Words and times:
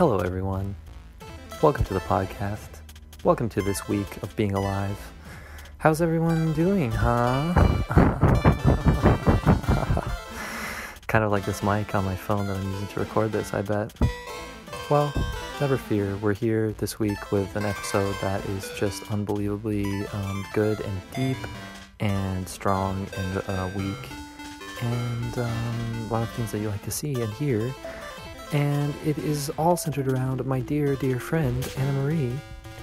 Hello, 0.00 0.16
everyone. 0.20 0.74
Welcome 1.60 1.84
to 1.84 1.92
the 1.92 2.00
podcast. 2.00 2.80
Welcome 3.22 3.50
to 3.50 3.60
this 3.60 3.86
week 3.86 4.22
of 4.22 4.34
being 4.34 4.52
alive. 4.52 4.98
How's 5.76 6.00
everyone 6.00 6.54
doing, 6.54 6.90
huh? 6.90 7.52
kind 11.06 11.22
of 11.22 11.30
like 11.30 11.44
this 11.44 11.62
mic 11.62 11.94
on 11.94 12.06
my 12.06 12.16
phone 12.16 12.46
that 12.46 12.56
I'm 12.56 12.72
using 12.72 12.86
to 12.86 13.00
record 13.00 13.30
this, 13.30 13.52
I 13.52 13.60
bet. 13.60 13.94
Well, 14.88 15.12
never 15.60 15.76
fear. 15.76 16.16
We're 16.16 16.32
here 16.32 16.72
this 16.78 16.98
week 16.98 17.30
with 17.30 17.54
an 17.54 17.66
episode 17.66 18.16
that 18.22 18.42
is 18.46 18.70
just 18.78 19.12
unbelievably 19.12 20.06
um, 20.14 20.46
good 20.54 20.80
and 20.80 21.00
deep 21.14 21.46
and 22.00 22.48
strong 22.48 23.06
and 23.18 23.42
uh, 23.48 23.68
weak 23.76 24.08
and 24.80 25.38
um, 25.40 26.06
a 26.08 26.10
lot 26.10 26.22
of 26.22 26.30
things 26.30 26.52
that 26.52 26.60
you 26.60 26.70
like 26.70 26.84
to 26.84 26.90
see 26.90 27.20
and 27.20 27.30
hear. 27.34 27.74
And 28.52 28.94
it 29.06 29.16
is 29.18 29.48
all 29.50 29.76
centered 29.76 30.08
around 30.08 30.44
my 30.44 30.60
dear, 30.60 30.96
dear 30.96 31.20
friend, 31.20 31.72
Anna 31.76 31.92
Marie, 31.92 32.32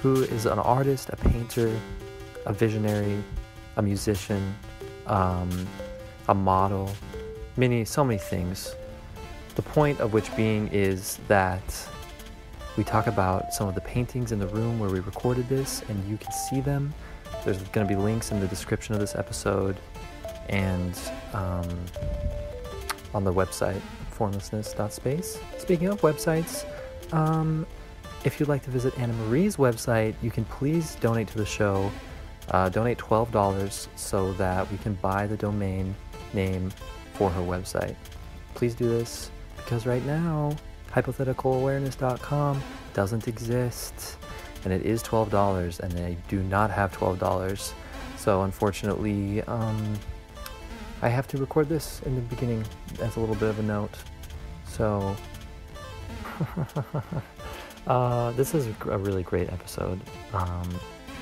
who 0.01 0.23
is 0.23 0.45
an 0.45 0.59
artist, 0.59 1.09
a 1.09 1.17
painter, 1.17 1.77
a 2.45 2.53
visionary, 2.53 3.21
a 3.75 3.81
musician, 3.81 4.55
um, 5.07 5.67
a 6.29 6.33
model, 6.33 6.89
many, 7.57 7.83
so 7.83 8.05
many 8.05 8.17
things. 8.17 8.73
The 9.55 9.61
point 9.61 9.99
of 9.99 10.13
which 10.13 10.33
being 10.37 10.69
is 10.69 11.19
that 11.27 11.89
we 12.77 12.85
talk 12.85 13.07
about 13.07 13.53
some 13.53 13.67
of 13.67 13.75
the 13.75 13.81
paintings 13.81 14.31
in 14.31 14.39
the 14.39 14.47
room 14.47 14.79
where 14.79 14.89
we 14.89 14.99
recorded 14.99 15.49
this, 15.49 15.81
and 15.89 16.09
you 16.09 16.17
can 16.17 16.31
see 16.31 16.61
them. 16.61 16.93
There's 17.43 17.61
going 17.69 17.85
to 17.85 17.93
be 17.93 17.99
links 17.99 18.31
in 18.31 18.39
the 18.39 18.47
description 18.47 18.93
of 18.93 19.01
this 19.01 19.15
episode 19.15 19.75
and 20.47 20.97
um, 21.33 21.67
on 23.13 23.25
the 23.25 23.33
website 23.33 23.81
formlessness.space. 24.17 25.39
Speaking 25.57 25.87
of 25.87 26.01
websites, 26.01 26.65
um, 27.13 27.65
if 28.23 28.39
you'd 28.39 28.49
like 28.49 28.63
to 28.63 28.71
visit 28.71 28.97
Anna 28.97 29.13
Marie's 29.13 29.57
website, 29.57 30.15
you 30.21 30.31
can 30.31 30.45
please 30.45 30.95
donate 30.95 31.27
to 31.29 31.37
the 31.37 31.45
show. 31.45 31.91
Uh, 32.49 32.69
donate 32.69 32.97
$12 32.97 33.87
so 33.95 34.31
that 34.33 34.69
we 34.71 34.77
can 34.77 34.93
buy 34.95 35.27
the 35.27 35.35
domain 35.35 35.93
name 36.33 36.71
for 37.13 37.29
her 37.29 37.41
website. 37.41 37.95
Please 38.53 38.73
do 38.73 38.87
this 38.87 39.31
because 39.57 39.85
right 39.85 40.05
now, 40.05 40.55
hypotheticalawareness.com 40.93 42.63
doesn't 42.93 43.27
exist 43.27 44.17
and 44.63 44.73
it 44.73 44.83
is 44.83 45.03
$12 45.03 45.79
and 45.81 45.99
I 45.99 46.15
do 46.29 46.41
not 46.43 46.71
have 46.71 46.97
$12. 46.97 47.73
So 48.17 48.43
unfortunately, 48.43 49.41
um, 49.43 49.99
I 51.01 51.09
have 51.09 51.27
to 51.27 51.37
record 51.37 51.69
this 51.69 52.01
in 52.03 52.15
the 52.15 52.21
beginning 52.21 52.65
as 53.01 53.17
a 53.17 53.19
little 53.19 53.35
bit 53.35 53.49
of 53.49 53.59
a 53.59 53.63
note. 53.63 53.95
So, 54.67 55.15
uh, 57.87 58.31
this 58.31 58.55
is 58.55 58.67
a 58.89 58.97
really 58.97 59.21
great 59.21 59.51
episode. 59.51 60.01
Um, 60.33 60.67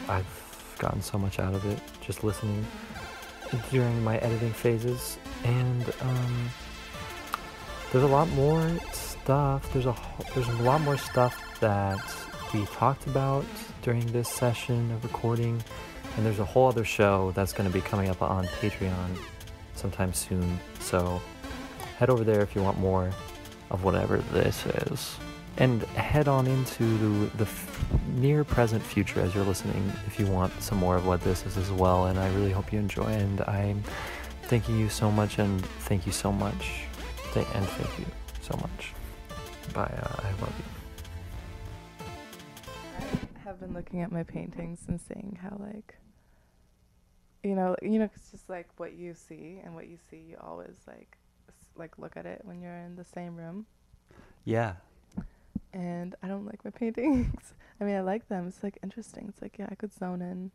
I've 0.08 0.76
gotten 0.80 1.02
so 1.02 1.18
much 1.18 1.40
out 1.40 1.54
of 1.54 1.66
it 1.66 1.80
just 2.00 2.24
listening 2.24 2.66
during 3.70 4.02
my 4.04 4.18
editing 4.20 4.54
phases, 4.54 5.18
and 5.44 5.94
um, 6.02 6.50
there's 7.92 8.04
a 8.04 8.08
lot 8.08 8.30
more 8.30 8.70
stuff. 8.94 9.72
There's 9.74 9.86
a 9.88 9.96
there's 10.34 10.48
a 10.48 10.64
lot 10.64 10.82
more 10.82 10.98
stuff 10.98 11.60
that 11.60 12.00
we 12.54 12.66
talked 12.68 13.08
about 13.08 13.46
during 13.82 14.06
this 14.14 14.30
session 14.30 14.90
of 14.92 15.04
recording, 15.04 15.62
and 16.16 16.26
there's 16.26 16.40
a 16.40 16.46
whole 16.46 16.68
other 16.68 16.86
show 16.86 17.32
that's 17.36 17.52
going 17.52 17.70
to 17.70 17.74
be 17.74 17.82
coming 17.82 18.10
up 18.10 18.22
on 18.22 18.46
Patreon 18.62 19.18
sometime 19.76 20.14
soon. 20.14 20.60
So 20.80 21.22
head 21.98 22.10
over 22.10 22.24
there 22.24 22.42
if 22.42 22.56
you 22.56 22.62
want 22.62 22.78
more 22.80 23.12
of 23.72 23.84
whatever 23.84 24.18
this 24.18 24.66
is. 24.66 25.16
And 25.58 25.84
head 25.84 26.28
on 26.28 26.48
into 26.48 27.28
the, 27.38 27.48
near 28.16 28.44
present 28.44 28.84
future 28.84 29.22
as 29.22 29.34
you're 29.34 29.46
listening 29.46 29.90
if 30.06 30.20
you 30.20 30.26
want 30.28 30.52
some 30.62 30.78
more 30.78 30.98
of 30.98 31.06
what 31.06 31.22
this 31.22 31.46
is 31.46 31.58
as 31.58 31.72
well. 31.72 32.08
And 32.08 32.20
I 32.20 32.28
really 32.34 32.52
hope 32.52 32.74
you 32.74 32.80
enjoy. 32.80 33.06
And 33.06 33.42
I'm 33.42 33.84
thanking 34.44 34.78
you 34.78 34.90
so 34.90 35.10
much 35.10 35.40
and 35.40 35.66
thank 35.82 36.06
you 36.06 36.12
so 36.12 36.32
much. 36.32 36.84
Th- 37.34 37.48
and 37.54 37.66
thank 37.66 38.00
you 38.00 38.06
so 38.42 38.58
much. 38.62 38.94
Bye. 39.74 39.84
Uh, 39.84 40.22
I 40.24 40.32
love 40.42 40.54
you. 40.60 40.66
I 43.36 43.40
have 43.44 43.60
been 43.60 43.74
looking 43.74 44.02
at 44.02 44.12
my 44.12 44.24
paintings 44.24 44.80
and 44.88 45.00
seeing 45.00 45.38
how 45.42 45.58
like 45.60 45.96
you 47.46 47.56
know 47.56 47.76
you 47.82 48.00
know 48.00 48.10
it's 48.16 48.32
just 48.32 48.50
like 48.50 48.68
what 48.78 48.94
you 48.94 49.14
see 49.14 49.62
and 49.64 49.76
what 49.76 49.88
you 49.88 49.98
see 50.10 50.18
you 50.18 50.36
always 50.42 50.78
like 50.88 51.18
like 51.76 51.98
look 52.00 52.18
at 52.18 52.26
it 52.26 52.42
when 52.44 52.60
you're 52.62 52.76
in 52.88 52.96
the 52.96 53.04
same 53.04 53.36
room 53.36 53.66
Yeah. 54.46 54.74
and 55.74 56.16
I 56.24 56.28
don't 56.28 56.46
like 56.46 56.64
my 56.66 56.72
paintings. 56.72 57.54
I 57.80 57.84
mean 57.84 57.96
I 57.96 58.02
like 58.02 58.28
them. 58.30 58.48
It's 58.48 58.64
like 58.64 58.78
interesting. 58.82 59.26
It's 59.30 59.42
like 59.42 59.58
yeah, 59.60 59.68
I 59.70 59.76
could 59.76 59.94
zone 59.94 60.22
in, 60.22 60.52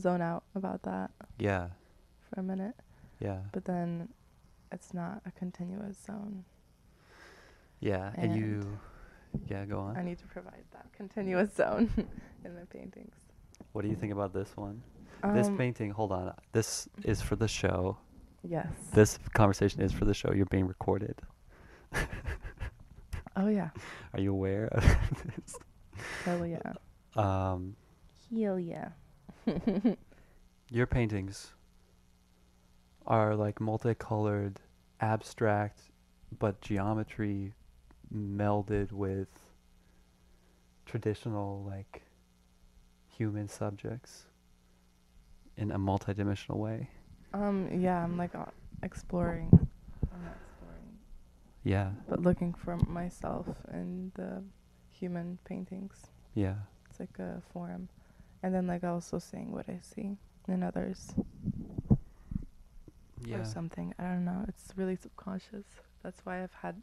zone 0.00 0.22
out 0.22 0.44
about 0.54 0.82
that 0.84 1.10
Yeah. 1.38 1.68
for 2.28 2.40
a 2.40 2.42
minute, 2.42 2.76
Yeah. 3.18 3.40
but 3.52 3.64
then 3.64 4.08
it's 4.72 4.94
not 4.94 5.20
a 5.26 5.32
continuous 5.32 5.98
zone. 6.06 6.44
Yeah. 7.80 8.12
And, 8.16 8.32
And 8.32 8.40
you. 8.40 8.78
Yeah, 9.48 9.64
go 9.64 9.78
on. 9.80 9.96
I 9.96 10.02
need 10.02 10.18
to 10.18 10.26
provide 10.26 10.64
that 10.72 10.86
continuous 10.92 11.52
zone 11.62 11.90
in 12.44 12.54
my 12.54 12.64
paintings. 12.70 13.16
What 13.72 13.82
do 13.82 13.88
you 13.88 13.96
think 13.96 14.12
about 14.12 14.32
this 14.32 14.56
one? 14.56 14.82
This 15.22 15.48
Um, 15.48 15.58
painting, 15.58 15.90
hold 15.90 16.12
on. 16.12 16.34
This 16.52 16.88
is 17.04 17.20
for 17.22 17.36
the 17.36 17.48
show. 17.48 17.98
Yes. 18.42 18.66
This 18.92 19.18
conversation 19.34 19.82
is 19.82 19.92
for 19.92 20.04
the 20.04 20.14
show. 20.14 20.32
You're 20.32 20.46
being 20.46 20.66
recorded. 20.66 21.20
Oh 23.36 23.48
yeah. 23.48 23.70
Are 24.12 24.20
you 24.20 24.32
aware 24.32 24.66
of 24.68 24.82
this? 25.36 25.56
Hell 26.24 26.44
yeah. 26.46 26.72
Um, 27.16 27.76
Hell 28.34 28.58
yeah. 28.58 28.88
your 30.70 30.86
paintings 30.86 31.52
are 33.06 33.34
like 33.34 33.60
multicolored, 33.60 34.60
abstract, 35.00 35.80
but 36.38 36.60
geometry 36.60 37.54
melded 38.12 38.92
with 38.92 39.28
traditional, 40.86 41.64
like, 41.64 42.02
human 43.16 43.48
subjects 43.48 44.24
in 45.60 45.70
a 45.72 45.78
multidimensional 45.78 46.56
way. 46.56 46.88
Um, 47.34 47.68
yeah, 47.72 48.02
I'm 48.02 48.16
like 48.16 48.34
uh, 48.34 48.46
exploring. 48.82 49.48
I'm 49.52 50.22
not 50.24 50.36
exploring, 50.42 50.98
Yeah, 51.62 51.90
but 52.08 52.20
looking 52.20 52.54
for 52.54 52.76
myself 52.88 53.46
in 53.72 54.10
the 54.14 54.42
human 54.90 55.38
paintings. 55.44 56.06
yeah, 56.34 56.54
It's 56.88 56.98
like 56.98 57.18
a 57.18 57.40
forum, 57.52 57.88
and 58.42 58.52
then 58.54 58.66
like 58.66 58.82
also 58.84 59.18
seeing 59.18 59.52
what 59.52 59.68
I 59.68 59.78
see 59.82 60.16
in 60.48 60.62
others 60.62 61.12
yeah. 63.24 63.36
or 63.38 63.44
something. 63.44 63.94
I 63.98 64.04
don't 64.04 64.24
know. 64.24 64.44
It's 64.48 64.72
really 64.76 64.96
subconscious. 64.96 65.66
That's 66.02 66.20
why 66.24 66.42
I've 66.42 66.54
had 66.54 66.82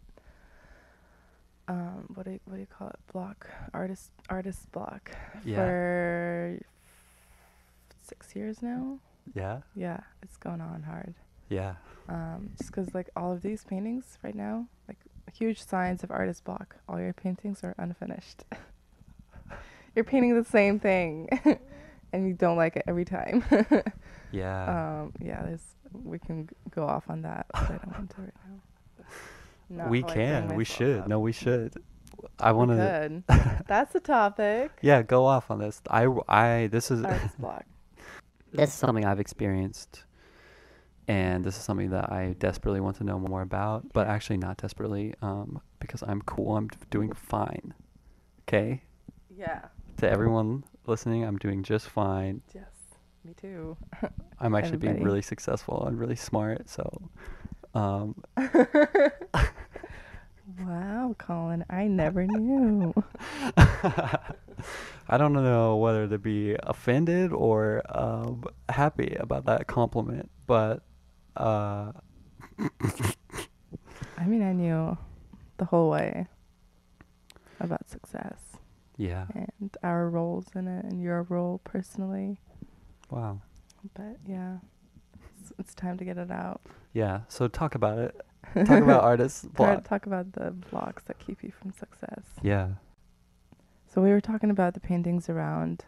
um, 1.67 2.05
what 2.13 2.25
do 2.25 2.31
you, 2.33 2.39
what 2.45 2.53
do 2.55 2.61
you 2.61 2.67
call 2.67 2.87
it? 2.87 2.99
Block 3.11 3.49
artist 3.73 4.11
artist 4.29 4.71
block 4.71 5.11
Yeah. 5.43 5.57
for 5.57 6.59
six 8.07 8.35
years 8.35 8.61
now. 8.61 8.99
Yeah, 9.35 9.59
Yeah, 9.75 9.99
it's 10.23 10.37
going 10.37 10.61
on 10.61 10.83
hard. 10.83 11.13
yeah, 11.49 11.75
um, 12.09 12.51
just 12.57 12.71
because 12.71 12.93
like 12.93 13.09
all 13.15 13.31
of 13.33 13.41
these 13.41 13.63
paintings 13.65 14.17
right 14.23 14.35
now 14.35 14.65
like 14.87 14.97
huge 15.33 15.61
signs 15.63 16.03
of 16.03 16.11
artist 16.11 16.43
block 16.45 16.77
all 16.87 16.99
your 16.99 17.11
paintings 17.13 17.61
are 17.63 17.75
unfinished 17.77 18.45
you're 19.95 20.05
painting 20.05 20.33
the 20.41 20.43
same 20.49 20.79
thing 20.79 21.27
and 22.13 22.25
you 22.27 22.33
don't 22.33 22.55
like 22.55 22.77
it 22.77 22.83
every 22.87 23.03
time 23.03 23.43
yeah. 24.31 25.01
um, 25.01 25.13
yeah 25.21 25.43
there's 25.43 25.75
we 26.05 26.17
can 26.19 26.47
go 26.71 26.85
off 26.85 27.09
on 27.09 27.21
that 27.23 27.45
but 27.51 27.63
i 27.63 27.67
don't 27.77 27.91
want 27.91 28.09
to 28.09 28.21
right 28.21 28.33
now 28.49 29.05
not 29.69 29.89
we 29.89 29.99
how 30.01 30.07
I 30.07 30.13
bring 30.13 30.25
can. 30.25 30.55
We 30.55 30.63
should. 30.63 30.99
up. 31.01 31.07
No, 31.09 31.19
we 31.19 31.33
should. 31.33 31.73
I 32.39 32.53
want 32.53 32.71
to. 32.71 33.21
that's 33.67 33.91
the 33.91 33.99
topic 33.99 34.71
Yeah, 34.81 35.01
go 35.01 35.25
off 35.25 35.51
on 35.51 35.59
this. 35.59 35.81
I, 35.89 36.07
I, 36.29 36.67
this 36.71 36.89
is 36.89 37.03
artist 37.03 37.37
block 37.39 37.65
this 38.53 38.69
is 38.69 38.75
something 38.75 39.05
I've 39.05 39.19
experienced, 39.19 40.03
and 41.07 41.43
this 41.43 41.57
is 41.57 41.63
something 41.63 41.89
that 41.91 42.11
I 42.11 42.35
desperately 42.39 42.79
want 42.79 42.97
to 42.97 43.03
know 43.03 43.19
more 43.19 43.41
about. 43.41 43.93
But 43.93 44.07
actually, 44.07 44.37
not 44.37 44.57
desperately, 44.57 45.13
um, 45.21 45.61
because 45.79 46.01
I'm 46.03 46.21
cool. 46.23 46.57
I'm 46.57 46.69
doing 46.89 47.11
fine. 47.13 47.73
Okay. 48.47 48.81
yeah 49.35 49.65
To 49.97 50.09
everyone 50.09 50.63
listening, 50.85 51.23
I'm 51.23 51.37
doing 51.37 51.63
just 51.63 51.87
fine. 51.89 52.41
yes 52.55 52.65
me 53.25 53.33
too 53.33 53.75
I'm 54.39 54.55
actually 54.55 54.77
being 54.77 55.03
really 55.03 55.21
successful 55.21 55.85
and 55.85 55.99
really 55.99 56.15
smart. 56.15 56.69
So, 56.69 57.09
um, 57.73 58.23
wow 60.65 61.13
colin 61.17 61.63
i 61.69 61.87
never 61.87 62.25
knew 62.25 62.93
I 65.09 65.17
don't 65.17 65.33
know 65.33 65.77
whether 65.77 66.07
to 66.07 66.17
be 66.17 66.55
offended 66.63 67.31
or 67.31 67.81
um, 67.89 68.43
happy 68.67 69.15
about 69.19 69.45
that 69.45 69.67
compliment, 69.67 70.29
but 70.47 70.83
uh, 71.37 71.91
I 74.17 74.25
mean, 74.25 74.41
I 74.43 74.51
knew 74.53 74.97
the 75.57 75.65
whole 75.65 75.89
way. 75.89 76.27
about 77.59 77.87
success 77.87 78.39
Yeah. 78.97 79.25
and 79.33 79.77
our 79.83 80.09
roles 80.09 80.47
in 80.55 80.67
it 80.67 80.85
and 80.85 81.01
your 81.01 81.23
role 81.23 81.61
personally. 81.63 82.39
Wow. 83.09 83.39
But 83.95 84.17
yeah, 84.27 84.57
it's, 85.41 85.53
it's 85.59 85.73
time 85.75 85.97
to 85.99 86.05
get 86.05 86.17
it 86.17 86.31
out. 86.31 86.61
Yeah. 86.93 87.21
So 87.29 87.47
talk 87.47 87.75
about 87.75 87.97
it. 87.99 88.19
Talk 88.53 88.81
about 88.83 89.03
artists 89.03 89.41
Talk- 89.43 89.53
block. 89.55 89.83
Talk 89.87 90.05
about 90.05 90.33
the 90.33 90.51
blocks 90.51 91.03
that 91.03 91.19
keep 91.19 91.43
you 91.43 91.51
from 91.51 91.71
success. 91.71 92.23
Yeah. 92.41 92.69
So 93.87 94.01
we 94.01 94.09
were 94.09 94.21
talking 94.21 94.49
about 94.51 94.73
the 94.73 94.79
paintings 94.79 95.29
around 95.29 95.85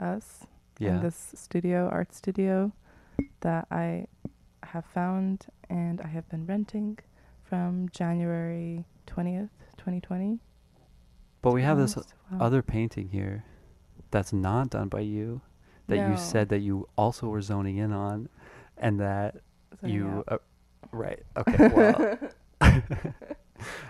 us 0.00 0.46
Yeah. 0.78 0.96
in 0.96 1.02
this 1.02 1.32
studio, 1.34 1.88
art 1.90 2.14
studio, 2.14 2.72
that 3.40 3.66
I 3.70 4.06
have 4.64 4.84
found 4.86 5.46
and 5.70 6.00
I 6.00 6.08
have 6.08 6.28
been 6.28 6.46
renting 6.46 6.98
from 7.44 7.88
January 7.90 8.84
20th, 9.06 9.50
2020. 9.76 10.40
but 11.42 11.52
we 11.52 11.62
have 11.62 11.76
this 11.78 11.96
wow. 11.96 12.04
other 12.40 12.62
painting 12.62 13.08
here 13.10 13.44
that's 14.10 14.32
not 14.32 14.70
done 14.70 14.88
by 14.88 15.00
you 15.00 15.42
that 15.88 16.08
you 16.08 16.16
said 16.16 16.48
that 16.48 16.60
you 16.60 16.88
also 16.96 17.28
were 17.28 17.42
zoning 17.42 17.76
in 17.76 17.92
on 17.92 18.28
and 18.78 18.98
that 18.98 19.36
you 19.82 20.24
uh, 20.28 20.38
right. 20.94 21.22
Okay. 21.36 21.68
Well. 21.68 22.18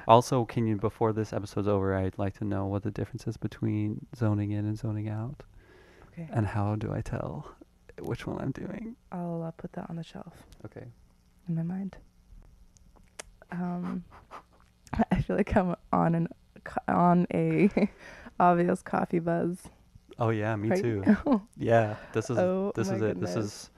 Also 0.07 0.45
can 0.45 0.67
you 0.67 0.77
before 0.77 1.13
this 1.13 1.33
episode's 1.33 1.67
over 1.67 1.97
i'd 1.97 2.17
like 2.19 2.37
to 2.39 2.45
know 2.45 2.67
what 2.67 2.83
the 2.83 2.91
difference 2.91 3.27
is 3.27 3.37
between 3.37 4.07
zoning 4.15 4.53
in 4.53 4.67
and 4.67 4.79
zoning 4.79 5.09
out. 5.09 5.43
Okay. 6.13 6.29
and 6.33 6.47
how 6.47 6.77
do 6.77 6.93
i 6.93 7.01
tell 7.01 7.49
which 8.03 8.27
one 8.27 8.41
i'm 8.41 8.53
doing? 8.53 8.95
I'll 9.11 9.43
uh, 9.43 9.51
put 9.53 9.73
that 9.73 9.89
on 9.89 9.97
the 9.97 10.03
shelf. 10.05 10.33
Okay. 10.65 10.85
In 11.49 11.55
my 11.55 11.63
mind. 11.63 11.97
Um, 13.53 14.05
I 15.13 15.21
feel 15.23 15.37
like 15.37 15.55
I'm 15.57 15.77
on 15.93 16.15
an 16.15 16.29
on 16.89 17.27
a 17.33 17.71
obvious 18.41 18.83
coffee 18.83 19.21
buzz. 19.21 19.59
oh 20.19 20.31
yeah 20.31 20.55
me 20.57 20.71
right 20.71 20.83
too. 20.83 21.03
now. 21.07 21.43
yeah 21.57 21.97
this 22.13 22.31
is 22.31 22.39
Oh 22.39 22.73
this 22.75 22.91
is 22.91 23.01
it. 23.01 23.21
This 23.21 23.37
is 23.37 23.71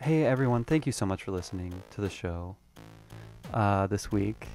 hey 0.00 0.24
everyone 0.24 0.64
thank 0.64 0.84
you 0.86 0.92
so 0.92 1.06
much 1.06 1.22
for 1.24 1.30
listening 1.32 1.72
to 1.90 2.00
the 2.00 2.10
show 2.10 2.56
uh 3.52 3.86
this 3.86 4.10
week. 4.12 4.46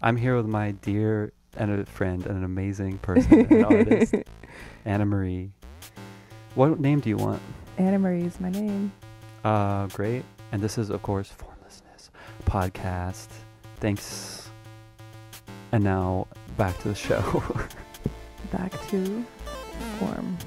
I'm 0.00 0.16
here 0.16 0.36
with 0.36 0.46
my 0.46 0.72
dear 0.72 1.32
and 1.56 1.70
a 1.80 1.84
friend 1.86 2.24
and 2.26 2.36
an 2.38 2.44
amazing 2.44 2.98
person 2.98 3.46
an 3.50 3.64
artist 3.64 4.14
anna 4.84 5.04
marie. 5.06 5.50
What 6.54 6.78
name 6.80 7.00
do 7.00 7.08
you 7.08 7.16
want? 7.16 7.42
Anna 7.78 7.98
Marie 7.98 8.22
is 8.22 8.40
my 8.40 8.50
name. 8.50 8.92
uh 9.44 9.86
great. 9.88 10.24
And 10.52 10.62
this 10.62 10.78
is 10.78 10.90
of 10.90 11.02
course 11.02 11.28
formlessness 11.30 12.10
podcast. 12.44 13.28
Thanks. 13.76 14.50
And 15.72 15.84
now 15.84 16.26
back 16.56 16.78
to 16.80 16.88
the 16.88 16.94
show. 16.94 17.42
Back 18.50 18.72
to 18.88 19.24
form. 19.98 20.38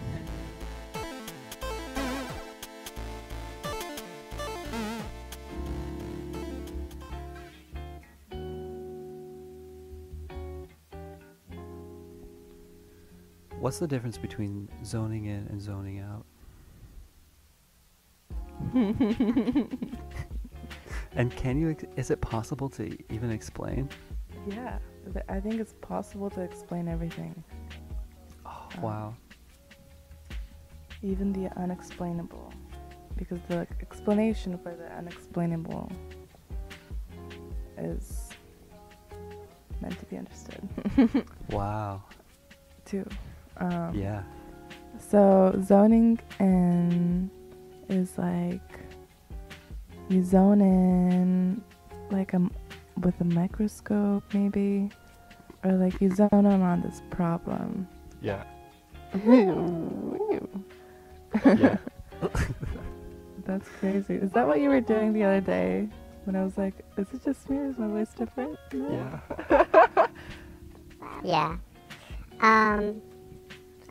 What's 13.62 13.80
the 13.80 13.88
difference 13.88 14.18
between 14.18 14.68
zoning 14.84 15.26
in 15.26 15.48
and 15.50 15.62
zoning 15.62 16.00
out? 16.00 16.26
And 21.14 21.30
can 21.36 21.60
you 21.60 21.72
ex- 21.72 21.84
is 21.98 22.10
it 22.10 22.22
possible 22.22 22.70
to 22.70 22.98
even 23.14 23.32
explain? 23.32 23.90
Yeah, 24.48 24.78
I 25.28 25.42
think 25.42 25.60
it's 25.60 25.74
possible 25.82 26.30
to 26.30 26.40
explain 26.42 26.88
everything, 26.88 27.44
oh 28.46 28.70
Um, 28.78 28.82
wow. 28.82 29.14
even 31.04 31.34
the 31.34 31.48
unexplainable, 31.60 32.54
because 33.18 33.40
the 33.50 33.68
explanation 33.82 34.58
for 34.58 34.74
the 34.74 34.86
unexplainable 34.96 35.92
is 37.78 38.30
meant 39.82 40.00
to 40.00 40.06
be 40.06 40.16
understood. 40.18 41.26
Wow. 41.50 42.04
Too. 42.86 43.06
Um, 43.58 43.94
yeah 43.96 44.24
So 44.98 45.54
zoning 45.64 46.20
in 46.40 47.30
is 47.90 48.18
like 48.18 48.62
you 50.10 50.24
zone 50.24 50.62
in 50.62 51.62
like 52.10 52.34
a 52.34 52.38
m- 52.38 52.52
with 53.02 53.20
a 53.22 53.24
microscope 53.26 54.24
maybe, 54.34 54.90
or 55.64 55.72
like 55.74 56.00
you 56.02 56.14
zone 56.14 56.30
in 56.46 56.62
on 56.62 56.82
this 56.82 57.02
problem. 57.10 57.88
yeah 58.22 58.44
yeah. 61.58 61.78
That's 63.46 63.68
crazy. 63.80 64.16
Is 64.16 64.32
that 64.32 64.48
what 64.48 64.60
you 64.60 64.70
were 64.70 64.82
doing 64.82 65.14
the 65.14 65.24
other 65.24 65.42
day 65.42 65.88
when 66.26 66.36
I 66.36 66.44
was 66.44 66.58
like, 66.58 66.74
"Is 66.98 67.08
it 67.14 67.24
just 67.24 67.50
me 67.50 67.58
or 67.58 67.66
is 67.66 67.78
my 67.78 67.88
voice 67.88 68.14
different?" 68.14 68.58
yeah 68.74 69.20
Yeah. 71.24 71.58
Um, 72.40 73.02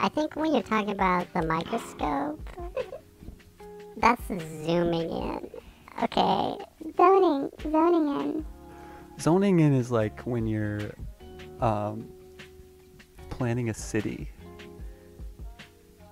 I 0.02 0.08
think 0.08 0.34
when 0.34 0.54
you're 0.54 0.62
talking 0.62 0.90
about 0.90 1.30
the 1.34 1.42
microscope, 1.42 2.40
that's 3.98 4.22
zooming 4.28 5.10
in. 5.10 5.50
Okay, 6.02 6.56
zoning, 6.96 7.50
zoning 7.70 8.20
in. 8.20 8.46
zoning 9.18 9.60
in 9.60 9.74
is 9.74 9.90
like 9.90 10.20
when 10.22 10.46
you're 10.46 10.92
um, 11.60 12.08
planning 13.28 13.68
a 13.68 13.74
city 13.74 14.30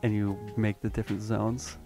and 0.03 0.15
you 0.15 0.39
make 0.59 0.81
the 0.83 0.91
different 0.91 1.23
zones 1.23 1.79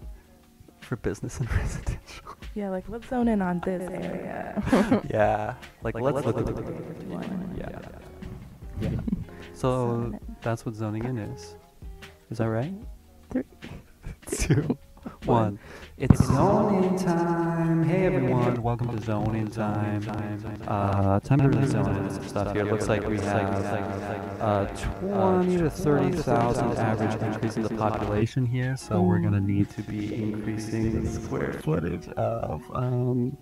for 0.81 0.97
business 0.97 1.39
and 1.39 1.49
residential 1.57 2.35
Yeah, 2.53 2.69
like 2.69 2.89
let's 2.89 3.07
zone 3.07 3.29
in 3.29 3.41
on 3.41 3.61
this 3.63 3.89
area. 3.89 5.01
yeah 5.09 5.55
like, 5.83 5.95
let's, 5.95 6.25
look 6.25 6.37
at 6.37 6.45
the 6.45 6.51
One. 6.51 7.55
yeah 7.57 7.79
yeah 8.81 8.89
so 9.53 10.13
that's 10.41 10.65
what 10.65 10.75
zoning 10.75 11.05
in 11.05 11.17
is 11.17 11.55
is 12.33 12.39
that 12.39 12.49
right? 12.49 12.73
Three, 13.29 13.43
two, 14.31 14.75
one. 15.25 15.59
it's 15.97 16.25
zoning 16.25 16.97
time. 16.97 17.83
hey 17.83 18.07
everyone. 18.07 18.59
welcome 18.63 18.95
to 18.97 18.99
zoning 19.05 19.47
time. 19.51 20.01
Uh 20.67 21.19
time 21.19 21.41
to 21.41 21.47
really 21.49 21.67
zone 21.67 21.95
in 21.95 22.09
some 22.09 22.27
stuff 22.27 22.55
here. 22.55 22.63
Looks 22.65 22.87
like 22.87 23.07
we 23.07 23.19
have 23.19 24.41
uh 24.41 24.65
20 24.65 25.57
to 25.57 25.69
30,000 25.69 26.77
average 26.79 27.21
increase 27.21 27.55
in 27.55 27.61
the 27.61 27.69
population 27.69 28.47
here. 28.47 28.75
So 28.77 28.99
we're 29.03 29.19
gonna 29.19 29.39
need 29.39 29.69
to 29.71 29.83
be 29.83 30.15
increasing 30.15 31.03
the 31.03 31.07
square 31.07 31.53
footage 31.53 32.07
of 32.09 32.63
um 32.73 33.37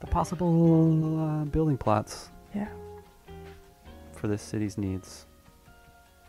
the 0.00 0.06
possible 0.06 1.20
uh, 1.20 1.44
building 1.44 1.76
plots 1.76 2.30
Yeah. 2.54 2.68
for 4.12 4.26
this 4.26 4.40
city's 4.40 4.78
needs. 4.78 5.26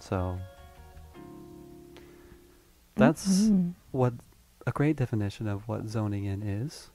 So 0.02 0.38
that's 2.98 3.48
Mhm. 3.50 3.74
what 3.92 4.14
a 4.66 4.72
great 4.72 4.96
definition 4.98 5.48
of 5.48 5.68
what 5.68 5.88
zoning 5.88 6.26
in 6.26 6.42
is. 6.44 6.90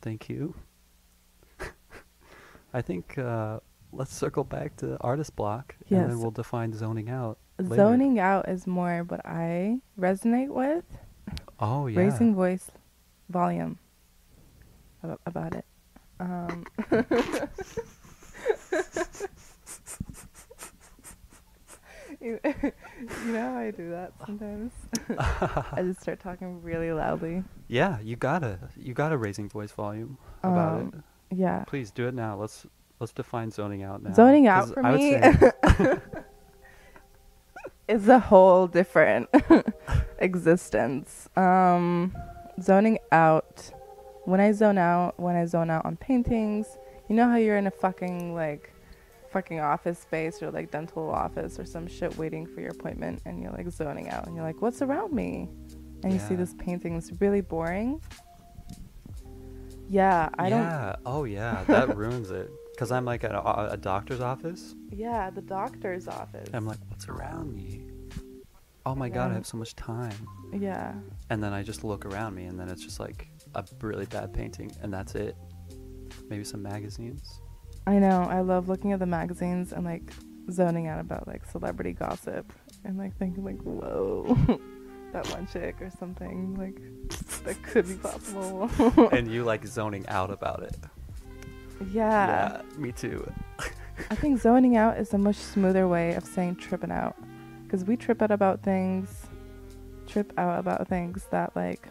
Thank 0.00 0.28
you. 0.28 0.54
I 2.74 2.82
think 2.82 3.18
uh, 3.18 3.60
let's 3.92 4.14
circle 4.14 4.44
back 4.44 4.76
to 4.76 4.96
artist 5.00 5.34
block 5.36 5.74
and 5.90 6.10
then 6.10 6.20
we'll 6.20 6.30
define 6.30 6.72
zoning 6.72 7.08
out. 7.10 7.38
later. 7.58 7.76
Zoning 7.76 8.18
out 8.18 8.48
is 8.48 8.66
more 8.66 9.04
what 9.06 9.20
I 9.24 9.80
resonate 9.98 10.48
with. 10.50 10.84
Oh 11.60 11.86
yeah. 11.86 12.00
Raising 12.00 12.34
voice 12.34 12.70
volume 13.28 13.78
about, 15.02 15.20
about 15.26 15.54
it. 15.54 15.64
Um, 16.20 16.64
you, 22.24 22.40
know 23.32 23.50
how 23.52 23.58
I 23.58 23.70
do 23.70 23.90
that 23.90 24.12
sometimes? 24.24 24.72
I 25.18 25.82
just 25.82 26.00
start 26.00 26.20
talking 26.20 26.62
really 26.62 26.90
loudly. 26.92 27.44
yeah, 27.68 28.00
you 28.00 28.16
gotta 28.16 28.58
you 28.76 28.94
gotta 28.94 29.16
raising 29.18 29.48
voice 29.48 29.72
volume 29.72 30.16
about 30.42 30.80
Um, 30.80 30.92
it. 31.30 31.36
Yeah. 31.36 31.64
Please 31.66 31.90
do 31.90 32.06
it 32.08 32.14
now. 32.14 32.36
Let's 32.36 32.66
let's 33.00 33.12
define 33.12 33.50
zoning 33.50 33.82
out 33.82 34.02
now. 34.02 34.12
Zoning 34.14 34.46
out 34.46 34.72
for 34.72 34.84
I 34.86 34.96
me 34.96 35.16
is 37.88 38.08
a 38.08 38.18
whole 38.18 38.66
different 38.66 39.28
existence. 40.18 41.28
Um, 41.36 42.14
zoning 42.60 42.98
out. 43.12 43.70
When 44.24 44.40
I 44.40 44.52
zone 44.52 44.78
out, 44.78 45.20
when 45.20 45.36
I 45.36 45.44
zone 45.44 45.68
out 45.68 45.84
on 45.84 45.96
paintings, 45.96 46.66
you 47.08 47.16
know 47.16 47.28
how 47.28 47.36
you're 47.36 47.58
in 47.58 47.66
a 47.66 47.70
fucking 47.70 48.34
like 48.34 48.72
fucking 49.34 49.58
office 49.58 49.98
space 49.98 50.40
or 50.42 50.50
like 50.52 50.70
dental 50.70 51.10
office 51.10 51.58
or 51.58 51.64
some 51.64 51.88
shit 51.88 52.16
waiting 52.16 52.46
for 52.46 52.60
your 52.60 52.70
appointment 52.70 53.20
and 53.26 53.42
you're 53.42 53.50
like 53.50 53.68
zoning 53.68 54.08
out 54.08 54.26
and 54.26 54.36
you're 54.36 54.44
like, 54.44 54.62
what's 54.62 54.80
around 54.80 55.12
me? 55.12 55.48
And 56.04 56.12
you 56.12 56.20
see 56.20 56.36
this 56.36 56.54
painting, 56.54 56.96
it's 56.96 57.10
really 57.20 57.40
boring. 57.40 58.00
Yeah, 59.88 60.28
I 60.38 60.48
don't 60.48 60.62
yeah. 60.62 60.96
Oh 61.04 61.24
yeah, 61.24 61.64
that 61.66 61.96
ruins 61.96 62.30
it 62.30 62.48
Cause 62.78 62.90
I'm 62.90 63.04
like 63.04 63.22
at 63.22 63.32
a, 63.32 63.40
uh, 63.40 63.68
a 63.72 63.76
doctor's 63.76 64.20
office. 64.20 64.74
Yeah, 64.90 65.30
the 65.30 65.42
doctor's 65.42 66.08
office. 66.08 66.48
I'm 66.52 66.66
like, 66.66 66.78
what's 66.88 67.08
around 67.08 67.54
me? 67.54 67.86
Oh 68.86 68.94
my 68.94 69.08
god, 69.08 69.30
I 69.30 69.34
have 69.34 69.46
so 69.46 69.56
much 69.56 69.74
time. 69.76 70.28
yeah. 70.52 70.92
And 71.30 71.42
then 71.42 71.52
I 71.52 71.62
just 71.62 71.84
look 71.84 72.04
around 72.04 72.34
me, 72.34 72.44
and 72.44 72.58
then 72.58 72.68
it's 72.68 72.82
just 72.82 73.00
like 73.00 73.28
a 73.54 73.64
really 73.80 74.06
bad 74.06 74.34
painting, 74.34 74.72
and 74.82 74.92
that's 74.92 75.14
it. 75.14 75.36
Maybe 76.28 76.44
some 76.44 76.62
magazines. 76.62 77.40
I 77.86 77.98
know. 77.98 78.22
I 78.22 78.40
love 78.40 78.68
looking 78.68 78.92
at 78.92 78.98
the 78.98 79.06
magazines 79.06 79.72
and 79.72 79.84
like 79.84 80.12
zoning 80.50 80.86
out 80.86 81.00
about 81.00 81.26
like 81.26 81.44
celebrity 81.50 81.92
gossip 81.92 82.52
and 82.84 82.96
like 82.98 83.16
thinking 83.18 83.44
like, 83.44 83.60
whoa, 83.62 84.36
that 85.12 85.26
one 85.28 85.46
chick 85.46 85.76
or 85.80 85.90
something 85.98 86.54
like 86.56 86.80
that 87.44 87.62
could 87.62 87.86
be 87.86 87.94
possible. 87.94 88.70
and 89.12 89.30
you 89.30 89.44
like 89.44 89.66
zoning 89.66 90.06
out 90.08 90.30
about 90.30 90.62
it. 90.62 90.76
yeah. 91.92 92.62
Yeah, 92.62 92.62
me 92.78 92.92
too. 92.92 93.30
I 94.10 94.14
think 94.16 94.40
zoning 94.40 94.76
out 94.76 94.98
is 94.98 95.12
a 95.14 95.18
much 95.18 95.36
smoother 95.36 95.86
way 95.86 96.14
of 96.14 96.24
saying 96.24 96.56
tripping 96.56 96.90
out, 96.90 97.16
because 97.64 97.84
we 97.84 97.96
trip 97.96 98.22
out 98.22 98.30
about 98.30 98.62
things, 98.62 99.26
trip 100.06 100.32
out 100.36 100.58
about 100.58 100.88
things 100.88 101.26
that 101.30 101.54
like 101.54 101.86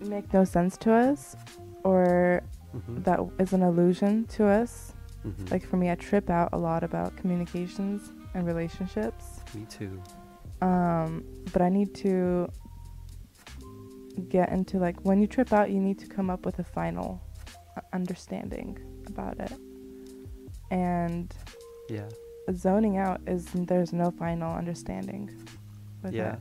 make 0.00 0.32
no 0.32 0.44
sense 0.44 0.76
to 0.78 0.92
us, 0.92 1.36
or 1.84 2.42
Mm-hmm. 2.74 3.02
that 3.02 3.18
is 3.38 3.52
an 3.52 3.62
illusion 3.62 4.26
to 4.36 4.46
us. 4.46 4.92
mm-hmm. 5.26 5.46
Like 5.46 5.66
for 5.66 5.76
me, 5.76 5.90
I 5.90 5.96
trip 5.96 6.30
out 6.30 6.50
a 6.52 6.58
lot 6.58 6.84
about 6.84 7.16
communications 7.16 8.12
and 8.34 8.46
relationships. 8.46 9.40
me 9.54 9.66
too. 9.68 10.00
Um, 10.62 11.24
but 11.52 11.62
I 11.62 11.68
need 11.68 11.94
to 11.96 12.48
get 14.28 14.50
into 14.50 14.78
like 14.78 15.00
when 15.02 15.20
you 15.20 15.26
trip 15.26 15.52
out, 15.52 15.70
you 15.70 15.80
need 15.80 15.98
to 15.98 16.06
come 16.06 16.30
up 16.30 16.44
with 16.46 16.58
a 16.58 16.64
final 16.64 17.20
uh, 17.76 17.80
understanding 17.92 18.78
about 19.08 19.38
it. 19.40 19.52
And 20.70 21.34
Yeah. 21.88 22.08
zoning 22.52 22.98
out 22.98 23.20
is 23.26 23.46
there's 23.54 23.92
no 23.92 24.10
final 24.12 24.52
understanding 24.54 25.30
with 26.02 26.12
Yeah. 26.14 26.34
it. 26.34 26.38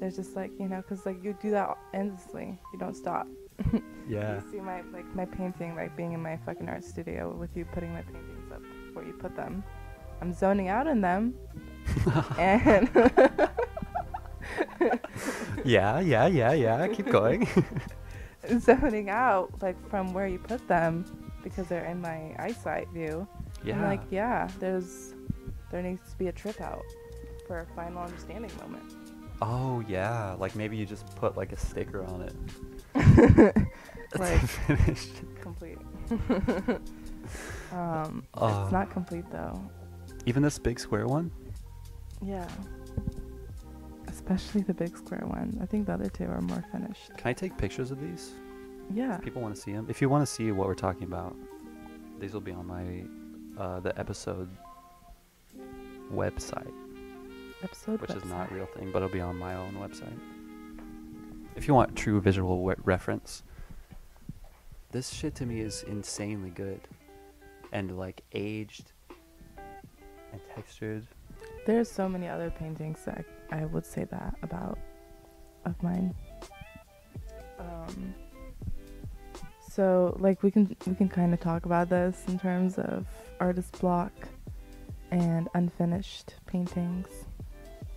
There's 0.00 0.16
just 0.16 0.34
like 0.36 0.50
you 0.58 0.68
know, 0.68 0.82
cause 0.82 1.06
like 1.06 1.22
you 1.24 1.34
do 1.40 1.50
that 1.52 1.76
endlessly. 1.94 2.58
You 2.72 2.78
don't 2.78 2.96
stop. 2.96 3.26
Yeah. 4.08 4.34
You 4.34 4.50
see 4.50 4.60
my 4.60 4.82
like 4.92 5.06
my 5.14 5.24
painting, 5.24 5.76
like 5.76 5.96
being 5.96 6.12
in 6.12 6.20
my 6.20 6.36
fucking 6.44 6.68
art 6.68 6.84
studio 6.84 7.34
with 7.38 7.56
you 7.56 7.64
putting 7.64 7.92
my 7.92 8.02
paintings 8.02 8.50
up 8.52 8.60
where 8.92 9.04
you 9.06 9.12
put 9.12 9.36
them. 9.36 9.62
I'm 10.20 10.32
zoning 10.32 10.68
out 10.68 10.88
in 10.88 11.00
them, 11.00 11.34
and 12.38 12.90
yeah, 15.64 16.00
yeah, 16.00 16.26
yeah, 16.26 16.52
yeah. 16.52 16.88
Keep 16.88 17.10
going. 17.10 17.46
zoning 18.58 19.08
out 19.08 19.50
like 19.62 19.76
from 19.88 20.12
where 20.12 20.26
you 20.26 20.38
put 20.38 20.66
them 20.66 21.04
because 21.44 21.68
they're 21.68 21.84
in 21.86 22.00
my 22.00 22.34
eyesight 22.38 22.88
view. 22.92 23.26
yeah. 23.64 23.76
I'm 23.76 23.82
like, 23.82 24.02
yeah, 24.10 24.48
there's 24.58 25.14
there 25.70 25.80
needs 25.82 26.10
to 26.10 26.18
be 26.18 26.26
a 26.26 26.32
trip 26.32 26.60
out 26.60 26.82
for 27.46 27.58
a 27.60 27.66
final 27.74 28.02
understanding 28.02 28.50
moment. 28.60 28.94
oh 29.40 29.82
yeah. 29.88 30.34
Like 30.38 30.56
maybe 30.56 30.76
you 30.76 30.86
just 30.86 31.06
put 31.16 31.36
like 31.36 31.52
a 31.52 31.56
sticker 31.56 32.04
on 32.04 32.22
it. 32.22 32.34
Like 34.18 34.40
finished. 34.40 35.22
complete. 35.40 35.78
um, 37.72 38.22
Oh. 38.34 38.62
it's 38.64 38.72
not 38.72 38.90
complete 38.90 39.24
though. 39.30 39.58
Even 40.26 40.42
this 40.42 40.58
big 40.58 40.78
square 40.78 41.06
one. 41.06 41.30
Yeah. 42.22 42.46
Especially 44.08 44.60
the 44.60 44.74
big 44.74 44.96
square 44.98 45.24
one. 45.26 45.58
I 45.62 45.66
think 45.66 45.86
the 45.86 45.94
other 45.94 46.10
two 46.10 46.24
are 46.26 46.40
more 46.42 46.62
finished. 46.70 47.16
Can 47.16 47.28
I 47.28 47.32
take 47.32 47.56
pictures 47.56 47.90
of 47.90 48.00
these? 48.00 48.32
Yeah. 48.92 49.16
People 49.16 49.40
want 49.40 49.54
to 49.54 49.60
see 49.60 49.72
them. 49.72 49.86
If 49.88 50.02
you 50.02 50.08
want 50.10 50.26
to 50.26 50.32
see 50.32 50.52
what 50.52 50.66
we're 50.66 50.74
talking 50.74 51.04
about, 51.04 51.34
these 52.20 52.34
will 52.34 52.40
be 52.42 52.52
on 52.52 52.66
my 52.66 53.04
uh, 53.60 53.80
the 53.80 53.98
episode 53.98 54.48
website, 56.12 56.70
Episode 57.62 58.00
which 58.00 58.10
is 58.10 58.24
not 58.26 58.50
a 58.50 58.54
real 58.54 58.66
thing, 58.66 58.90
but 58.92 58.98
it'll 58.98 59.08
be 59.08 59.20
on 59.20 59.38
my 59.38 59.54
own 59.54 59.74
website. 59.74 60.18
If 61.56 61.68
you 61.68 61.74
want 61.74 61.94
true 61.96 62.20
visual 62.20 62.74
reference, 62.84 63.42
this 64.90 65.10
shit 65.10 65.34
to 65.36 65.46
me 65.46 65.60
is 65.60 65.82
insanely 65.84 66.50
good, 66.50 66.80
and 67.72 67.98
like 67.98 68.22
aged 68.32 68.92
and 70.32 70.40
textured. 70.54 71.06
There's 71.66 71.90
so 71.90 72.08
many 72.08 72.28
other 72.28 72.50
paintings 72.50 73.04
that 73.04 73.24
I, 73.50 73.60
I 73.60 73.64
would 73.66 73.86
say 73.86 74.04
that 74.04 74.34
about 74.42 74.78
of 75.64 75.80
mine. 75.82 76.14
Um, 77.58 78.14
so 79.70 80.16
like 80.20 80.42
we 80.42 80.50
can 80.50 80.76
we 80.86 80.94
can 80.94 81.08
kind 81.08 81.32
of 81.32 81.40
talk 81.40 81.64
about 81.64 81.88
this 81.88 82.22
in 82.28 82.38
terms 82.38 82.78
of 82.78 83.06
artist 83.40 83.80
block 83.80 84.12
and 85.10 85.48
unfinished 85.54 86.34
paintings 86.46 87.06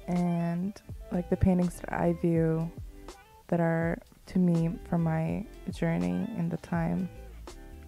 and 0.08 0.82
like 1.12 1.30
the 1.30 1.38
paintings 1.38 1.80
that 1.80 1.94
I 1.94 2.14
view 2.14 2.72
that 3.48 3.60
are 3.60 3.98
to 4.28 4.40
me 4.40 4.72
from 4.90 5.04
my 5.04 5.46
journey 5.72 6.28
in 6.38 6.50
the 6.50 6.58
time 6.58 7.10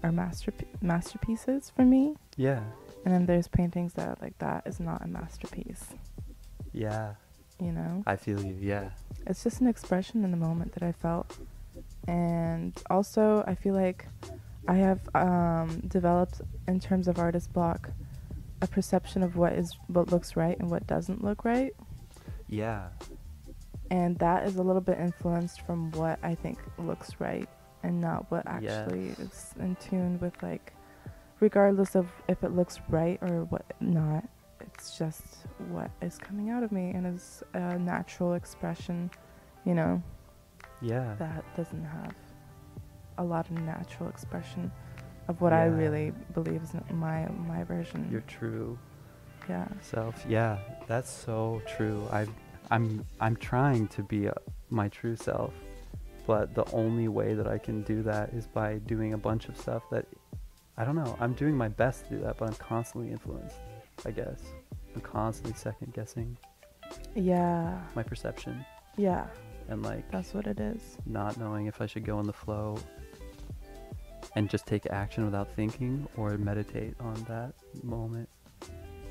are 0.03 0.11
master 0.11 0.53
masterpieces 0.81 1.71
for 1.75 1.83
me 1.83 2.15
Yeah, 2.35 2.61
and 3.05 3.13
then 3.13 3.25
there's 3.25 3.47
paintings 3.47 3.93
that 3.93 4.21
like 4.21 4.37
that 4.39 4.67
is 4.67 4.79
not 4.79 5.03
a 5.03 5.07
masterpiece 5.07 5.85
yeah. 6.73 7.13
you 7.59 7.71
know 7.71 8.03
I 8.05 8.15
feel 8.17 8.39
you. 8.43 8.55
Yeah. 8.59 8.89
it's 9.25 9.43
just 9.43 9.61
an 9.61 9.67
expression 9.67 10.23
in 10.23 10.29
the 10.31 10.37
moment 10.37 10.73
that 10.73 10.83
i 10.83 10.91
felt 10.91 11.35
and 12.07 12.79
also 12.89 13.43
i 13.47 13.55
feel 13.55 13.73
like 13.73 14.05
i 14.67 14.75
have 14.75 14.99
um, 15.15 15.81
developed 15.87 16.41
in 16.67 16.79
terms 16.79 17.07
of 17.07 17.17
artist 17.17 17.51
block 17.53 17.89
a 18.61 18.67
perception 18.67 19.23
of 19.23 19.35
what 19.35 19.53
is 19.53 19.75
what 19.87 20.11
looks 20.11 20.35
right 20.35 20.57
and 20.59 20.69
what 20.69 20.85
doesn't 20.87 21.23
look 21.23 21.43
right 21.45 21.73
Yeah. 22.47 22.87
And 23.91 24.17
that 24.19 24.45
is 24.47 24.57
a 24.57 24.61
little 24.63 24.81
bit 24.81 24.97
influenced 24.99 25.61
from 25.61 25.91
what 25.91 26.19
i 26.23 26.33
think 26.35 26.57
looks 26.77 27.11
right 27.19 27.47
and 27.83 27.99
not 28.01 28.29
what 28.31 28.45
actually 28.47 29.07
Yes. 29.09 29.19
is 29.19 29.53
in 29.59 29.75
tune 29.77 30.19
with 30.19 30.41
like 30.41 30.73
regardless 31.39 31.95
of 31.95 32.07
if 32.27 32.43
it 32.43 32.51
looks 32.55 32.79
right 32.89 33.19
or 33.21 33.45
what 33.45 33.65
not 33.79 34.23
it's 34.61 34.97
just 34.97 35.23
what 35.69 35.91
is 36.01 36.17
coming 36.17 36.49
out 36.49 36.63
of 36.63 36.71
me 36.71 36.89
and 36.91 37.05
is 37.07 37.43
a 37.53 37.77
natural 37.77 38.33
expression 38.33 39.09
you 39.65 39.73
know 39.73 40.01
Yeah. 40.81 41.15
that 41.19 41.43
doesn't 41.55 41.83
have 41.85 42.13
a 43.19 43.23
lot 43.23 43.49
of 43.49 43.59
natural 43.61 44.09
expression 44.09 44.71
of 45.27 45.41
what 45.41 45.51
I 45.51 45.65
really 45.65 46.13
believe 46.33 46.61
is 46.63 46.73
my 46.91 47.27
my 47.47 47.63
version. 47.63 48.07
Your 48.09 48.21
true 48.21 48.77
yeah. 49.49 49.67
self. 49.81 50.23
Yeah, 50.27 50.57
that's 50.87 51.09
so 51.09 51.61
true. 51.67 52.07
I, 52.11 52.27
I'm, 52.71 53.05
I'm 53.19 53.35
trying 53.35 53.87
to 53.89 54.03
be 54.03 54.27
uh 54.27 54.33
my 54.69 54.89
true 54.89 55.15
self, 55.15 55.53
but 56.25 56.53
the 56.53 56.65
only 56.71 57.07
way 57.07 57.33
that 57.33 57.47
I 57.47 57.57
can 57.57 57.83
do 57.83 58.03
that 58.03 58.33
is 58.33 58.47
by 58.47 58.79
doing 58.79 59.13
a 59.13 59.17
bunch 59.17 59.47
of 59.47 59.57
stuff 59.57 59.83
that, 59.91 60.05
I 60.77 60.83
don't 60.83 60.95
know. 60.95 61.15
I'm 61.19 61.33
doing 61.33 61.55
my 61.55 61.69
best 61.69 62.05
to 62.09 62.15
do 62.17 62.21
that, 62.23 62.37
but 62.37 62.49
I'm 62.49 62.55
constantly 62.55 63.11
influenced. 63.11 63.55
I 64.05 64.11
guess 64.11 64.41
I'm 64.93 65.01
constantly 65.01 65.53
second 65.57 65.93
guessing 65.93 66.37
Yeah. 67.15 67.79
my 67.95 68.03
perception 68.03 68.63
Yeah. 68.97 69.27
and 69.69 69.81
like 69.83 70.09
That's 70.11 70.33
what 70.33 70.45
it 70.47 70.59
is. 70.59 70.97
not 71.05 71.37
knowing 71.37 71.67
if 71.67 71.81
I 71.81 71.85
should 71.85 72.05
go 72.05 72.19
in 72.19 72.27
the 72.27 72.33
flow 72.33 72.77
and 74.35 74.49
just 74.49 74.67
take 74.67 74.85
action 74.87 75.23
without 75.25 75.49
thinking 75.55 76.07
or 76.17 76.37
meditate 76.37 76.93
on 76.99 77.15
that 77.29 77.53
moment 77.83 78.29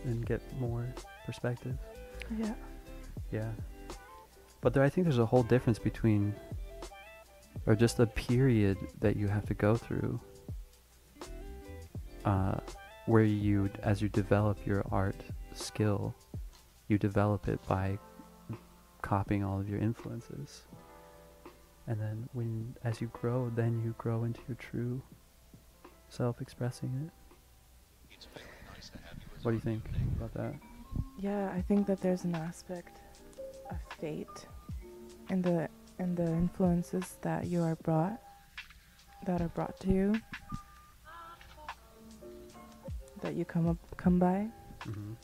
and 0.05 0.25
get 0.27 0.41
more 0.61 0.87
perspective. 1.25 1.77
Yeah. 2.39 2.55
Yeah. 3.31 3.51
But 4.61 4.75
there 4.75 4.83
I 4.83 4.89
think 4.89 5.07
there's 5.07 5.19
a 5.19 5.27
whole 5.27 5.43
difference 5.43 5.79
between 5.79 6.35
or 7.67 7.75
just 7.75 7.99
a 7.99 8.07
period 8.07 8.79
that 9.01 9.17
you 9.17 9.29
have 9.29 9.47
to 9.47 9.55
go 9.55 9.77
through 9.77 10.21
uh, 12.25 12.59
where 13.07 13.25
you 13.25 13.71
as 13.83 14.03
you 14.03 14.09
develop 14.09 14.59
your 14.67 14.85
art 14.91 15.17
skill, 15.55 16.15
you 16.89 16.99
develop 16.99 17.49
it 17.49 17.61
by 17.67 17.99
copying 19.03 19.45
all 19.45 19.61
of 19.61 19.69
your 19.69 19.79
influences. 19.79 20.65
And 21.87 22.01
then 22.01 22.29
when 22.33 22.75
as 22.83 23.01
you 23.01 23.09
grow, 23.13 23.51
then 23.55 23.81
you 23.85 23.95
grow 23.97 24.25
into 24.25 24.41
your 24.49 24.57
true 24.57 25.01
self 26.09 26.41
expressing 26.41 27.07
it. 27.07 27.13
What 29.43 29.53
do 29.53 29.57
you 29.57 29.61
think 29.61 29.85
about 30.17 30.35
that? 30.35 30.55
Yeah, 31.19 31.51
I 31.55 31.63
think 31.63 31.87
that 31.87 32.01
there's 32.01 32.25
an 32.25 32.35
aspect 32.35 32.99
of 32.99 33.06
fate 34.01 34.47
and 35.31 35.43
the 35.43 35.69
in 35.99 36.15
the 36.15 36.27
influences 36.27 37.17
that 37.23 37.47
you 37.47 37.63
are 37.63 37.77
brought 37.77 38.21
that 39.25 39.41
are 39.41 39.49
brought 39.49 39.79
to 39.81 39.89
you 39.89 40.21
that 43.23 43.35
you 43.35 43.45
come 43.45 43.69
up 43.69 43.79
come 43.97 44.19
by. 44.19 44.47
Hmm 44.83 45.15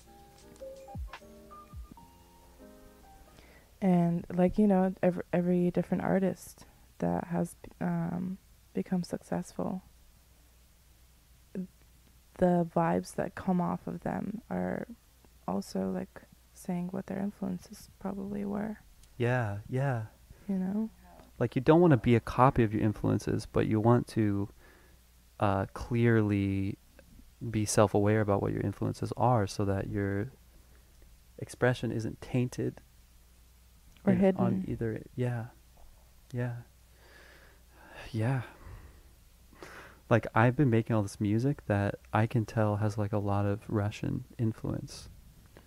and 3.83 4.25
like 4.33 4.57
you 4.57 4.67
know 4.67 4.95
every, 5.03 5.25
every 5.33 5.71
different 5.71 6.03
artist 6.03 6.65
that 7.01 7.25
has 7.25 7.57
um, 7.81 8.39
become 8.73 9.03
successful 9.03 9.83
the 12.39 12.67
vibes 12.75 13.15
that 13.17 13.35
come 13.35 13.61
off 13.61 13.87
of 13.87 14.01
them 14.01 14.41
are 14.49 14.87
also 15.47 15.91
like 15.91 16.23
saying 16.55 16.89
what 16.91 17.07
their 17.07 17.19
influences 17.19 17.89
probably 17.99 18.45
were. 18.45 18.79
Yeah, 19.17 19.59
yeah. 19.69 20.05
You 20.49 20.57
know? 20.57 20.91
Like 21.39 21.57
you 21.57 21.63
don't 21.63 21.81
want 21.81 21.93
to 21.93 21.97
be 21.97 22.15
a 22.15 22.21
copy 22.21 22.63
of 22.63 22.73
your 22.73 22.83
influences, 22.83 23.47
but 23.47 23.67
you 23.67 23.81
want 23.81 24.07
to 24.09 24.49
uh, 25.41 25.67
clearly 25.73 26.77
be 27.51 27.65
self-aware 27.65 28.21
about 28.21 28.41
what 28.43 28.53
your 28.53 28.61
influences 28.63 29.13
are, 29.17 29.47
so 29.47 29.65
that 29.65 29.89
your 29.89 30.31
expression 31.39 31.91
isn't 31.91 32.21
tainted 32.21 32.81
Or 34.07 34.13
in- 34.13 34.37
on 34.37 34.53
hidden. 34.61 34.65
either. 34.71 35.03
Yeah, 35.17 35.47
yeah, 36.33 36.57
yeah. 38.13 38.43
Like 40.09 40.27
I've 40.35 40.55
been 40.57 40.71
making 40.71 40.95
all 40.95 41.03
this 41.03 41.21
music 41.21 41.65
that 41.67 41.97
I 42.13 42.27
can 42.27 42.45
tell 42.45 42.77
has 42.77 42.99
like 42.99 43.13
a 43.13 43.19
lot 43.19 43.47
of 43.47 43.61
Russian 43.69 44.25
influence, 44.39 45.09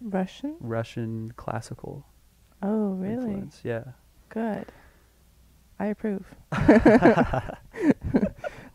Russian? 0.02 0.56
Russian 0.60 1.34
classical 1.36 2.06
Oh, 2.62 2.92
really? 2.94 3.14
influence. 3.14 3.62
Yeah. 3.64 3.84
Good. 4.30 4.66
I 5.80 5.88
approve. 5.88 6.25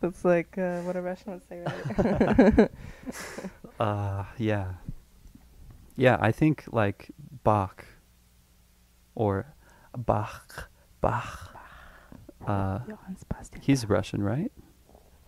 That's 0.01 0.23
like 0.25 0.57
uh, 0.57 0.81
what 0.81 0.95
a 0.95 1.01
Russian 1.01 1.33
would 1.33 1.47
say, 1.47 1.61
right? 1.61 2.69
Uh, 3.79 4.25
yeah. 4.37 4.73
Yeah, 5.95 6.17
I 6.21 6.31
think 6.31 6.65
like 6.71 7.09
Bach 7.43 7.83
or 9.15 9.55
Bach, 9.97 10.69
Bach. 11.01 11.55
Uh, 12.45 12.79
he's 13.59 13.87
Russian, 13.89 14.21
right? 14.21 14.51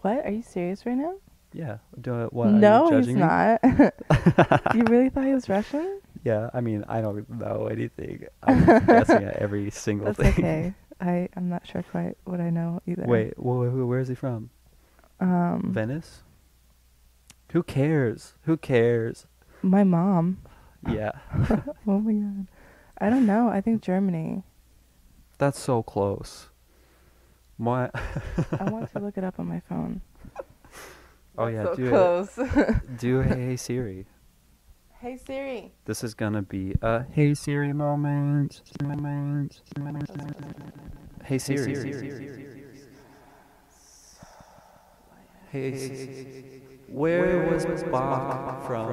What? 0.02 0.24
Are 0.26 0.32
you 0.32 0.44
serious 0.44 0.86
right 0.86 0.96
now? 0.98 1.16
Yeah. 1.54 1.78
Do 2.00 2.28
what? 2.32 2.50
no, 2.50 2.98
he's 2.98 3.08
me? 3.08 3.14
not. 3.16 3.60
you 4.76 4.84
really 4.86 5.10
thought 5.10 5.26
he 5.26 5.34
was 5.34 5.48
Russian? 5.48 6.02
Yeah, 6.24 6.50
I 6.54 6.62
mean, 6.62 6.84
I 6.88 7.02
don't 7.02 7.30
know 7.30 7.68
anything. 7.68 8.26
I'm 8.44 8.66
guessing 8.86 9.24
at 9.24 9.36
every 9.38 9.70
single 9.72 10.08
That's 10.14 10.18
thing. 10.20 10.46
okay. 10.46 10.74
I 11.02 11.30
I'm 11.36 11.50
not 11.50 11.68
sure 11.68 11.84
quite 11.84 12.18
what 12.24 12.40
I 12.40 12.50
know 12.50 12.82
either. 12.88 13.04
Wait, 13.06 13.34
wh- 13.38 13.88
where 13.88 14.00
is 14.00 14.08
he 14.08 14.16
from? 14.16 14.50
Um, 15.20 15.70
Venice? 15.74 16.24
Who 17.52 17.62
cares? 17.64 18.34
Who 18.44 18.58
cares? 18.58 19.28
my 19.62 19.84
mom. 19.84 20.40
Yeah. 20.90 21.12
Oh 21.88 22.00
my 22.00 22.14
god. 22.14 22.48
I 23.00 23.10
don't 23.10 23.26
know. 23.26 23.50
I 23.50 23.62
think 23.62 23.82
Germany. 23.82 24.44
That's 25.38 25.60
so 25.60 25.84
close. 25.84 26.50
My 27.58 27.90
I 28.60 28.70
want 28.70 28.92
to 28.94 29.00
look 29.00 29.18
it 29.18 29.24
up 29.24 29.40
on 29.40 29.48
my 29.48 29.62
phone. 29.70 30.02
Oh 31.38 31.48
yeah, 31.48 31.64
so 31.64 31.76
do 31.76 31.90
close. 31.90 32.38
it. 32.38 32.76
Do 33.00 33.22
a 33.22 33.24
Hey 33.24 33.56
Siri. 33.56 34.06
hey 35.00 35.18
Siri. 35.18 35.74
This 35.86 36.04
is 36.04 36.14
gonna 36.14 36.42
be 36.44 36.76
a 36.82 37.04
Hey 37.12 37.34
Siri 37.34 37.74
moment. 37.74 38.62
Hey 41.24 41.38
Siri. 41.40 41.74
Hey, 45.52 45.78
Siri. 45.78 46.62
where 46.88 47.48
was 47.50 47.84
Bach 47.84 48.66
from? 48.66 48.88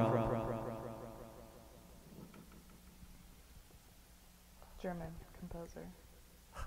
German 4.82 5.08
composer. 5.38 5.86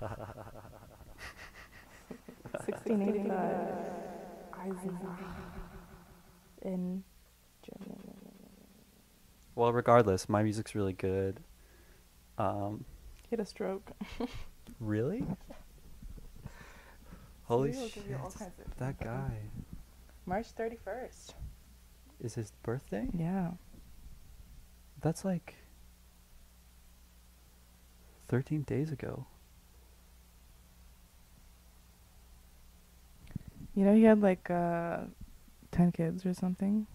1685. 2.66 4.04
Eisenach. 4.54 5.43
In 6.64 7.04
Germany. 7.62 7.98
Well, 9.54 9.72
regardless, 9.72 10.28
my 10.28 10.42
music's 10.42 10.74
really 10.74 10.94
good. 10.94 11.40
Um, 12.38 12.84
He 13.22 13.28
had 13.30 13.40
a 13.40 13.46
stroke. 13.46 13.92
really? 14.80 15.24
Holy 17.44 17.72
shit! 17.72 18.02
all 18.22 18.30
kinds 18.30 18.58
of 18.58 18.76
That 18.78 18.98
guy 18.98 19.30
March 20.26 20.46
31st. 20.56 21.34
is 22.20 22.34
his 22.34 22.52
birthday. 22.62 23.06
Yeah. 23.16 23.50
That's 25.02 25.24
like 25.24 25.54
13 28.28 28.62
days 28.62 28.90
ago. 28.90 29.26
You 33.74 33.84
know, 33.84 33.94
he 33.94 34.04
had 34.04 34.22
like 34.22 34.48
uh, 34.50 35.00
10 35.74 35.92
kids 35.92 36.24
or 36.24 36.34
something. 36.34 36.86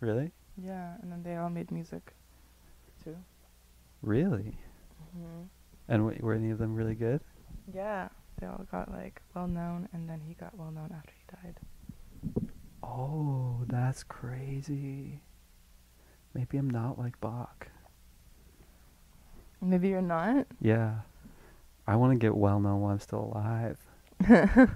Really? 0.00 0.32
Yeah, 0.56 0.94
and 1.02 1.10
then 1.12 1.22
they 1.22 1.36
all 1.36 1.50
made 1.50 1.70
music 1.70 2.14
too. 3.02 3.16
Really? 4.02 4.58
hmm 5.14 5.42
And 5.88 6.02
w- 6.04 6.18
were 6.22 6.34
any 6.34 6.50
of 6.50 6.58
them 6.58 6.74
really 6.74 6.94
good? 6.94 7.20
Yeah, 7.72 8.08
they 8.40 8.46
all 8.46 8.66
got 8.70 8.90
like 8.90 9.20
well 9.34 9.48
known, 9.48 9.88
and 9.92 10.08
then 10.08 10.20
he 10.26 10.34
got 10.34 10.56
well 10.56 10.70
known 10.70 10.92
after 10.96 11.12
he 11.16 11.24
died. 11.42 11.56
Oh, 12.82 13.64
that's 13.66 14.02
crazy. 14.02 15.22
Maybe 16.34 16.58
I'm 16.58 16.70
not 16.70 16.98
like 16.98 17.20
Bach. 17.20 17.68
Maybe 19.60 19.88
you're 19.88 20.02
not. 20.02 20.46
Yeah. 20.60 21.00
I 21.86 21.96
want 21.96 22.12
to 22.12 22.18
get 22.18 22.36
well 22.36 22.60
known 22.60 22.80
while 22.80 22.92
I'm 22.92 23.00
still 23.00 23.32
alive. 23.34 23.78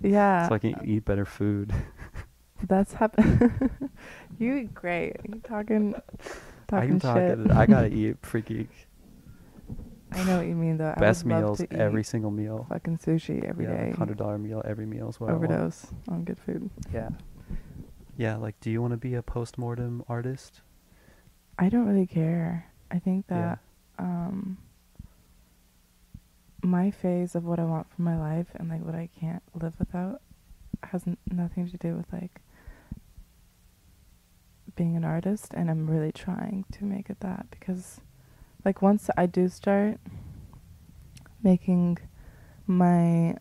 Yeah, 0.00 0.48
so 0.48 0.54
I 0.54 0.58
can 0.58 0.76
eat 0.84 1.04
better 1.04 1.24
food. 1.24 1.72
That's 2.68 2.92
happened. 2.94 3.90
you 4.38 4.54
eat 4.56 4.74
great. 4.74 5.16
You 5.28 5.40
talking, 5.40 5.94
I 5.94 6.00
talking 6.68 6.88
can 6.90 7.00
talk 7.00 7.16
shit. 7.16 7.50
I 7.50 7.66
gotta 7.66 7.88
eat 7.94 8.16
freaky. 8.22 8.68
I 10.12 10.22
know 10.24 10.38
what 10.38 10.46
you 10.46 10.54
mean 10.54 10.76
though. 10.76 10.94
I 10.96 11.00
best 11.00 11.24
meals 11.24 11.60
every 11.70 12.04
single 12.04 12.30
meal. 12.30 12.66
fucking 12.68 12.98
sushi 12.98 13.42
every 13.44 13.64
yeah, 13.64 13.76
day. 13.76 13.86
like 13.88 13.96
hundred 13.96 14.18
dollar 14.18 14.38
meal 14.38 14.62
every 14.64 14.86
meal 14.86 15.08
is 15.08 15.18
what 15.18 15.30
I 15.30 15.32
want. 15.32 15.44
Overdose 15.46 15.86
on 16.08 16.24
good 16.24 16.38
food. 16.38 16.70
Yeah. 16.92 17.10
Yeah, 18.16 18.36
like 18.36 18.58
do 18.60 18.70
you 18.70 18.80
want 18.80 18.92
to 18.92 18.96
be 18.96 19.14
a 19.14 19.22
post 19.22 19.58
mortem 19.58 20.04
artist? 20.08 20.60
I 21.58 21.68
don't 21.68 21.86
really 21.86 22.06
care. 22.06 22.66
I 22.90 22.98
think 23.00 23.26
Yeah. 23.28 23.56
that 23.98 24.04
um 24.04 24.58
my 26.62 26.90
phase 26.90 27.34
of 27.34 27.44
what 27.44 27.58
I 27.58 27.64
want 27.64 27.86
for 27.94 28.02
my 28.02 28.16
life 28.18 28.46
and 28.54 28.68
like 28.68 28.82
what 28.84 28.94
I 28.94 29.08
can't 29.20 29.42
live 29.60 29.74
without 29.78 30.22
has 30.84 31.06
n- 31.06 31.16
nothing 31.30 31.68
to 31.68 31.76
do 31.76 31.94
with 31.96 32.06
like 32.12 32.40
being 34.76 34.96
an 34.96 35.04
artist 35.04 35.52
and 35.54 35.70
I'm 35.70 35.88
really 35.88 36.12
trying 36.12 36.64
to 36.72 36.84
make 36.84 37.08
it 37.10 37.20
that 37.20 37.46
because 37.50 38.00
like 38.64 38.82
once 38.82 39.08
I 39.16 39.26
do 39.26 39.48
start 39.48 39.98
making 41.42 41.98
my 42.66 43.36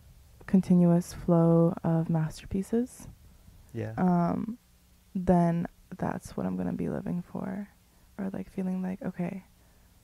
continuous 0.46 1.14
flow 1.14 1.74
of 1.84 2.10
masterpieces 2.10 3.08
Yeah. 3.74 3.94
um, 3.98 4.58
then 5.16 5.68
that's 5.98 6.36
what 6.36 6.46
I'm 6.46 6.58
gonna 6.58 6.74
be 6.74 6.90
living 6.90 7.22
for, 7.22 7.70
or 8.18 8.30
like 8.34 8.50
feeling 8.50 8.82
like 8.82 9.02
okay, 9.04 9.44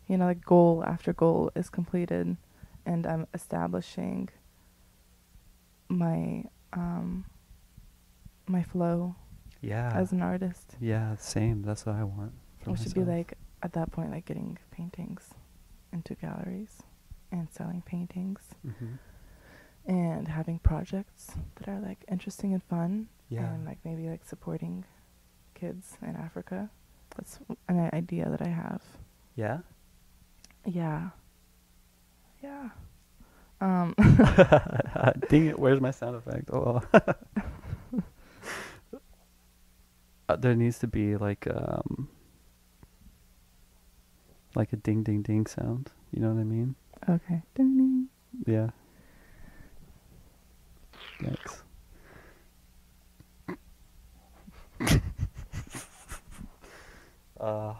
you 0.08 0.18
know, 0.18 0.26
like 0.26 0.44
goal 0.46 0.84
after 0.86 1.14
goal 1.14 1.52
is 1.56 1.70
completed, 1.70 2.38
and 2.86 3.06
I'm 3.08 3.28
establishing 3.34 4.30
my 5.90 6.46
um 6.74 7.26
my 8.48 8.62
flow 8.64 9.16
yeah. 9.62 9.92
as 9.94 10.12
an 10.12 10.22
artist, 10.22 10.76
yeah, 10.80 11.16
same. 11.18 11.62
That's 11.64 11.86
what 11.86 11.96
I 11.96 12.04
want. 12.04 12.34
For 12.62 12.72
which 12.72 12.82
would 12.82 12.94
be 12.94 13.04
like 13.04 13.34
at 13.64 13.74
that 13.74 13.92
point 13.92 14.12
like 14.12 14.26
getting 14.26 14.58
paintings 14.72 15.30
into 15.94 16.16
galleries 16.16 16.84
and 17.32 17.48
selling 17.52 17.82
paintings 17.86 18.40
Mhm. 18.66 18.98
and 19.86 20.28
having 20.28 20.60
projects 20.60 21.32
that 21.56 21.68
are 21.68 21.80
like 21.80 22.04
interesting 22.10 22.54
and 22.54 22.64
fun 22.64 23.08
Yeah. 23.30 23.52
and 23.54 23.66
like 23.66 23.80
maybe 23.84 24.10
like 24.10 24.24
supporting 24.26 24.86
kids 25.56 25.98
in 26.02 26.16
Africa. 26.16 26.70
That's 27.16 27.40
an 27.68 27.90
idea 27.94 28.30
that 28.30 28.42
I 28.42 28.50
have. 28.50 28.82
Yeah. 29.36 29.60
Yeah. 30.66 31.10
Yeah. 32.42 32.70
Um 33.62 33.94
Dang 35.30 35.48
it! 35.48 35.60
Where's 35.60 35.82
my 35.82 35.92
sound 35.92 36.16
effect? 36.16 36.50
Oh. 36.52 36.82
there 40.36 40.56
needs 40.56 40.80
to 40.80 40.88
be 40.88 41.16
like 41.18 41.48
um 41.48 42.10
like 44.56 44.74
a 44.74 44.76
ding 44.78 45.04
ding 45.04 45.22
ding 45.22 45.46
sound. 45.46 45.92
You 46.12 46.22
know 46.22 46.30
what 46.30 46.42
I 46.42 46.44
mean? 46.44 46.76
okay. 47.08 47.42
Ding, 47.56 47.78
ding. 47.78 48.08
Yeah. 48.46 48.70
Thanks. 51.22 51.64
uh, 57.40 57.74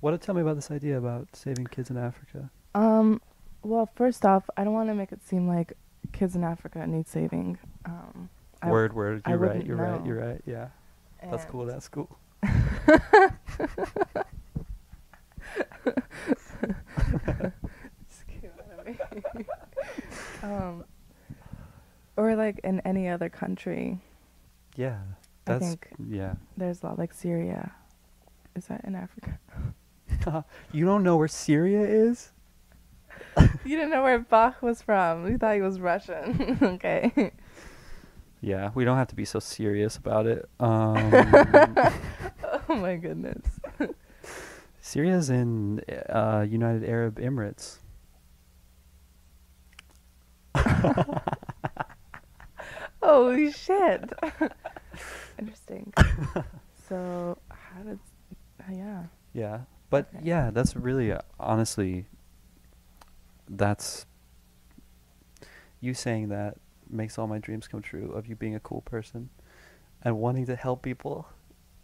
what? 0.00 0.20
Tell 0.20 0.34
me 0.34 0.40
about 0.42 0.56
this 0.56 0.70
idea 0.70 0.96
about 0.98 1.28
saving 1.34 1.66
kids 1.66 1.90
in 1.90 1.96
Africa. 1.96 2.50
Um 2.74 3.20
well, 3.62 3.90
first 3.94 4.24
off, 4.24 4.48
I 4.56 4.64
don't 4.64 4.72
want 4.72 4.88
to 4.88 4.94
make 4.94 5.12
it 5.12 5.22
seem 5.22 5.46
like 5.46 5.74
kids 6.12 6.34
in 6.34 6.44
Africa 6.44 6.86
need 6.86 7.08
saving. 7.08 7.58
Um 7.84 8.30
I- 8.62 8.70
word, 8.70 8.92
word. 8.94 9.22
You're 9.26 9.38
right. 9.38 9.64
You're 9.64 9.76
right. 9.76 10.04
You're 10.06 10.16
right. 10.18 10.42
Yeah. 10.46 10.68
That's 11.28 11.44
cool. 11.44 11.66
That's 11.66 11.88
cool. 11.88 12.18
Just 18.08 18.26
came 18.26 18.50
out 18.78 19.46
um, 20.42 20.84
or 22.16 22.36
like 22.36 22.60
in 22.64 22.80
any 22.80 23.08
other 23.08 23.28
country, 23.28 23.98
Yeah. 24.76 24.98
I 25.46 25.58
think 25.58 25.88
yeah. 26.08 26.34
there's 26.56 26.82
a 26.82 26.86
lot 26.86 26.98
like 26.98 27.12
Syria. 27.12 27.72
Is 28.54 28.66
that 28.66 28.84
in 28.84 28.94
Africa? 28.94 29.38
you 30.72 30.84
don't 30.84 31.02
know 31.02 31.16
where 31.16 31.28
Syria 31.28 31.80
is? 31.80 32.30
you 33.64 33.76
didn't 33.76 33.90
know 33.90 34.02
where 34.02 34.18
Bach 34.18 34.62
was 34.62 34.80
from. 34.82 35.24
We 35.24 35.36
thought 35.36 35.54
he 35.56 35.60
was 35.62 35.80
Russian. 35.80 36.58
okay. 36.62 37.32
Yeah, 38.40 38.70
we 38.74 38.84
don't 38.84 38.96
have 38.96 39.08
to 39.08 39.14
be 39.14 39.24
so 39.24 39.38
serious 39.38 39.96
about 39.96 40.26
it. 40.26 40.48
Um, 40.60 41.12
oh 42.68 42.76
my 42.76 42.96
goodness. 42.96 43.46
Syria's 44.80 45.28
in 45.30 45.80
uh, 46.08 46.46
United 46.48 46.84
Arab 46.88 47.18
Emirates. 47.18 47.78
Holy 53.02 53.52
shit. 53.52 54.10
Interesting. 55.38 55.92
so, 56.88 57.38
how 57.50 57.82
did. 57.82 57.98
Uh, 58.60 58.72
yeah. 58.72 59.02
Yeah, 59.32 59.60
but 59.90 60.08
Okay. 60.14 60.24
yeah, 60.24 60.50
that's 60.50 60.74
really 60.76 61.12
uh, 61.12 61.20
honestly. 61.38 62.06
That's 63.48 64.06
you 65.80 65.94
saying 65.94 66.28
that 66.28 66.56
makes 66.92 67.18
all 67.18 67.26
my 67.26 67.38
dreams 67.38 67.68
come 67.68 67.82
true 67.82 68.12
of 68.12 68.26
you 68.26 68.36
being 68.36 68.54
a 68.54 68.60
cool 68.60 68.82
person 68.82 69.30
and 70.02 70.18
wanting 70.18 70.46
to 70.46 70.56
help 70.56 70.82
people, 70.82 71.28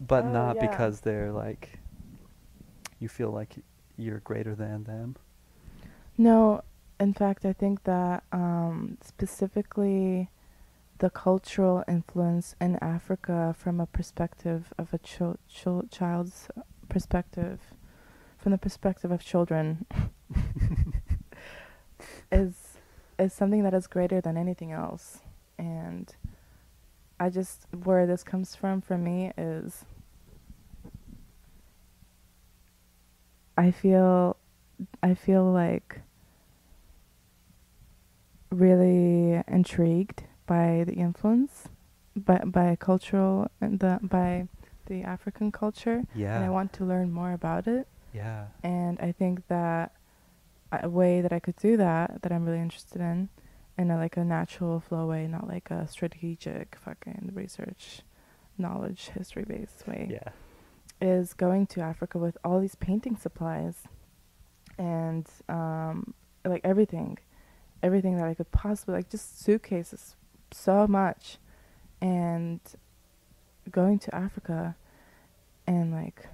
but 0.00 0.24
Oh, 0.24 0.32
not 0.32 0.56
yeah. 0.56 0.66
because 0.70 1.00
they're 1.00 1.32
like 1.32 1.78
you 2.98 3.08
feel 3.08 3.30
like 3.30 3.56
you're 3.96 4.20
greater 4.20 4.54
than 4.54 4.84
them. 4.84 5.16
No, 6.18 6.62
in 6.98 7.12
fact, 7.14 7.44
I 7.44 7.52
think 7.52 7.84
that 7.84 8.24
um, 8.32 8.96
specifically 9.04 10.28
the 10.98 11.10
cultural 11.10 11.84
influence 11.86 12.54
in 12.60 12.76
Africa 12.76 13.54
from 13.58 13.80
a 13.80 13.86
perspective 13.86 14.72
of 14.78 14.94
a 14.94 14.98
chil- 14.98 15.38
chil- 15.48 15.84
child's 15.90 16.48
perspective, 16.88 17.60
from 18.38 18.52
the 18.52 18.58
perspective 18.58 19.10
of 19.10 19.22
children, 19.22 19.84
is 22.32 22.54
is 23.18 23.32
something 23.32 23.62
that 23.62 23.74
is 23.74 23.86
greater 23.86 24.20
than 24.20 24.36
anything 24.36 24.72
else. 24.72 25.20
And 25.58 26.14
I 27.18 27.30
just 27.30 27.66
where 27.84 28.06
this 28.06 28.22
comes 28.22 28.54
from 28.54 28.80
for 28.80 28.98
me 28.98 29.32
is 29.38 29.84
I 33.56 33.70
feel 33.70 34.36
I 35.02 35.14
feel 35.14 35.44
like 35.50 36.00
really 38.50 39.42
intrigued 39.48 40.24
by 40.46 40.84
the 40.86 40.92
influence 40.94 41.68
by 42.14 42.38
by 42.44 42.76
cultural 42.76 43.50
and 43.60 43.80
the 43.80 43.98
by 44.02 44.46
the 44.86 45.02
African 45.02 45.50
culture 45.50 46.04
Yeah. 46.14 46.36
and 46.36 46.44
I 46.44 46.50
want 46.50 46.72
to 46.74 46.84
learn 46.84 47.10
more 47.12 47.32
about 47.32 47.66
it 47.66 47.88
yeah. 48.14 48.46
and 48.62 48.98
I 49.00 49.10
think 49.12 49.46
that 49.48 49.92
a 50.84 50.88
way 50.88 51.20
that 51.20 51.32
I 51.32 51.38
could 51.40 51.56
do 51.56 51.76
that 51.76 52.22
that 52.22 52.32
I'm 52.32 52.44
really 52.44 52.60
interested 52.60 53.00
in 53.00 53.28
in 53.78 53.90
a, 53.90 53.96
like 53.96 54.16
a 54.16 54.24
natural 54.24 54.80
flow 54.80 55.06
way 55.06 55.26
not 55.26 55.46
like 55.48 55.70
a 55.70 55.86
strategic 55.86 56.76
fucking 56.84 57.30
research 57.34 58.00
knowledge 58.58 59.08
history 59.08 59.44
based 59.46 59.86
way 59.86 60.08
Yeah. 60.10 60.30
is 61.00 61.34
going 61.34 61.66
to 61.68 61.80
Africa 61.82 62.18
with 62.18 62.38
all 62.44 62.58
these 62.60 62.74
painting 62.74 63.16
supplies 63.16 63.82
and 64.78 65.26
um, 65.48 66.14
like 66.44 66.60
everything, 66.64 67.18
everything 67.82 68.16
that 68.16 68.26
I 68.26 68.34
could 68.34 68.50
possibly 68.52 68.94
like 68.94 69.08
just 69.10 69.42
suitcases, 69.42 70.16
so 70.52 70.86
much, 70.86 71.38
and 72.00 72.60
going 73.70 73.98
to 74.00 74.14
Africa 74.14 74.76
and 75.66 75.92
like 75.92 76.26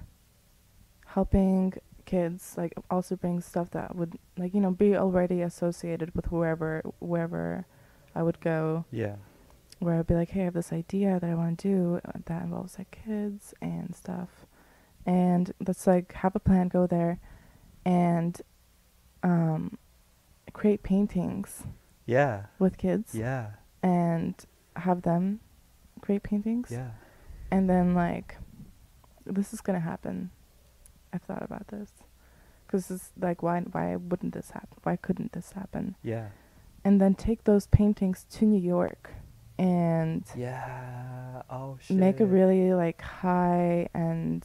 helping 1.07 1.73
kids 2.05 2.55
like 2.57 2.73
also 2.89 3.15
bring 3.15 3.39
stuff 3.41 3.69
that 3.71 3.95
would 3.95 4.17
like 4.37 4.53
you 4.53 4.59
know 4.61 4.71
be 4.71 4.95
already 4.95 5.41
associated 5.41 6.13
with 6.15 6.31
wherever 6.31 6.81
wherever 6.99 7.65
I 8.15 8.21
would 8.23 8.39
go 8.41 8.85
Yeah. 8.91 9.15
where 9.79 9.95
I'd 9.99 10.07
be 10.07 10.13
like, 10.15 10.29
hey, 10.29 10.41
I 10.41 10.45
have 10.45 10.53
this 10.53 10.71
idea 10.71 11.19
that 11.19 11.29
I 11.29 11.35
want 11.35 11.59
to 11.59 11.67
do 11.67 12.01
uh, 12.05 12.11
that 12.25 12.43
involves 12.43 12.77
like 12.77 12.91
kids 13.05 13.53
and 13.61 13.95
stuff. 13.95 14.29
And 15.05 15.53
let's 15.65 15.85
like 15.87 16.13
have 16.13 16.35
a 16.35 16.39
plan, 16.39 16.67
go 16.69 16.85
there 16.87 17.19
and 17.83 18.39
um, 19.23 19.77
create 20.53 20.83
paintings 20.83 21.63
Yeah. 22.05 22.45
with 22.59 22.77
kids 22.77 23.15
Yeah. 23.15 23.51
and 23.81 24.35
have 24.75 25.01
them 25.01 25.39
create 26.01 26.23
paintings. 26.23 26.69
Yeah. 26.71 26.91
And 27.51 27.69
then 27.69 27.93
like, 27.95 28.37
this 29.25 29.53
is 29.53 29.61
to 29.79 29.85
happen. 29.85 30.29
I've 31.13 31.21
thought 31.21 31.43
about 31.43 31.67
this. 31.67 31.91
Because 32.65 32.89
it's 32.89 33.11
like, 33.19 33.43
why, 33.43 33.59
why 33.61 33.95
wouldn't 33.97 34.33
this 34.33 34.49
happen? 34.51 34.77
Why 34.83 34.95
couldn't 34.95 35.33
this 35.33 35.51
happen? 35.51 35.95
Yeah. 36.03 36.29
And 36.83 36.99
then 36.99 37.13
take 37.13 37.43
those 37.43 37.67
paintings 37.67 38.25
to 38.31 38.45
New 38.45 38.59
York 38.59 39.11
and 39.59 40.23
Yeah. 40.35 41.43
Oh 41.49 41.77
shit. 41.79 41.95
make 41.95 42.19
a 42.19 42.25
really 42.25 42.73
like 42.73 43.01
high 43.01 43.87
and 43.93 44.43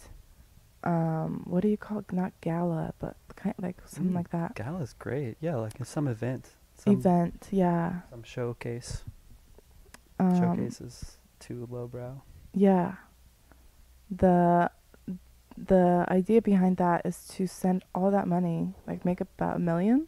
um 0.85 1.43
what 1.47 1.63
do 1.63 1.69
you 1.69 1.77
call 1.79 1.99
it 2.01 2.13
not 2.13 2.33
gala 2.43 2.93
but 3.01 3.17
kind 3.35 3.55
of 3.59 3.65
like 3.65 3.77
something 3.87 4.13
Mm, 4.13 4.17
like 4.17 4.31
that 4.31 4.55
Gala's 4.55 4.93
great. 4.99 5.37
Yeah, 5.41 5.57
like 5.57 5.73
some 5.85 6.07
event. 6.07 6.51
Some, 6.75 6.93
event 6.93 7.49
yeah 7.51 8.01
Some 8.11 8.23
showcase. 8.23 9.03
um 10.21 10.35
Showcases 10.39 11.17
too 11.41 11.67
lowbrow. 11.71 12.21
yeah 12.55 12.97
the 14.11 14.71
the 15.66 16.05
idea 16.09 16.40
behind 16.40 16.77
that 16.77 17.05
is 17.05 17.27
to 17.27 17.47
send 17.47 17.85
all 17.94 18.11
that 18.11 18.27
money 18.29 18.75
like 18.87 19.05
make 19.05 19.21
about 19.21 19.57
a 19.57 19.59
million 19.59 20.07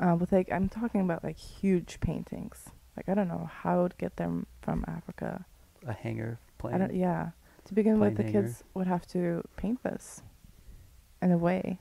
uh, 0.00 0.16
with 0.18 0.32
like 0.32 0.50
i'm 0.52 0.68
talking 0.68 1.00
about 1.00 1.22
like 1.22 1.38
huge 1.38 2.00
paintings 2.00 2.70
like 2.96 3.08
i 3.08 3.14
don't 3.14 3.28
know 3.28 3.48
how 3.52 3.78
I 3.78 3.82
would 3.82 3.98
get 3.98 4.16
them 4.16 4.46
from 4.60 4.84
africa 4.88 5.44
A 5.86 5.92
hanger 5.92 6.38
plane. 6.58 6.74
I 6.74 6.78
don't, 6.78 6.94
yeah. 6.94 7.30
To 7.66 7.74
begin 7.74 8.00
with, 8.00 8.16
the 8.16 8.24
hanger. 8.24 8.42
kids 8.42 8.64
would 8.74 8.86
have 8.86 9.06
to 9.08 9.42
paint 9.56 9.82
this 9.82 10.22
in 11.22 11.30
a 11.30 11.38
way 11.38 11.78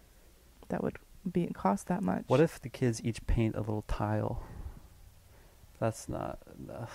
that 0.70 0.84
would 0.84 0.98
be 1.30 1.48
cost 1.48 1.88
that 1.88 2.02
much. 2.04 2.24
What 2.28 2.40
if 2.40 2.62
the 2.62 2.70
kids 2.70 3.02
each 3.04 3.26
paint 3.28 3.56
a 3.56 3.60
little 3.60 3.84
tile? 3.88 4.42
That's 5.80 6.08
not. 6.08 6.40
ugh. 6.72 6.90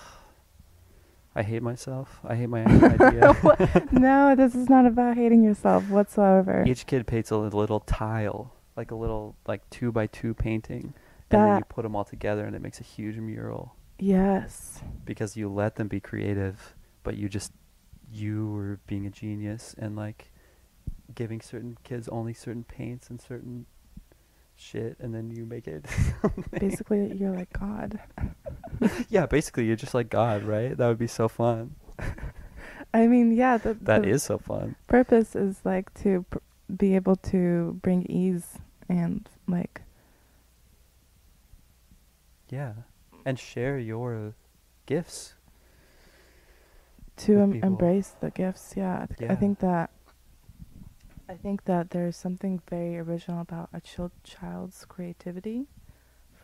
I 1.37 1.43
hate 1.43 1.63
myself. 1.63 2.21
I 2.25 2.37
hate 2.37 2.49
my 2.49 2.65
idea. 2.67 3.89
no, 3.93 4.35
this 4.37 4.55
is 4.55 4.69
not 4.69 4.87
about 4.87 5.17
hating 5.17 5.43
yourself 5.43 5.89
whatsoever. 5.89 6.65
Each 6.67 6.87
kid 6.87 7.07
paints 7.07 7.31
a 7.31 7.37
little 7.37 7.81
tile, 7.81 8.53
like 8.77 8.91
a 8.91 8.95
little 8.95 9.37
like 9.47 9.69
two 9.71 9.91
by 9.91 10.07
two 10.07 10.33
painting, 10.35 10.95
and 11.31 11.43
then 11.43 11.57
you 11.59 11.65
put 11.65 11.83
them 11.83 11.97
all 11.97 12.05
together, 12.05 12.45
and 12.45 12.55
it 12.55 12.63
makes 12.63 12.81
a 12.81 12.85
huge 12.85 13.17
mural. 13.17 13.75
yes. 13.99 14.81
Because 15.05 15.37
you 15.37 15.49
let 15.49 15.75
them 15.77 15.89
be 15.89 16.01
creative, 16.01 16.75
but 17.03 17.17
you 17.17 17.29
just 17.29 17.53
you 18.13 18.49
were 18.51 18.79
being 18.87 19.07
a 19.07 19.11
genius 19.11 19.75
and 19.77 19.97
like 19.97 20.31
giving 21.15 21.41
certain 21.41 21.77
kids 21.83 22.09
only 22.09 22.33
certain 22.33 22.63
paints 22.65 23.11
and 23.11 23.21
certain 23.21 23.67
shit, 24.55 24.97
and 25.01 25.13
then 25.13 25.31
you 25.33 25.45
make 25.45 25.67
it. 25.67 25.85
Basically, 26.61 27.13
you're 27.17 27.35
like 27.35 27.53
God. 27.59 27.99
yeah, 29.09 29.27
basically 29.27 29.67
you're 29.67 29.77
just 29.77 29.95
like 29.95 30.09
God, 30.11 30.43
right? 30.45 30.77
That 30.77 30.89
would 30.89 30.99
be 30.99 31.07
so 31.07 31.29
fun. 31.29 31.75
I 32.93 33.07
mean, 33.07 33.33
yeah, 33.33 33.57
the, 33.59 33.75
That 33.83 34.03
the 34.03 34.09
is 34.09 34.23
so 34.23 34.39
fun. 34.39 34.77
purpose 34.87 35.35
is 35.35 35.61
like 35.65 35.93
to 36.03 36.25
pr- 36.31 36.39
be 36.77 36.95
able 36.95 37.17
to 37.17 37.79
bring 37.83 38.05
ease 38.07 38.59
and 38.89 39.29
like 39.49 39.83
Yeah. 42.51 42.73
And 43.25 43.39
share 43.39 43.79
your 43.79 44.35
gifts. 44.87 45.35
to 47.17 47.39
em- 47.41 47.63
embrace 47.63 48.15
the 48.21 48.31
gifts. 48.31 48.75
Yeah, 48.77 49.07
I, 49.11 49.15
th- 49.15 49.31
I 49.31 49.35
think 49.35 49.59
that 49.61 49.91
I 51.29 51.35
think 51.35 51.65
that 51.65 51.91
there's 51.91 52.17
something 52.17 52.61
very 52.69 52.99
original 52.99 53.41
about 53.41 53.71
a 53.73 53.81
chil- 53.81 54.13
child's 54.25 54.85
creativity 54.85 55.67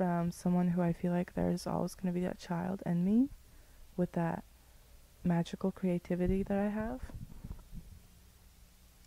from 0.00 0.32
someone 0.32 0.68
who 0.68 0.80
I 0.80 0.94
feel 0.94 1.12
like 1.12 1.34
there's 1.34 1.66
always 1.66 1.94
going 1.94 2.10
to 2.10 2.18
be 2.18 2.24
that 2.24 2.38
child 2.38 2.82
in 2.86 3.04
me 3.04 3.28
with 3.98 4.12
that 4.12 4.44
magical 5.24 5.70
creativity 5.70 6.42
that 6.42 6.56
I 6.58 6.70
have. 6.70 7.00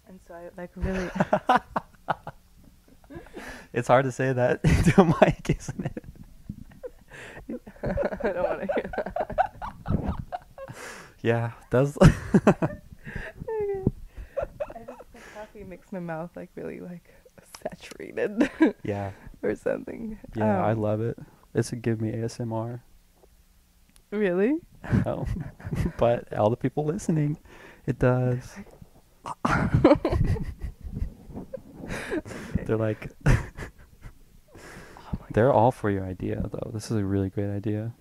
And 0.07 0.19
so 0.27 0.35
I 0.35 0.51
like 0.55 0.69
really 0.75 1.09
It's 3.73 3.87
hard 3.87 4.05
to 4.05 4.11
say 4.11 4.33
that 4.33 4.59
into 4.63 5.01
a 5.01 5.05
mic, 5.05 5.49
isn't 5.49 5.83
it? 5.83 6.05
I 7.83 8.29
don't 8.31 8.43
want 8.43 8.61
to 8.61 8.67
hear 8.75 8.91
that. 8.95 10.13
Yeah, 11.23 11.53
that's 11.71 11.97
coffee 15.33 15.63
makes 15.63 15.91
my 15.91 15.99
mouth 15.99 16.29
like 16.35 16.51
really 16.53 16.79
like 16.81 17.11
saturated 17.63 18.51
Yeah. 18.83 19.09
or 19.49 19.55
something. 19.55 20.17
Yeah, 20.35 20.63
I 20.63 20.71
Um, 20.71 20.79
love 20.81 21.01
it. 21.01 21.17
It's 21.53 21.71
a 21.71 21.75
give 21.75 22.01
me 22.01 22.11
ASMR. 22.11 22.81
Really? 24.11 24.57
No. 25.05 25.25
but 25.97 26.33
all 26.33 26.49
the 26.49 26.57
people 26.57 26.83
listening, 26.83 27.37
it 27.85 27.99
does. 27.99 28.53
They're 32.65 32.75
like, 32.77 33.09
they're 35.31 35.53
all 35.53 35.71
for 35.71 35.89
your 35.89 36.03
idea, 36.03 36.43
though. 36.51 36.71
This 36.73 36.91
is 36.91 36.97
a 36.97 37.05
really 37.05 37.29
great 37.29 37.49
idea. 37.49 37.93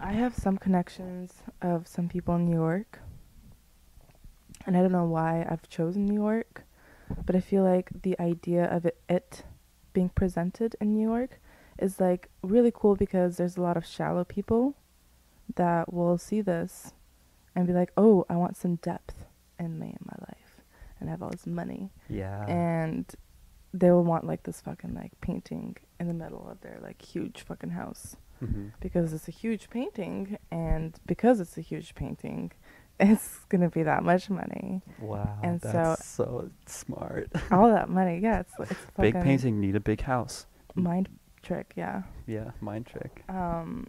I 0.00 0.12
have 0.12 0.34
some 0.34 0.58
connections 0.58 1.42
of 1.60 1.86
some 1.86 2.08
people 2.08 2.34
in 2.34 2.44
New 2.44 2.56
York. 2.56 2.98
And 4.66 4.76
I 4.76 4.80
don't 4.80 4.92
know 4.92 5.04
why 5.04 5.46
I've 5.48 5.68
chosen 5.68 6.06
New 6.06 6.14
York, 6.14 6.62
but 7.26 7.34
I 7.34 7.40
feel 7.40 7.62
like 7.64 7.90
the 8.02 8.18
idea 8.20 8.64
of 8.64 8.86
it, 8.86 8.96
it 9.08 9.44
being 9.92 10.08
presented 10.10 10.76
in 10.80 10.94
New 10.94 11.02
York 11.08 11.40
is 11.78 11.98
like 12.00 12.28
really 12.42 12.72
cool 12.74 12.94
because 12.94 13.36
there's 13.36 13.56
a 13.56 13.62
lot 13.62 13.76
of 13.76 13.84
shallow 13.84 14.24
people 14.24 14.74
that 15.56 15.92
will 15.92 16.16
see 16.18 16.40
this 16.40 16.92
and 17.54 17.66
be 17.66 17.72
like, 17.72 17.92
"Oh, 17.96 18.24
I 18.28 18.36
want 18.36 18.56
some 18.56 18.76
depth 18.76 19.24
in 19.58 19.78
me 19.78 19.88
in 19.88 20.06
my 20.06 20.16
life." 20.28 20.60
And 21.00 21.08
I 21.08 21.12
have 21.12 21.22
all 21.22 21.30
this 21.30 21.46
money 21.46 21.90
Yeah. 22.08 22.46
and 22.46 23.04
they 23.74 23.90
will 23.90 24.04
want 24.04 24.24
like 24.24 24.44
this 24.44 24.60
fucking 24.60 24.94
like 24.94 25.12
painting 25.20 25.76
in 25.98 26.06
the 26.06 26.14
middle 26.14 26.46
of 26.48 26.60
their 26.60 26.78
like 26.80 27.02
huge 27.02 27.40
fucking 27.42 27.70
house 27.70 28.16
hmm 28.38 28.68
because 28.80 29.12
it's 29.12 29.26
a 29.28 29.32
huge 29.32 29.70
painting 29.70 30.36
and 30.50 30.98
because 31.06 31.40
it's 31.40 31.56
a 31.56 31.60
huge 31.60 31.94
painting 31.94 32.52
it's 33.00 33.40
gonna 33.48 33.68
be 33.70 33.82
that 33.82 34.02
much 34.04 34.30
money 34.30 34.82
Wow. 35.00 35.38
and 35.42 35.60
so- 35.60 35.72
that's 35.72 36.06
so, 36.06 36.50
smart. 36.66 37.30
all 37.50 37.68
that 37.70 37.88
money 37.88 38.18
yeah 38.22 38.40
it's 38.40 38.52
it's 38.70 38.80
big 38.98 39.14
painting 39.20 39.60
need 39.60 39.76
a 39.76 39.80
big 39.80 40.00
house. 40.02 40.46
mind 40.74 41.08
trick 41.42 41.72
yeah 41.76 42.02
Yeah, 42.26 42.50
mind 42.60 42.86
trick. 42.86 43.24
um 43.28 43.86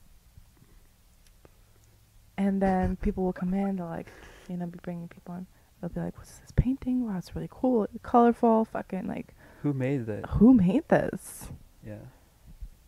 and 2.37 2.61
then 2.61 2.95
people 2.97 3.23
will 3.23 3.33
come 3.33 3.53
in 3.53 3.75
they'll 3.75 3.85
like 3.87 4.07
you 4.49 4.57
know 4.57 4.65
be 4.65 4.79
bringing 4.81 5.07
people 5.07 5.35
in 5.35 5.45
they'll 5.81 5.89
be 5.89 5.99
like 5.99 6.17
what's 6.17 6.39
this 6.39 6.51
painting 6.55 7.05
wow 7.05 7.17
it's 7.17 7.35
really 7.35 7.49
cool 7.51 7.87
colorful 8.01 8.65
fucking 8.65 9.07
like 9.07 9.35
Who 9.61 9.73
made 9.73 10.05
this? 10.07 10.25
who 10.31 10.53
made 10.53 10.87
this 10.89 11.49
Yeah. 11.85 11.95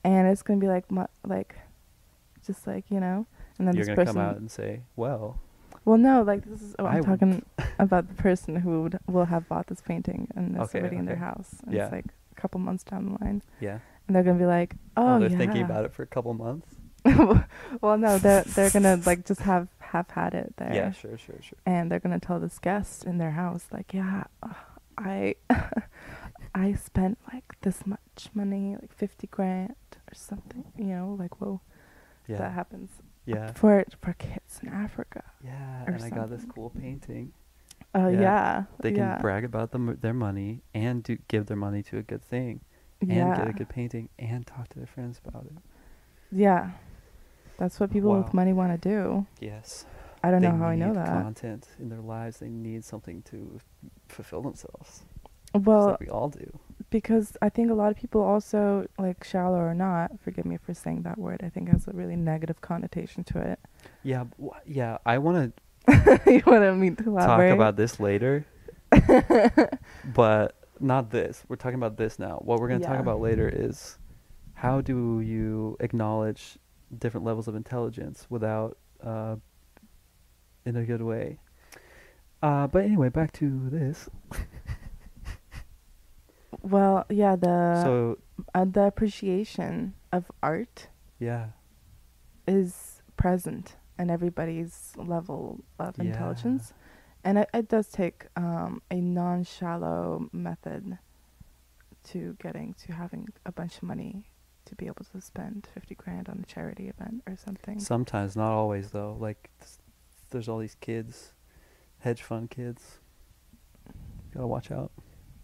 and 0.03 0.27
it's 0.27 0.41
gonna 0.41 0.59
be 0.59 0.67
like 0.67 0.89
mu- 0.91 1.05
like 1.23 1.55
just 2.45 2.65
like 2.67 2.85
you 2.89 2.99
know 2.99 3.27
and 3.59 3.67
then 3.67 3.75
You're 3.75 3.85
this 3.85 3.95
gonna 3.95 4.05
person 4.05 4.15
come 4.15 4.23
out 4.29 4.35
and 4.37 4.51
say, 4.51 4.81
"Well, 4.97 5.39
Well, 5.85 5.97
no, 5.97 6.23
like 6.23 6.43
this 6.45 6.61
is. 6.61 6.75
Oh, 6.79 6.85
I 6.85 6.95
I'm 6.97 7.03
w- 7.03 7.17
talking 7.17 7.45
about 7.79 8.07
the 8.07 8.15
person 8.15 8.55
who 8.57 8.83
would, 8.83 8.99
will 9.07 9.25
have 9.25 9.47
bought 9.47 9.67
this 9.67 9.81
painting 9.81 10.27
and 10.35 10.55
it's 10.55 10.65
Okay, 10.69 10.79
already 10.79 10.97
in 10.97 11.05
their 11.05 11.15
house. 11.15 11.55
And 11.65 11.73
Yeah. 11.75 11.83
It's 11.85 11.91
like 11.91 12.05
a 12.31 12.35
couple 12.41 12.59
months 12.59 12.83
down 12.83 13.05
the 13.05 13.23
line, 13.23 13.41
yeah." 13.59 13.79
and 14.07 14.15
they're 14.15 14.23
gonna 14.23 14.39
be 14.39 14.45
like, 14.45 14.75
"Oh, 14.97 15.19
they're 15.19 15.29
yeah." 15.29 15.37
thinking 15.37 15.61
about 15.61 15.85
it 15.85 15.93
for 15.93 16.03
a 16.03 16.07
couple 16.07 16.33
months. 16.33 16.67
well, 17.81 17.97
no, 17.97 18.17
they're 18.17 18.43
they're 18.43 18.71
gonna 18.71 18.99
like 19.05 19.25
just 19.25 19.41
have 19.41 19.67
have 19.79 20.09
had 20.09 20.33
it 20.33 20.55
there. 20.57 20.73
Yeah, 20.73 20.91
sure, 20.91 21.17
sure, 21.19 21.35
sure. 21.41 21.57
And 21.65 21.91
they're 21.91 21.99
gonna 21.99 22.19
tell 22.19 22.39
this 22.39 22.57
guest 22.59 23.03
in 23.05 23.19
their 23.19 23.31
house, 23.31 23.67
like, 23.71 23.93
"Yeah, 23.93 24.23
uh, 24.41 24.53
I 24.97 25.35
I 26.55 26.73
spent 26.73 27.17
like 27.31 27.59
this 27.61 27.85
much 27.85 28.29
money, 28.33 28.75
like 28.81 28.91
fifty 28.93 29.27
grand 29.27 29.75
or 29.93 30.13
something. 30.15 30.65
You 30.77 30.85
know, 30.85 31.15
like 31.19 31.39
whoa, 31.39 31.61
Yeah. 32.27 32.37
that 32.37 32.53
happens 32.53 32.89
Yeah. 33.25 33.53
for 33.53 33.83
for 34.01 34.13
kids 34.13 34.59
in 34.61 34.69
Africa. 34.69 35.23
Yeah, 35.43 35.83
and 35.87 36.01
I 36.03 36.09
got 36.09 36.29
this 36.29 36.45
cool 36.45 36.69
painting. 36.69 37.33
Oh 37.93 38.07
Yeah. 38.09 38.19
yeah, 38.21 38.63
They 38.81 38.91
can 38.91 38.99
yeah. 38.99 39.21
brag 39.21 39.43
about 39.45 39.71
them, 39.71 39.97
their 40.01 40.13
money 40.13 40.61
and 40.73 41.01
do, 41.03 41.17
give 41.27 41.45
their 41.45 41.57
money 41.57 41.81
to 41.83 41.97
a 41.97 42.01
good 42.03 42.21
thing 42.21 42.59
and 43.01 43.09
yeah. 43.11 43.35
get 43.37 43.47
a 43.47 43.53
good 43.53 43.69
painting 43.69 44.09
and 44.19 44.45
talk 44.45 44.67
to 44.69 44.77
their 44.79 44.87
friends 44.87 45.19
about 45.25 45.45
it. 45.45 45.53
Yeah. 46.31 46.71
That's 47.57 47.79
what 47.79 47.91
people 47.91 48.11
Wow. 48.11 48.21
with 48.23 48.33
money 48.33 48.51
want 48.53 48.79
to 48.81 48.89
do. 48.89 49.25
Yes. 49.39 49.85
I 50.23 50.31
don't 50.31 50.41
they 50.41 50.49
know 50.49 50.57
how 50.57 50.65
I 50.65 50.75
know 50.75 50.93
that. 50.93 51.07
content 51.07 51.67
in 51.79 51.87
their 51.89 52.01
lives. 52.01 52.37
They 52.39 52.49
need 52.49 52.83
something 52.83 53.21
to 53.23 53.59
fulfill 54.09 54.41
themselves. 54.41 55.03
Well, 55.53 55.95
we 56.01 56.09
all 56.09 56.27
do. 56.29 56.59
Because 56.89 57.35
I 57.41 57.49
think 57.49 57.71
a 57.71 57.73
lot 57.73 57.91
of 57.91 57.97
people 57.97 58.21
also, 58.21 58.87
like 58.97 59.23
shallow 59.23 59.59
or 59.59 59.73
not, 59.73 60.11
forgive 60.23 60.45
me 60.45 60.57
for 60.57 60.73
saying 60.73 61.03
that 61.03 61.17
word, 61.17 61.41
I 61.43 61.49
think 61.49 61.69
has 61.69 61.87
a 61.87 61.91
really 61.91 62.15
negative 62.15 62.61
connotation 62.61 63.23
to 63.25 63.39
it. 63.39 63.59
Yeah, 64.03 64.25
wh- 64.41 64.57
yeah. 64.65 64.97
I 65.05 65.17
want 65.17 65.55
to. 65.87 66.21
you 66.25 66.41
want 66.45 66.63
to 66.63 66.73
me 66.73 66.91
to 66.91 67.03
talk 67.03 67.41
about 67.51 67.75
this 67.75 67.99
later, 67.99 68.45
but 70.13 70.55
not 70.79 71.11
this. 71.11 71.43
We're 71.47 71.55
talking 71.55 71.75
about 71.75 71.97
this 71.97 72.19
now. 72.19 72.41
What 72.43 72.59
we're 72.59 72.67
going 72.69 72.81
to 72.81 72.87
talk 72.87 72.99
about 72.99 73.19
later 73.21 73.49
is 73.53 73.97
how 74.53 74.81
do 74.81 75.21
you 75.21 75.77
acknowledge 75.79 76.57
different 76.97 77.25
levels 77.25 77.47
of 77.47 77.55
intelligence 77.55 78.25
without, 78.29 78.77
uh, 79.03 79.35
in 80.65 80.75
a 80.75 80.83
good 80.83 81.01
way. 81.01 81.39
Uh, 82.41 82.67
but 82.67 82.83
anyway, 82.83 83.09
back 83.09 83.31
to 83.33 83.69
this. 83.69 84.09
Well, 86.65 87.05
yeah, 87.09 87.35
the 87.35 87.83
so 87.83 88.17
uh, 88.55 88.65
the 88.65 88.85
appreciation 88.85 89.93
of 90.11 90.31
art 90.41 90.87
yeah, 91.19 91.49
is 92.47 93.01
present 93.17 93.75
in 93.99 94.09
everybody's 94.09 94.91
level 94.97 95.61
of 95.77 95.95
Yeah. 95.97 96.05
intelligence, 96.05 96.73
and 97.23 97.37
it, 97.37 97.49
it 97.53 97.69
does 97.69 97.87
take 97.89 98.25
um, 98.35 98.81
a 98.89 98.95
non-shallow 98.99 100.29
method 100.33 100.97
to 102.05 102.35
getting 102.41 102.73
to 102.85 102.93
having 102.93 103.27
a 103.45 103.51
bunch 103.51 103.77
of 103.77 103.83
money 103.83 104.29
to 104.65 104.75
be 104.75 104.87
able 104.87 105.05
to 105.13 105.21
spend 105.21 105.67
fifty 105.71 105.93
grand 105.93 106.27
on 106.27 106.39
a 106.41 106.45
charity 106.45 106.87
event 106.89 107.21
or 107.27 107.35
something. 107.37 107.79
sometimes, 107.79 108.35
not 108.35 108.51
always 108.51 108.89
though. 108.89 109.15
Like 109.19 109.51
there's 110.31 110.49
all 110.49 110.57
these 110.57 110.75
kids, 110.81 111.33
hedge 111.99 112.23
fund 112.23 112.49
kids. 112.49 112.99
Gotta 114.33 114.47
watch 114.47 114.71
out. 114.71 114.91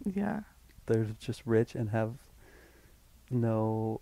yeah, 0.03 0.41
they're 0.91 1.07
just 1.19 1.41
rich 1.45 1.75
and 1.75 1.89
have 1.89 2.15
no 3.29 4.01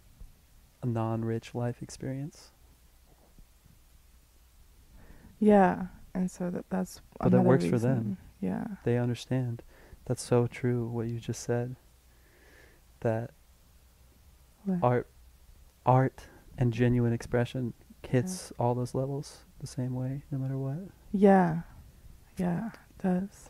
non-rich 0.83 1.53
life 1.53 1.81
experience. 1.81 2.51
yeah, 5.39 5.87
and 6.13 6.29
so 6.29 6.49
that 6.49 6.65
that's 6.69 7.01
But 7.19 7.31
that 7.31 7.41
works 7.41 7.65
for 7.65 7.79
them. 7.79 8.17
Yeah, 8.41 8.63
They 8.83 8.97
understand. 8.97 9.63
That's 10.05 10.21
so 10.23 10.47
true 10.47 10.87
what 10.87 11.07
you 11.07 11.19
just 11.19 11.43
said. 11.43 11.75
That 13.01 13.31
What? 14.65 14.79
art 14.81 15.07
art 15.85 16.23
and 16.57 16.73
genuine 16.73 17.13
expression 17.13 17.73
hits 18.07 18.51
all 18.59 18.75
those 18.75 18.93
levels 18.95 19.43
the 19.59 19.67
same 19.67 19.93
way 19.93 20.23
no 20.31 20.37
matter 20.37 20.57
what. 20.57 20.79
yeah, 21.11 21.61
yeah, 22.37 22.67
it 22.67 23.03
does. 23.03 23.49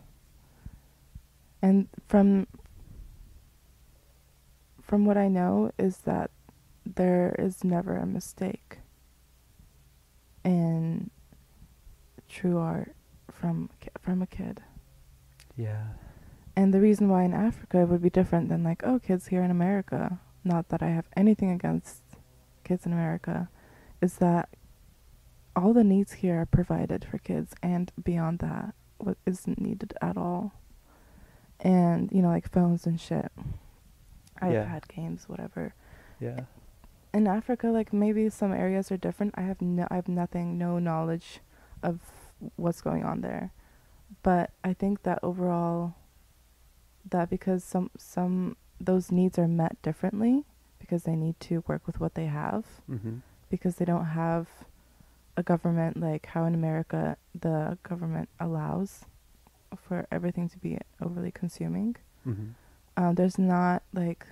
And 1.61 1.87
from 2.07 2.47
from 4.89 5.05
what 5.05 5.17
I 5.17 5.27
know 5.27 5.71
is 5.77 5.97
that 5.97 6.31
there 6.83 7.35
is 7.37 7.63
never 7.63 7.95
a 7.95 8.07
mistake 8.07 8.79
in 10.43 11.11
true 12.27 12.57
art 12.57 12.95
from 13.31 13.69
from 14.01 14.23
a 14.23 14.25
kid. 14.25 14.61
Yeah. 15.55 15.89
And 16.55 16.73
the 16.73 16.81
reason 16.81 17.07
why 17.07 17.23
in 17.23 17.35
Africa 17.35 17.81
it 17.81 17.89
would 17.89 18.01
be 18.01 18.09
different 18.09 18.49
than 18.49 18.63
like, 18.63 18.81
oh, 18.83 18.97
kids 18.97 19.27
here 19.27 19.43
in 19.43 19.51
America, 19.51 20.19
not 20.43 20.69
that 20.69 20.81
I 20.81 20.89
have 20.89 21.05
anything 21.15 21.51
against 21.51 22.01
kids 22.63 22.87
in 22.87 22.91
America, 22.91 23.47
is 24.01 24.15
that 24.15 24.49
all 25.55 25.71
the 25.71 25.83
needs 25.83 26.13
here 26.13 26.41
are 26.41 26.45
provided 26.47 27.05
for 27.05 27.19
kids 27.19 27.53
and 27.61 27.91
beyond 28.03 28.39
that 28.39 28.73
what 28.97 29.17
isn't 29.27 29.61
needed 29.61 29.93
at 30.01 30.17
all. 30.17 30.53
And, 31.59 32.11
you 32.11 32.23
know, 32.23 32.29
like 32.29 32.51
phones 32.51 32.87
and 32.87 32.99
shit. 32.99 33.31
Yeah. 34.41 34.65
iPad 34.65 34.87
games, 34.87 35.27
whatever. 35.27 35.73
Yeah. 36.19 36.41
In 37.13 37.27
Africa, 37.27 37.67
like 37.67 37.91
maybe 37.91 38.29
some 38.29 38.53
areas 38.53 38.91
are 38.91 38.97
different. 38.97 39.33
I 39.37 39.41
have 39.41 39.61
no 39.61 39.87
I 39.89 39.95
have 39.95 40.07
nothing, 40.07 40.57
no 40.57 40.79
knowledge 40.79 41.39
of 41.81 41.99
what's 42.55 42.81
going 42.81 43.03
on 43.03 43.21
there. 43.21 43.51
But 44.23 44.51
I 44.63 44.73
think 44.73 45.03
that 45.03 45.19
overall 45.23 45.95
that 47.09 47.29
because 47.29 47.63
some 47.63 47.89
some 47.97 48.55
those 48.79 49.11
needs 49.11 49.37
are 49.39 49.47
met 49.47 49.81
differently 49.81 50.45
because 50.79 51.03
they 51.03 51.15
need 51.15 51.39
to 51.41 51.63
work 51.67 51.85
with 51.87 51.99
what 51.99 52.13
they 52.15 52.25
have 52.27 52.65
Mhm. 52.89 53.21
because 53.49 53.75
they 53.75 53.85
don't 53.85 54.05
have 54.05 54.47
a 55.35 55.43
government 55.43 55.97
like 55.97 56.27
how 56.27 56.45
in 56.45 56.53
America 56.53 57.17
the 57.39 57.77
government 57.83 58.29
allows 58.39 59.05
for 59.75 60.07
everything 60.11 60.47
to 60.49 60.57
be 60.59 60.77
overly 61.01 61.31
consuming. 61.31 61.95
Mhm. 62.25 62.53
Um, 62.99 63.15
there's 63.15 63.39
not 63.39 63.83
like 63.93 64.25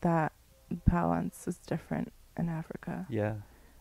that 0.00 0.32
balance 0.86 1.48
is 1.48 1.58
different 1.58 2.12
in 2.38 2.48
Africa. 2.48 3.04
Yeah. 3.08 3.34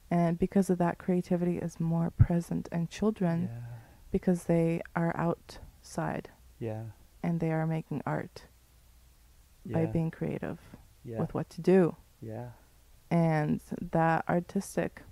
And 0.09 0.37
because 0.39 0.69
of 0.71 0.79
that, 0.79 0.97
creativity 0.97 1.57
is 1.57 1.79
more 1.79 2.09
present 2.11 2.67
in 2.71 2.87
children 2.87 3.49
yeah. 3.51 3.59
because 4.11 4.43
they 4.45 4.81
are 4.95 5.15
outside 5.15 6.29
Yeah. 6.59 6.83
and 7.21 7.39
they 7.39 7.51
are 7.51 7.67
making 7.67 8.01
art 8.05 8.43
by 9.65 9.85
being 9.85 10.11
creative 10.11 10.59
yeah. 11.03 11.19
with 11.19 11.33
what 11.33 11.49
to 11.51 11.61
do. 11.61 11.95
yeah. 12.19 12.49
And 13.11 13.61
that 13.91 14.25
artistic 14.27 15.03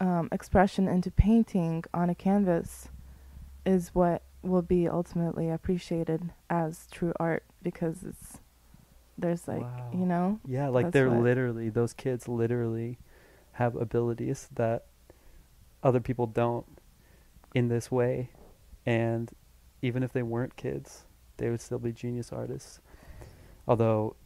um, 0.00 0.28
expression 0.30 0.86
into 0.86 1.10
painting 1.10 1.82
on 1.94 2.10
a 2.10 2.14
canvas 2.14 2.88
is 3.64 3.94
what 3.94 4.22
will 4.42 4.62
be 4.62 4.88
ultimately 4.88 5.50
appreciated 5.50 6.30
as 6.48 6.86
true 6.90 7.12
art 7.18 7.44
because 7.62 8.04
it's 8.04 8.38
there's 9.16 9.48
like 9.48 9.60
Wow. 9.62 9.90
you 9.92 10.06
know 10.06 10.40
Yeah, 10.46 10.68
like 10.68 10.92
they're 10.92 11.10
literally 11.10 11.68
those 11.70 11.92
kids 11.92 12.28
literally 12.28 12.98
have 13.52 13.74
abilities 13.74 14.48
that 14.54 14.86
other 15.82 16.00
people 16.00 16.26
don't 16.26 16.66
in 17.54 17.68
this 17.68 17.90
way 17.90 18.30
and 18.86 19.30
even 19.82 20.02
if 20.02 20.12
they 20.12 20.22
weren't 20.22 20.56
kids, 20.56 21.04
they 21.36 21.50
would 21.50 21.60
still 21.60 21.78
be 21.78 21.92
genius 21.92 22.32
artists. 22.32 22.80
Although 23.66 24.16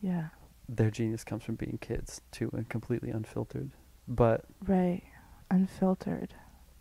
yeah 0.00 0.28
their 0.68 0.90
genius 0.90 1.24
comes 1.24 1.42
from 1.42 1.56
being 1.56 1.78
kids 1.80 2.20
too 2.30 2.50
and 2.52 2.68
completely 2.68 3.10
unfiltered. 3.10 3.70
But 4.08 4.44
right 4.66 5.02
unfiltered 5.50 6.34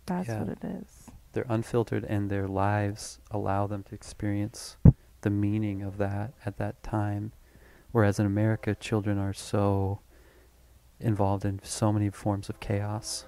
that's 0.05 0.27
Yeah. 0.29 0.39
what 0.39 0.49
it 0.49 0.63
is 0.63 0.98
they're 1.33 1.45
unfiltered 1.47 2.03
and 2.05 2.29
their 2.29 2.47
lives 2.47 3.19
allow 3.31 3.67
them 3.67 3.83
to 3.83 3.95
experience 3.95 4.77
the 5.21 5.29
meaning 5.29 5.81
of 5.81 5.97
that 5.97 6.33
at 6.45 6.57
that 6.57 6.81
time. 6.83 7.31
Whereas 7.91 8.19
in 8.19 8.25
america 8.25 8.75
children 8.75 9.17
are 9.17 9.33
so 9.33 9.99
involved 10.99 11.45
in 11.45 11.59
so 11.63 11.91
many 11.91 12.09
forms 12.09 12.49
of 12.49 12.59
chaos. 12.59 13.25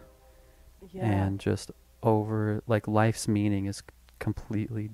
Yeah. 0.92 1.06
And 1.06 1.40
just 1.40 1.72
over 2.04 2.64
like 2.68 2.88
life's 2.88 3.28
meaning 3.28 3.66
is 3.66 3.78
c- 3.78 3.84
completely 4.20 4.90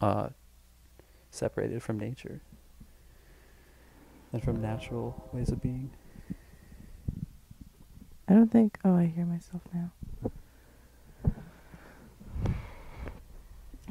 uh 0.00 0.30
separated 1.30 1.82
from 1.82 1.98
nature 1.98 2.40
and 4.32 4.42
from 4.42 4.60
natural 4.60 5.28
ways 5.32 5.50
of 5.50 5.60
being. 5.62 5.90
I 8.26 8.34
don't 8.34 8.50
think 8.50 8.78
oh 8.84 8.96
I 8.96 9.06
hear 9.06 9.24
myself 9.24 9.62
now 9.72 9.90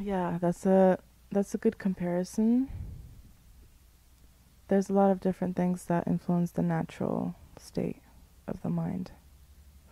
yeah 0.02 0.38
that's 0.40 0.66
a 0.66 1.00
that's 1.32 1.54
a 1.54 1.58
good 1.58 1.78
comparison. 1.78 2.70
There's 4.70 4.90
a 4.90 4.94
lot 4.94 5.12
of 5.12 5.20
different 5.20 5.56
things 5.56 5.86
that 5.86 6.08
influence 6.08 6.52
the 6.52 6.62
natural 6.62 7.36
state 7.58 8.02
of 8.48 8.62
the 8.62 8.70
mind 8.70 9.12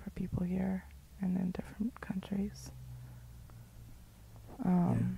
for 0.01 0.09
people 0.11 0.43
here 0.43 0.85
and 1.21 1.37
in 1.37 1.51
different 1.51 1.99
countries. 2.01 2.71
Um 4.63 5.17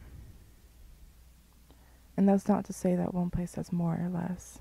and 2.15 2.27
that's 2.27 2.47
not 2.47 2.65
to 2.65 2.73
say 2.73 2.95
that 2.95 3.13
one 3.13 3.29
place 3.29 3.55
has 3.55 3.71
more 3.71 3.99
or 4.01 4.09
less 4.09 4.59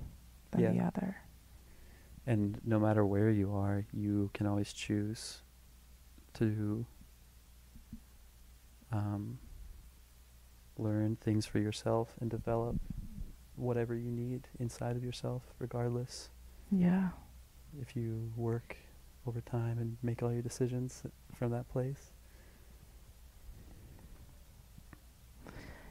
than 0.51 0.77
the 0.77 0.83
other. 0.83 1.17
And 2.27 2.59
no 2.63 2.79
matter 2.79 3.05
where 3.05 3.29
you 3.31 3.53
are 3.55 3.85
you 3.93 4.29
can 4.33 4.45
always 4.45 4.73
choose 4.73 5.41
to 6.35 6.85
um, 8.91 9.39
learn 10.77 11.17
things 11.17 11.45
for 11.45 11.59
yourself 11.59 12.13
and 12.19 12.29
develop 12.29 12.75
whatever 13.55 13.95
you 13.95 14.11
need 14.11 14.47
inside 14.59 14.95
of 14.95 15.03
yourself 15.03 15.43
regardless. 15.59 16.29
Yeah. 16.71 17.09
If 17.81 17.95
you 17.95 18.31
work 18.35 18.77
over 19.27 19.41
time 19.41 19.77
and 19.79 19.97
make 20.01 20.23
all 20.23 20.31
your 20.31 20.41
decisions 20.41 21.03
from 21.37 21.51
that 21.51 21.67
place. 21.69 22.11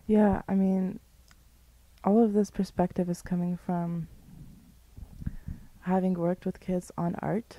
Yeah, 0.07 0.43
I 0.49 0.55
mean, 0.55 1.01
all 2.05 2.23
of 2.23 2.33
this 2.33 2.51
perspective 2.51 3.11
is 3.11 3.23
coming 3.23 3.57
from 3.57 4.07
having 5.81 6.15
worked 6.15 6.47
with 6.47 6.61
kids 6.61 6.93
on 6.97 7.17
art 7.21 7.59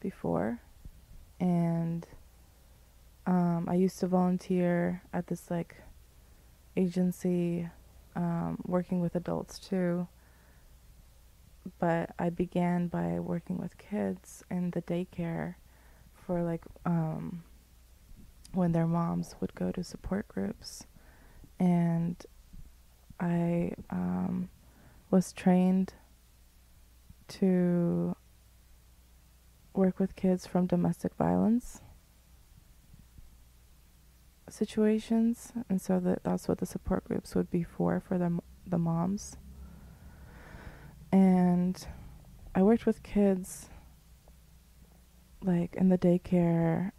before. 0.00 0.60
And 1.40 2.06
um, 3.26 3.68
I 3.68 3.74
used 3.74 4.00
to 4.00 4.06
volunteer 4.06 5.02
at 5.12 5.26
this 5.26 5.50
like 5.50 5.76
agency 6.78 7.68
um, 8.14 8.58
working 8.64 9.00
with 9.00 9.14
adults 9.16 9.58
too. 9.58 10.06
But 11.78 12.10
I 12.18 12.30
began 12.30 12.86
by 12.86 13.18
working 13.18 13.58
with 13.58 13.76
kids 13.76 14.44
in 14.50 14.70
the 14.70 14.82
daycare 14.82 15.56
for 16.14 16.42
like 16.42 16.62
um, 16.86 17.42
when 18.52 18.72
their 18.72 18.86
moms 18.86 19.34
would 19.40 19.54
go 19.54 19.70
to 19.72 19.84
support 19.84 20.26
groups 20.28 20.84
and 21.58 22.16
I 23.20 23.72
um, 23.90 24.48
was 25.10 25.32
trained 25.32 25.94
to 27.28 28.16
work 29.74 29.98
with 29.98 30.16
kids 30.16 30.46
from 30.46 30.66
domestic 30.66 31.14
violence 31.14 31.80
situations, 34.52 35.52
and 35.68 35.80
so 35.80 36.00
that 36.00 36.24
that's 36.24 36.48
what 36.48 36.58
the 36.58 36.66
support 36.66 37.04
groups 37.04 37.34
would 37.34 37.50
be 37.50 37.62
for 37.62 38.00
for 38.00 38.18
the 38.18 38.38
the 38.66 38.78
moms. 38.78 39.36
And 41.10 41.86
I 42.54 42.62
worked 42.62 42.86
with 42.86 43.02
kids 43.02 43.70
like 45.42 45.74
in 45.76 45.88
the 45.88 45.98
daycare 45.98 46.90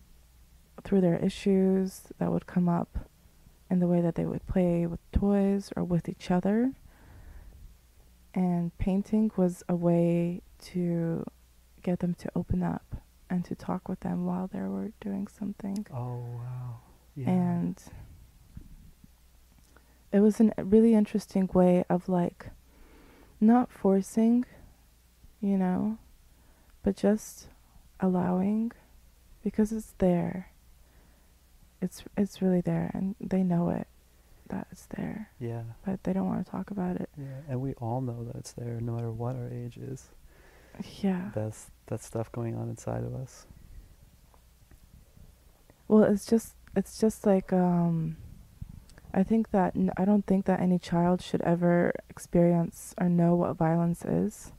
through 0.84 1.02
their 1.02 1.18
issues 1.18 2.04
that 2.18 2.32
would 2.32 2.48
come 2.48 2.70
up 2.70 3.10
in 3.70 3.80
the 3.80 3.88
way 3.88 4.02
that 4.02 4.16
they 4.16 4.26
would 4.26 4.46
play 4.48 4.88
with 4.88 5.00
toys 5.12 5.72
or 5.76 5.84
with 5.84 6.10
each 6.10 6.32
other. 6.32 6.74
And 8.34 8.76
painting 8.78 9.32
was 9.36 9.64
a 9.68 9.76
way 9.76 10.42
to 10.72 11.26
get 11.84 12.00
them 12.00 12.14
to 12.16 12.32
open 12.36 12.64
up 12.64 12.96
and 13.30 13.44
to 13.46 13.56
talk 13.56 13.88
with 13.88 14.00
them 14.00 14.26
while 14.26 14.48
they 14.48 14.60
were 14.62 14.92
doing 15.00 15.28
something. 15.28 15.86
oh 15.94 16.24
wow 16.38 16.80
yeah 17.15 17.30
And 17.30 17.82
it 20.12 20.19
was 20.22 20.39
a 20.39 20.52
really 20.63 20.93
interesting 20.95 21.50
way 21.54 21.84
of 21.89 22.10
like 22.10 22.48
not 23.39 23.72
forcing, 23.72 24.45
you 25.39 25.58
know, 25.58 25.98
but 26.84 26.95
just 26.95 27.48
allowing 28.00 28.72
because 29.43 29.72
it's 29.72 29.93
there. 30.00 30.50
It's 31.82 32.04
it's 32.17 32.41
really 32.41 32.62
there 32.62 32.91
and 32.93 33.15
they 33.22 33.43
know 33.43 33.69
it 33.69 33.88
that 34.50 34.65
it's 34.72 34.88
there, 34.98 35.30
yeah 35.39 35.62
but 35.86 36.04
they 36.04 36.12
don't 36.12 36.26
want 36.28 36.43
to 36.43 36.52
talk 36.52 36.72
about 36.72 36.95
it. 37.00 37.08
yeah 37.15 37.41
and 37.48 37.62
we 37.62 37.74
all 37.76 38.02
know 38.02 38.24
that 38.24 38.36
it's 38.36 38.52
there 38.54 38.82
no 38.82 38.93
matter 38.93 39.12
what 39.12 39.36
our 39.36 39.48
age 39.48 39.78
is 39.78 40.10
Yeah. 41.02 41.30
that's 41.36 41.69
that 41.86 42.02
stuff 42.02 42.32
going 42.32 42.56
on 42.58 42.67
inside 42.67 43.04
of 43.04 43.13
us 43.13 43.45
Well, 45.88 46.04
it's 46.04 46.26
just 46.26 46.56
it's 46.76 47.00
just 47.00 47.26
like 47.26 47.52
um 47.54 48.18
I 49.14 49.24
think 49.24 49.50
that 49.52 49.76
n- 49.76 49.92
I 49.98 50.06
don't 50.06 50.26
think 50.26 50.46
that 50.46 50.60
any 50.60 50.78
child 50.80 51.22
should 51.22 51.42
ever 51.42 51.92
experience 52.10 52.94
or 53.00 53.10
know 53.10 53.36
what 53.36 53.56
violence 53.58 54.06
is 54.06 54.52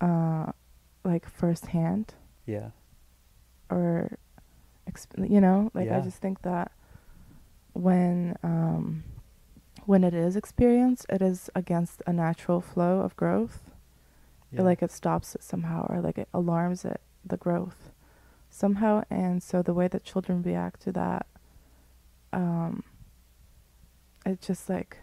uh 0.00 0.52
like 1.04 1.28
firsthand. 1.28 2.14
Yeah. 2.46 2.70
Or 3.70 4.18
exp- 4.90 5.28
you 5.30 5.40
know, 5.40 5.70
like 5.74 5.88
I 5.90 6.00
just 6.00 6.18
think 6.18 6.42
that 6.42 6.72
when 7.72 8.36
um 8.42 9.04
when 9.86 10.04
it 10.04 10.14
is 10.14 10.36
experienced, 10.36 11.06
it 11.08 11.22
is 11.22 11.50
against 11.54 12.02
a 12.06 12.12
natural 12.12 12.60
flow 12.60 13.00
of 13.00 13.16
growth. 13.16 13.70
yeah. 14.52 14.62
like 14.62 14.82
it 14.82 14.90
stops 14.92 15.34
it 15.34 15.42
somehow 15.42 15.86
or 15.88 16.00
like 16.00 16.18
it 16.18 16.28
alarms 16.34 16.84
it 16.84 17.00
the 17.24 17.36
growth 17.36 17.90
somehow 18.50 19.02
and 19.08 19.42
so 19.42 19.62
the 19.62 19.72
way 19.74 19.88
that 19.88 20.04
children 20.04 20.42
react 20.42 20.82
to 20.82 20.92
that 20.92 21.26
um 22.32 22.82
it 24.26 24.40
just 24.40 24.68
like 24.68 24.98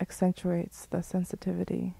accentuates 0.00 0.86
the 0.86 1.02
sensitivity. 1.02 1.94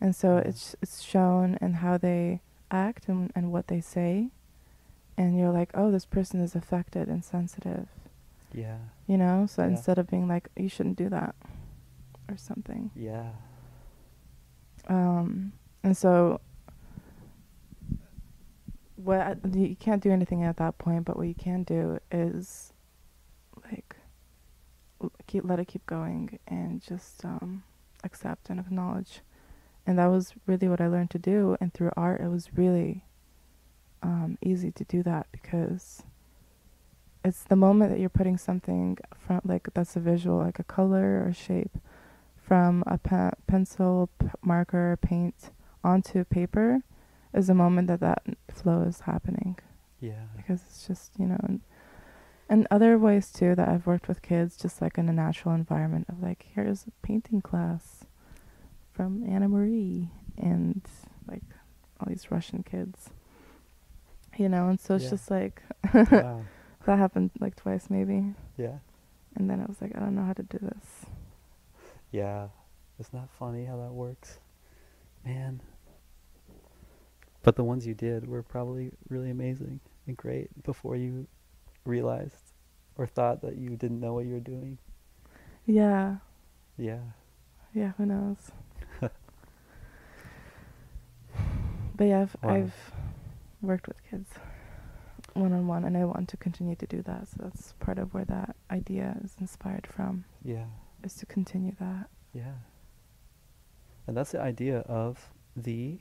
And 0.00 0.14
so 0.16 0.38
it's 0.38 0.74
it's 0.82 1.02
shown 1.02 1.58
in 1.60 1.74
how 1.74 1.98
they 1.98 2.40
act 2.70 3.08
and, 3.08 3.30
and 3.34 3.52
what 3.52 3.68
they 3.68 3.80
say 3.80 4.30
and 5.16 5.38
you're 5.38 5.52
like 5.52 5.70
oh 5.74 5.90
this 5.90 6.04
person 6.06 6.40
is 6.40 6.54
affected 6.54 7.08
and 7.08 7.24
sensitive. 7.24 7.88
Yeah. 8.52 8.78
You 9.06 9.18
know? 9.18 9.46
So 9.46 9.62
Yeah. 9.62 9.68
instead 9.68 9.98
of 9.98 10.08
being 10.08 10.28
like 10.28 10.48
you 10.56 10.68
shouldn't 10.68 10.96
do 10.96 11.08
that 11.10 11.34
or 12.28 12.36
something. 12.36 12.90
Yeah. 12.96 13.30
Um, 14.88 15.52
and 15.82 15.96
so 15.96 16.40
what 19.06 19.38
you 19.54 19.76
can't 19.76 20.02
do 20.02 20.10
anything 20.10 20.42
at 20.44 20.56
that 20.58 20.78
point, 20.78 21.04
but 21.04 21.16
what 21.16 21.28
you 21.28 21.34
can 21.34 21.62
do 21.62 21.98
is 22.10 22.72
like 23.70 23.96
keep 25.26 25.44
let 25.44 25.58
it 25.58 25.66
keep 25.66 25.84
going 25.86 26.38
and 26.46 26.82
just 26.82 27.24
um, 27.24 27.62
accept 28.04 28.50
and 28.50 28.58
acknowledge 28.58 29.20
and 29.86 29.98
that 29.98 30.06
was 30.06 30.34
really 30.46 30.68
what 30.68 30.80
I 30.80 30.88
learned 30.88 31.10
to 31.10 31.18
do. 31.18 31.56
And 31.60 31.72
through 31.72 31.92
art, 31.96 32.20
it 32.20 32.28
was 32.28 32.50
really 32.56 33.04
um, 34.02 34.36
easy 34.42 34.72
to 34.72 34.84
do 34.84 35.02
that 35.04 35.28
because 35.30 36.02
it's 37.24 37.44
the 37.44 37.56
moment 37.56 37.92
that 37.92 38.00
you're 38.00 38.08
putting 38.08 38.36
something 38.36 38.98
from 39.16 39.40
like 39.44 39.68
that's 39.74 39.96
a 39.96 40.00
visual, 40.00 40.38
like 40.38 40.58
a 40.58 40.64
color 40.64 41.24
or 41.24 41.32
shape, 41.32 41.78
from 42.36 42.82
a 42.86 42.98
pe- 42.98 43.30
pencil, 43.46 44.10
p- 44.18 44.26
marker, 44.42 44.98
paint 45.00 45.50
onto 45.84 46.24
paper, 46.24 46.82
is 47.36 47.48
a 47.50 47.54
moment 47.54 47.86
that 47.88 48.00
that 48.00 48.22
flow 48.52 48.82
is 48.82 49.00
happening 49.00 49.56
Yeah. 50.00 50.24
because 50.36 50.60
it's 50.62 50.86
just 50.86 51.12
you 51.18 51.26
know 51.26 51.38
and, 51.42 51.60
and 52.48 52.66
other 52.70 52.98
ways 52.98 53.30
too 53.30 53.54
that 53.54 53.68
i've 53.68 53.86
worked 53.86 54.08
with 54.08 54.22
kids 54.22 54.56
just 54.56 54.80
like 54.82 54.98
in 54.98 55.08
a 55.08 55.12
natural 55.12 55.54
environment 55.54 56.06
of 56.08 56.22
like 56.22 56.46
here's 56.54 56.84
a 56.86 56.92
painting 57.06 57.40
class 57.42 58.04
from 58.92 59.22
anna 59.28 59.48
marie 59.48 60.08
and 60.38 60.82
like 61.28 61.42
all 62.00 62.06
these 62.08 62.30
russian 62.30 62.62
kids 62.62 63.10
you 64.36 64.48
know 64.48 64.68
and 64.68 64.80
so 64.80 64.94
it's 64.94 65.04
Yeah. 65.04 65.10
just 65.10 65.30
like 65.30 65.62
wow. 65.94 66.44
that 66.86 66.98
happened 66.98 67.30
like 67.40 67.56
twice 67.56 67.88
maybe 67.90 68.34
Yeah. 68.56 68.78
and 69.36 69.48
then 69.50 69.60
i 69.60 69.64
was 69.66 69.80
like 69.82 69.92
i 69.94 70.00
don't 70.00 70.14
know 70.14 70.24
how 70.24 70.32
to 70.34 70.42
do 70.42 70.58
this 70.58 71.06
Yeah. 72.12 72.48
Isn't 72.98 73.12
that 73.20 73.28
funny 73.38 73.66
how 73.66 73.76
that 73.76 73.92
works? 73.92 74.38
Man. 75.24 75.60
But 77.46 77.54
the 77.54 77.62
ones 77.62 77.86
you 77.86 77.94
did 77.94 78.26
were 78.26 78.42
probably 78.42 78.90
really 79.08 79.30
amazing 79.30 79.78
and 80.08 80.16
great 80.16 80.64
before 80.64 80.96
you 80.96 81.28
realized 81.84 82.34
or 82.98 83.06
thought 83.06 83.40
that 83.42 83.56
you 83.56 83.76
didn't 83.76 84.00
know 84.00 84.14
what 84.14 84.24
you 84.26 84.32
were 84.34 84.40
doing. 84.40 84.78
yeah 85.64 86.16
Yeah. 86.76 86.98
yeah 87.72 87.92
who 87.96 88.04
knows 88.06 88.50
but 89.00 89.10
yeah 92.04 92.22
I've, 92.22 92.36
Wow. 92.42 92.54
I've 92.54 92.74
worked 93.62 93.86
with 93.86 94.02
kids 94.10 94.28
one 95.34 95.52
on 95.52 95.66
one 95.68 95.84
and 95.84 95.96
i 95.96 96.04
want 96.04 96.28
to 96.30 96.36
continue 96.36 96.74
to 96.76 96.86
do 96.86 97.00
that 97.02 97.28
so 97.28 97.36
that's 97.44 97.74
part 97.78 97.98
of 97.98 98.12
where 98.12 98.24
that 98.24 98.56
idea 98.72 99.16
is 99.22 99.36
inspired 99.40 99.86
from 99.86 100.24
Yeah. 100.42 100.64
is 101.04 101.14
to 101.16 101.26
continue 101.26 101.76
that 101.78 102.08
Yeah. 102.32 102.54
And 104.08 104.16
that's 104.16 104.32
the 104.32 104.40
idea 104.40 104.80
of 104.80 105.30
the 105.56 105.98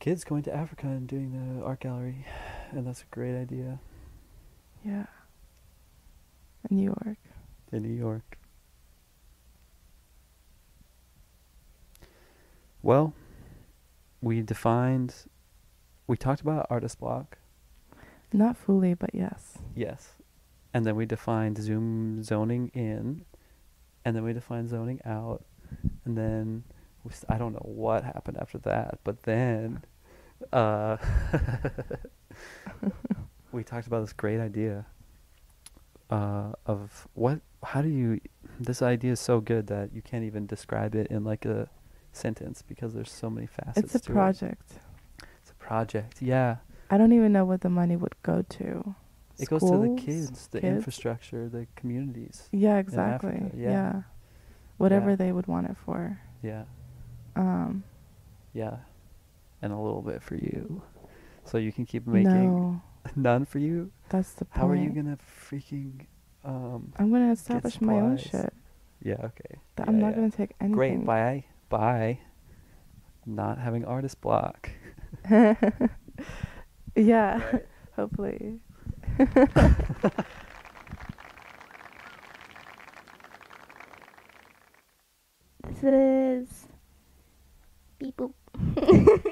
kids 0.00 0.24
going 0.24 0.42
to 0.42 0.54
Africa 0.54 0.86
and 0.86 1.06
doing 1.06 1.30
the 1.32 1.64
art 1.64 1.80
gallery. 1.80 2.26
And 2.72 2.86
that's 2.86 3.02
a 3.02 3.06
great 3.10 3.34
idea 3.36 3.80
yeah 4.84 5.06
in 6.70 6.76
new 6.76 6.84
york 6.84 7.18
in 7.72 7.82
New 7.82 7.94
York. 7.94 8.38
Well, 12.82 13.12
we 14.20 14.40
defined, 14.42 15.14
we 16.06 16.16
talked 16.16 16.40
about 16.40 16.66
artist 16.70 16.98
block, 16.98 17.38
not 18.32 18.56
fully 18.56 18.94
but 18.94 19.10
yes 19.12 19.58
yes. 19.74 20.14
And 20.72 20.86
then 20.86 20.94
we 20.94 21.04
defined 21.04 21.58
Zoom 21.58 22.22
zoning 22.22 22.70
in, 22.74 23.24
and 24.04 24.14
then 24.14 24.22
we 24.22 24.32
defined 24.32 24.68
zoning 24.68 25.00
out, 25.04 25.44
and 26.04 26.16
then 26.16 26.64
I 27.28 27.38
don't 27.38 27.52
know 27.52 27.62
what 27.64 28.04
happened 28.04 28.36
after 28.40 28.58
that, 28.58 28.98
but 29.04 29.22
then 29.24 29.82
uh, 30.52 30.96
we 33.52 33.64
talked 33.64 33.86
about 33.86 34.00
this 34.00 34.12
great 34.12 34.40
idea 34.40 34.86
uh, 36.10 36.52
of 36.66 37.08
what, 37.14 37.40
how 37.62 37.82
do 37.82 37.88
you, 37.88 38.20
this 38.58 38.82
idea 38.82 39.12
is 39.12 39.20
so 39.20 39.40
good 39.40 39.66
that 39.68 39.92
you 39.94 40.02
can't 40.02 40.24
even 40.24 40.46
describe 40.46 40.94
it 40.94 41.06
in 41.08 41.24
like 41.24 41.44
a 41.44 41.68
sentence 42.12 42.62
because 42.66 42.92
there's 42.94 43.10
so 43.10 43.30
many 43.30 43.46
facets 43.46 43.94
it's 43.94 44.08
a 44.08 44.12
project 44.12 44.72
it. 44.72 45.24
It's 45.42 45.50
a 45.52 45.54
project, 45.54 46.20
yeah. 46.20 46.56
i 46.90 46.98
don't 46.98 47.12
even 47.12 47.32
know 47.32 47.44
what 47.44 47.60
the 47.60 47.68
money 47.70 47.94
would 47.96 48.14
go 48.24 48.42
to 48.48 48.94
It 49.38 49.48
goes 49.48 49.60
to 49.62 49.78
the 49.78 49.94
kids, 49.96 50.48
the 50.48 50.60
Kids? 50.60 50.76
infrastructure, 50.76 51.48
the 51.48 51.66
communities. 51.76 52.48
yeah 52.52 52.78
exactly 52.78 53.50
yeah. 53.56 53.70
yeah. 53.70 54.02
whatever 54.76 55.10
Yeah. 55.10 55.16
they 55.16 55.32
would 55.32 55.46
want 55.46 55.68
it 55.70 55.76
for 55.84 56.18
Yeah, 56.42 56.64
um 57.36 57.84
yeah. 58.52 58.76
And 59.62 59.72
a 59.72 59.76
little 59.78 60.02
bit 60.02 60.22
for 60.22 60.36
you. 60.36 60.82
So 61.44 61.58
you 61.58 61.70
can 61.72 61.84
keep 61.84 62.06
making 62.06 62.32
no 62.32 62.82
none 63.16 63.44
for 63.44 63.58
you? 63.58 63.90
that's 64.08 64.32
the 64.34 64.44
point 64.44 64.56
How 64.58 64.68
are 64.68 64.74
you 64.74 64.90
gonna 64.90 65.18
freaking 65.48 66.06
um 66.44 66.92
i'm 66.96 67.10
gonna 67.12 67.30
establish 67.32 67.80
my 67.80 67.94
own 68.00 68.16
shit 68.16 68.52
yeah, 69.02 69.14
okay. 69.24 69.58
that 69.76 69.84
Yeah, 69.86 69.88
i'm 69.88 69.98
not 70.00 70.08
yeah. 70.10 70.14
gonna 70.16 70.30
take 70.30 70.52
anything 70.60 70.72
Great, 70.74 71.04
bye 71.04 71.44
bye. 71.68 72.18
Not 73.26 73.58
having 73.58 73.84
artist 73.84 74.20
block. 74.20 74.70
yeah 76.96 77.40
Right. 77.52 77.66
hopefully 77.96 78.60
This 85.66 85.82
is 85.84 86.66
beep 88.00 88.16
boop. 88.16 88.32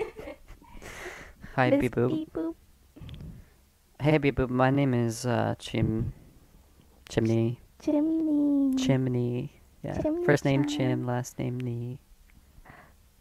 Hi, 1.57 1.71
Miss 1.71 1.81
Beep 1.81 1.95
Boop. 1.97 2.11
Beep 2.11 2.33
boop. 2.33 2.55
Hey, 4.01 4.19
Beep 4.19 4.37
Boop. 4.37 4.51
My 4.51 4.71
name 4.71 4.95
is 4.95 5.27
uh, 5.27 5.55
Chim. 5.59 6.13
Chimney. 7.09 7.59
Chimney. 7.83 8.77
Chimney. 8.77 9.53
Yeah. 9.83 10.01
Chimney 10.01 10.25
First 10.25 10.45
name. 10.45 10.67
Chim, 10.67 11.07
last 11.07 11.39
name 11.39 11.59
Nee. 11.59 11.99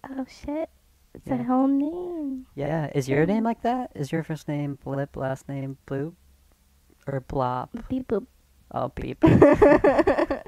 Oh 0.09 0.25
shit. 0.27 0.69
It's 1.15 1.25
Yeah. 1.27 1.39
a 1.41 1.43
whole 1.43 1.67
name. 1.67 2.45
Yeah. 2.53 2.91
Is 2.93 3.07
your 3.09 3.25
name 3.25 3.43
like 3.43 3.61
that? 3.63 3.91
Is 3.95 4.11
your 4.11 4.23
first 4.23 4.47
name 4.47 4.77
Blip, 4.83 5.15
last 5.15 5.47
name 5.49 5.77
Bloop? 5.87 6.13
Or 7.07 7.21
Blop? 7.21 7.69
Beep 7.89 8.07
boop. 8.09 8.27
Oh, 8.71 8.89
Beep. 8.93 9.23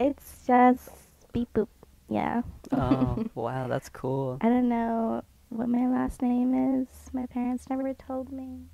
It's 0.00 0.44
just 0.46 0.88
beep 1.32 1.52
boop. 1.54 1.68
Yeah. 2.08 2.42
oh, 2.72 3.24
wow. 3.34 3.68
That's 3.68 3.88
cool. 3.88 4.38
I 4.40 4.48
don't 4.48 4.68
know 4.68 5.22
what 5.48 5.68
my 5.68 5.86
last 5.88 6.22
name 6.22 6.80
is. 6.82 6.88
My 7.12 7.26
parents 7.26 7.68
never 7.70 7.94
told 7.94 8.32
me. 8.32 8.66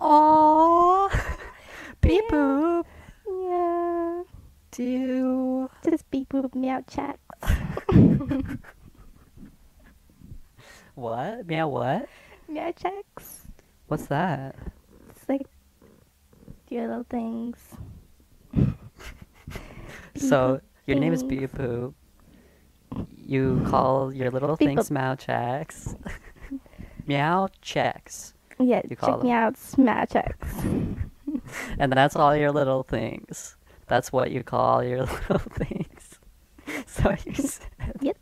Aww. 0.00 1.10
Beep 2.00 2.28
Boop. 2.28 2.84
Yeah. 3.26 4.22
Do. 4.70 5.70
Just 5.82 6.08
beep 6.10 6.28
boop 6.28 6.54
meow 6.54 6.84
chat. 6.86 7.18
What? 10.98 11.46
Meow 11.46 11.68
what? 11.68 12.08
Meow 12.48 12.72
chex. 12.72 13.46
What's 13.86 14.06
that? 14.06 14.56
It's 15.10 15.28
like 15.28 15.46
your 16.70 16.88
little 16.88 17.06
things. 17.08 17.56
So, 20.16 20.60
your 20.88 20.98
name 20.98 21.12
is 21.12 21.22
things. 21.22 21.30
Beep 21.40 21.52
Boop. 21.52 21.94
You 23.16 23.62
call 23.68 24.12
your 24.12 24.30
little 24.30 24.56
Beep 24.56 24.68
things 24.68 24.88
boop. 24.88 24.90
meow 24.90 25.14
chex. 25.14 25.94
meow 27.06 27.48
chex. 27.62 28.32
Yeah, 28.58 28.82
You 28.88 28.96
call 28.96 29.16
check 29.16 29.22
me 29.24 29.30
them. 29.30 29.38
out. 29.38 29.78
Meow 29.78 30.04
chex. 30.04 30.98
And 31.78 31.92
that's 31.92 32.16
all 32.16 32.34
your 32.34 32.50
little 32.52 32.82
things. 32.82 33.56
That's 33.86 34.12
what 34.12 34.30
you 34.30 34.42
call 34.42 34.82
your 34.82 35.00
little 35.28 35.38
things. 35.38 36.18
So 36.86 37.14
you 37.24 37.34
said. 37.34 37.68
Yep. 38.00 38.16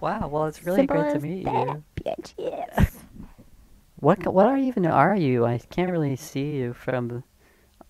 Wow, 0.00 0.28
well, 0.28 0.46
it's 0.46 0.64
really 0.64 0.80
Simple 0.80 1.00
great 1.02 1.12
to 1.14 1.20
meet 1.20 1.46
you. 1.46 1.84
Bitch, 2.04 2.34
yes. 2.36 2.98
What 3.96 4.26
what 4.26 4.46
are 4.46 4.56
even 4.58 4.86
are 4.86 5.14
you? 5.16 5.46
I 5.46 5.58
can't 5.58 5.90
really 5.90 6.16
see 6.16 6.50
you 6.56 6.72
from 6.72 7.22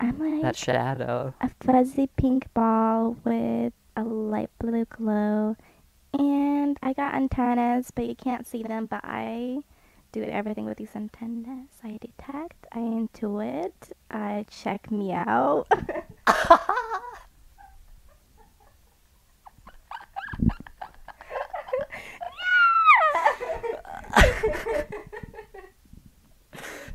I'm 0.03 0.19
like 0.19 0.43
that 0.43 0.57
shadow. 0.57 1.33
a 1.41 1.49
fuzzy 1.61 2.09
pink 2.17 2.53
ball 2.55 3.17
with 3.23 3.73
a 3.97 4.03
light 4.03 4.51
blue 4.59 4.85
glow. 4.85 5.57
And 6.13 6.77
I 6.83 6.93
got 6.93 7.15
antennas, 7.15 7.93
but 7.93 8.07
you 8.07 8.17
can't 8.17 8.45
see 8.45 8.65
them. 8.65 8.87
But 8.87 9.03
I 9.05 9.59
do 10.11 10.25
everything 10.25 10.65
with 10.65 10.79
these 10.79 10.97
antennas. 10.97 11.69
I 11.85 12.01
detect, 12.01 12.67
I 12.73 12.79
intuit, 12.79 13.71
I 14.11 14.45
check 14.51 14.91
me 14.91 15.13
out. 15.13 15.69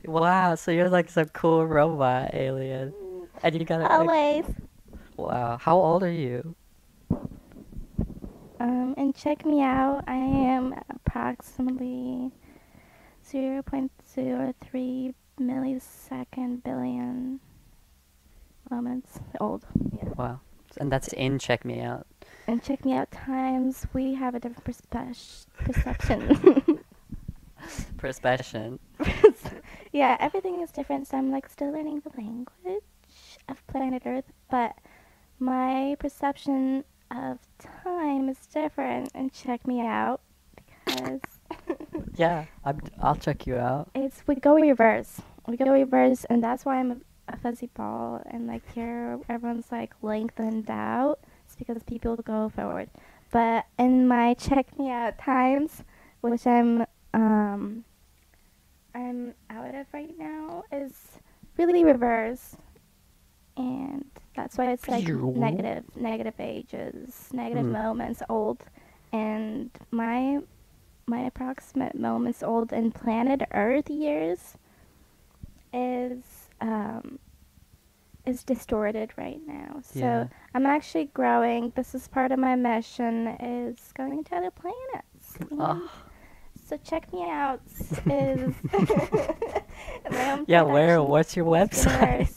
Wow, 0.07 0.55
so 0.55 0.71
you're 0.71 0.89
like 0.89 1.09
some 1.09 1.27
cool 1.29 1.65
robot 1.67 2.33
alien. 2.33 2.93
And 3.43 3.53
you 3.59 3.65
got 3.65 3.91
Always. 3.91 4.45
wow. 5.17 5.57
How 5.57 5.75
old 5.77 6.01
are 6.01 6.11
you? 6.11 6.55
Um, 8.59 8.95
and 8.97 9.13
check 9.13 9.45
me 9.45 9.61
out. 9.61 10.05
I 10.07 10.15
am 10.15 10.73
approximately 10.89 12.31
0.03 13.29 15.13
millisecond 15.39 16.63
billion 16.63 17.39
moments 18.71 19.19
old. 19.39 19.65
Yeah. 19.93 20.09
Wow. 20.17 20.39
and 20.79 20.91
that's 20.91 21.09
in 21.13 21.37
Check 21.37 21.63
Me 21.65 21.81
Out. 21.81 22.07
And 22.47 22.63
check 22.63 22.83
me 22.85 22.93
out 22.93 23.11
times, 23.11 23.85
we 23.93 24.13
have 24.15 24.35
a 24.35 24.39
different 24.39 24.63
perspe- 24.63 25.45
perception. 25.59 26.79
Perception. 27.97 28.79
Yeah, 29.91 30.17
everything 30.19 30.61
is 30.61 30.71
different, 30.71 31.07
so 31.07 31.17
I'm 31.17 31.31
like 31.31 31.49
still 31.49 31.71
learning 31.71 32.01
the 32.01 32.11
language 32.21 32.83
of 33.49 33.65
planet 33.67 34.03
Earth, 34.05 34.31
but 34.49 34.75
my 35.39 35.95
perception 35.99 36.83
of 37.11 37.39
time 37.59 38.29
is 38.29 38.45
different. 38.47 39.11
And 39.15 39.31
check 39.33 39.65
me 39.67 39.81
out 39.81 40.21
because 40.85 41.21
Yeah, 42.15 42.45
I'm, 42.65 42.79
I'll 43.01 43.15
check 43.15 43.47
you 43.47 43.57
out. 43.57 43.89
it's 43.95 44.23
we 44.27 44.35
go 44.35 44.55
reverse. 44.55 45.21
We 45.47 45.57
go 45.57 45.71
reverse, 45.71 46.25
and 46.25 46.43
that's 46.43 46.65
why 46.65 46.77
I'm 46.79 46.91
a, 46.91 46.97
a 47.33 47.37
fuzzy 47.37 47.67
ball. 47.67 48.21
And 48.27 48.47
like 48.47 48.63
here, 48.73 49.19
everyone's 49.29 49.71
like 49.71 49.93
lengthened 50.01 50.69
out. 50.69 51.19
It's 51.45 51.55
because 51.55 51.83
people 51.83 52.15
go 52.17 52.49
forward. 52.49 52.89
But 53.31 53.65
in 53.77 54.07
my 54.07 54.33
check 54.35 54.77
me 54.79 54.89
out 54.91 55.17
times, 55.17 55.83
which 56.21 56.45
I'm 56.47 56.85
um 57.13 57.85
I'm 58.97 59.35
out 59.51 59.75
of 59.75 59.85
right 59.93 60.17
now, 60.17 60.63
is 60.71 61.19
really 61.57 61.83
reverse. 61.83 62.57
And 63.55 64.05
that's 64.35 64.57
why 64.57 64.71
it's 64.71 64.87
like 64.87 65.07
Ew. 65.07 65.33
negative, 65.35 65.83
negative 65.95 66.33
ages, 66.39 67.29
negative 67.31 67.65
Mm. 67.65 67.71
moments, 67.71 68.23
old. 68.29 68.63
And 69.11 69.69
my 69.91 70.41
my 71.09 71.21
approximate 71.21 71.95
moments 71.97 72.43
old 72.43 72.73
in 72.73 72.91
planet 72.91 73.41
Earth 73.53 73.89
years 73.89 74.57
is 75.71 76.49
um 76.59 77.19
is 78.25 78.43
distorted 78.43 79.11
right 79.17 79.39
now. 79.47 79.79
So 79.81 79.99
Yeah. 79.99 80.27
I'm 80.53 80.65
actually 80.65 81.05
growing. 81.05 81.71
This 81.75 81.95
is 81.95 82.07
part 82.09 82.31
of 82.33 82.39
my 82.39 82.55
mission 82.55 83.27
is 83.39 83.93
going 83.95 84.23
to 84.25 84.35
other 84.35 84.51
planets. 84.51 85.37
Oh, 85.51 85.89
So 86.67 86.75
check 86.83 87.11
me 87.13 87.23
out. 87.23 87.61
Is 88.05 88.53
my 90.11 90.31
own 90.33 90.45
yeah, 90.47 90.63
where? 90.63 91.01
What's 91.01 91.35
your 91.37 91.45
website? 91.45 92.29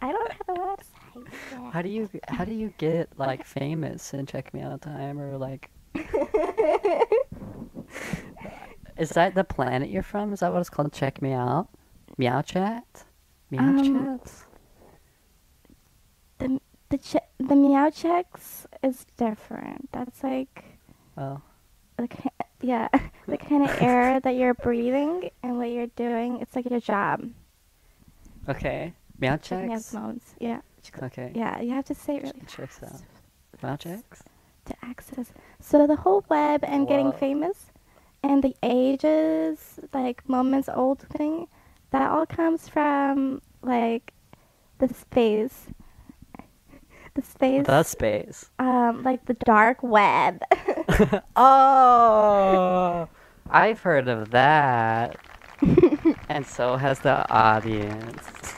I 0.00 0.12
don't 0.12 0.32
have 0.32 0.48
a 0.48 0.52
website. 0.54 1.24
yet. 1.52 1.72
How 1.72 1.82
do 1.82 1.88
you 1.88 2.08
how 2.28 2.44
do 2.44 2.54
you 2.54 2.72
get 2.78 3.08
like 3.18 3.44
famous 3.44 4.14
and 4.14 4.28
check 4.28 4.54
me 4.54 4.60
out 4.60 4.82
time 4.82 5.18
or 5.20 5.36
like? 5.36 5.68
Is 8.96 9.10
that 9.10 9.34
the 9.34 9.44
planet 9.44 9.88
you're 9.90 10.02
from? 10.02 10.32
Is 10.32 10.40
that 10.40 10.52
what 10.52 10.60
it's 10.60 10.70
called? 10.70 10.92
Check 10.92 11.20
me 11.22 11.32
out. 11.32 11.68
Meow 12.18 12.42
chat. 12.42 12.84
Meow 13.50 13.60
Um, 13.62 14.20
chat. 14.20 14.32
the 16.38 16.60
the 16.90 16.98
che- 16.98 17.28
the 17.38 17.56
meow 17.56 17.88
chex 17.90 18.66
is 18.82 19.06
different. 19.16 19.90
That's 19.92 20.22
like 20.22 20.64
Oh, 21.16 21.40
the 22.00 22.08
ki- 22.08 22.30
yeah 22.62 22.88
the 23.26 23.36
kind 23.38 23.62
of 23.68 23.82
air 23.82 24.20
that 24.24 24.34
you're 24.36 24.54
breathing 24.54 25.30
and 25.42 25.58
what 25.58 25.70
you're 25.70 25.86
doing. 25.88 26.40
It's 26.40 26.54
like 26.56 26.68
your 26.68 26.80
job. 26.80 27.28
okay. 28.48 28.92
Meow 29.18 29.36
Check 29.36 29.66
me 29.68 29.74
out 29.74 29.82
checks. 29.82 30.34
Yeah. 30.40 30.60
Okay. 31.02 31.30
Yeah, 31.34 31.60
you 31.60 31.72
have 31.72 31.84
to 31.86 31.94
say 31.94 32.16
it 32.16 32.22
really 32.22 32.40
Checks 32.48 32.78
fast 32.78 33.04
out. 33.04 33.62
Meow 33.62 33.76
chex. 33.76 34.02
to 34.64 34.74
access. 34.82 35.32
So 35.60 35.86
the 35.86 35.96
whole 35.96 36.24
web 36.30 36.64
and 36.64 36.88
getting 36.88 37.12
famous 37.12 37.66
and 38.22 38.42
the 38.42 38.54
ages, 38.62 39.78
like 39.92 40.26
moments 40.28 40.68
old 40.74 41.00
thing, 41.00 41.48
that 41.90 42.10
all 42.10 42.24
comes 42.26 42.68
from 42.68 43.42
like 43.62 44.12
the 44.78 44.88
space. 44.88 45.66
The 47.14 47.22
space, 47.22 47.66
The 47.66 47.82
space. 47.82 48.50
um, 48.58 49.02
like 49.04 49.26
the 49.26 49.34
dark 49.34 49.82
web. 49.82 50.42
Oh, 51.36 53.08
I've 53.50 53.80
heard 53.82 54.08
of 54.08 54.30
that. 54.30 55.16
and 56.28 56.46
so 56.46 56.76
has 56.76 57.00
the 57.00 57.28
audience. 57.32 58.54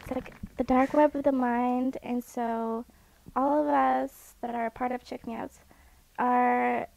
It's 0.00 0.10
like 0.14 0.32
the 0.56 0.64
dark 0.64 0.94
web 0.94 1.14
of 1.16 1.24
the 1.24 1.32
mind, 1.32 1.98
and 2.02 2.22
so 2.24 2.84
all 3.36 3.62
of 3.62 3.68
us 3.68 4.34
that 4.42 4.54
are 4.54 4.66
a 4.66 4.70
part 4.70 4.92
of 4.92 5.04
Check 5.04 5.26
Me 5.26 5.34
Outs 5.36 5.60
are 6.18 6.88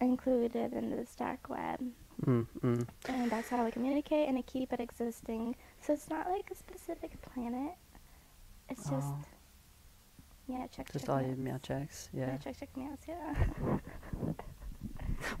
included 0.00 0.72
in 0.72 0.90
this 0.90 1.14
dark 1.16 1.48
web. 1.48 1.80
Mm, 2.26 2.46
mm. 2.62 2.86
And 3.08 3.30
that's 3.30 3.48
how 3.48 3.64
we 3.64 3.70
communicate 3.70 4.28
and 4.28 4.36
to 4.36 4.42
keep 4.42 4.72
it 4.72 4.80
existing. 4.80 5.56
So 5.80 5.92
it's 5.92 6.10
not 6.10 6.28
like 6.28 6.50
a 6.50 6.54
specific 6.56 7.20
planet. 7.22 7.74
It's 8.68 8.88
just 8.90 9.14
Oh. 9.14 9.24
Yeah, 10.48 10.66
check 10.68 10.90
Just 10.92 11.06
check 11.06 11.14
all 11.14 11.20
your 11.22 11.36
meow 11.36 11.58
chex. 11.58 12.08
Yeah, 12.12 12.26
Yeah. 12.28 12.36
check 12.38 12.58
check 12.58 12.76
me. 12.76 12.88
Yeah. 13.06 13.78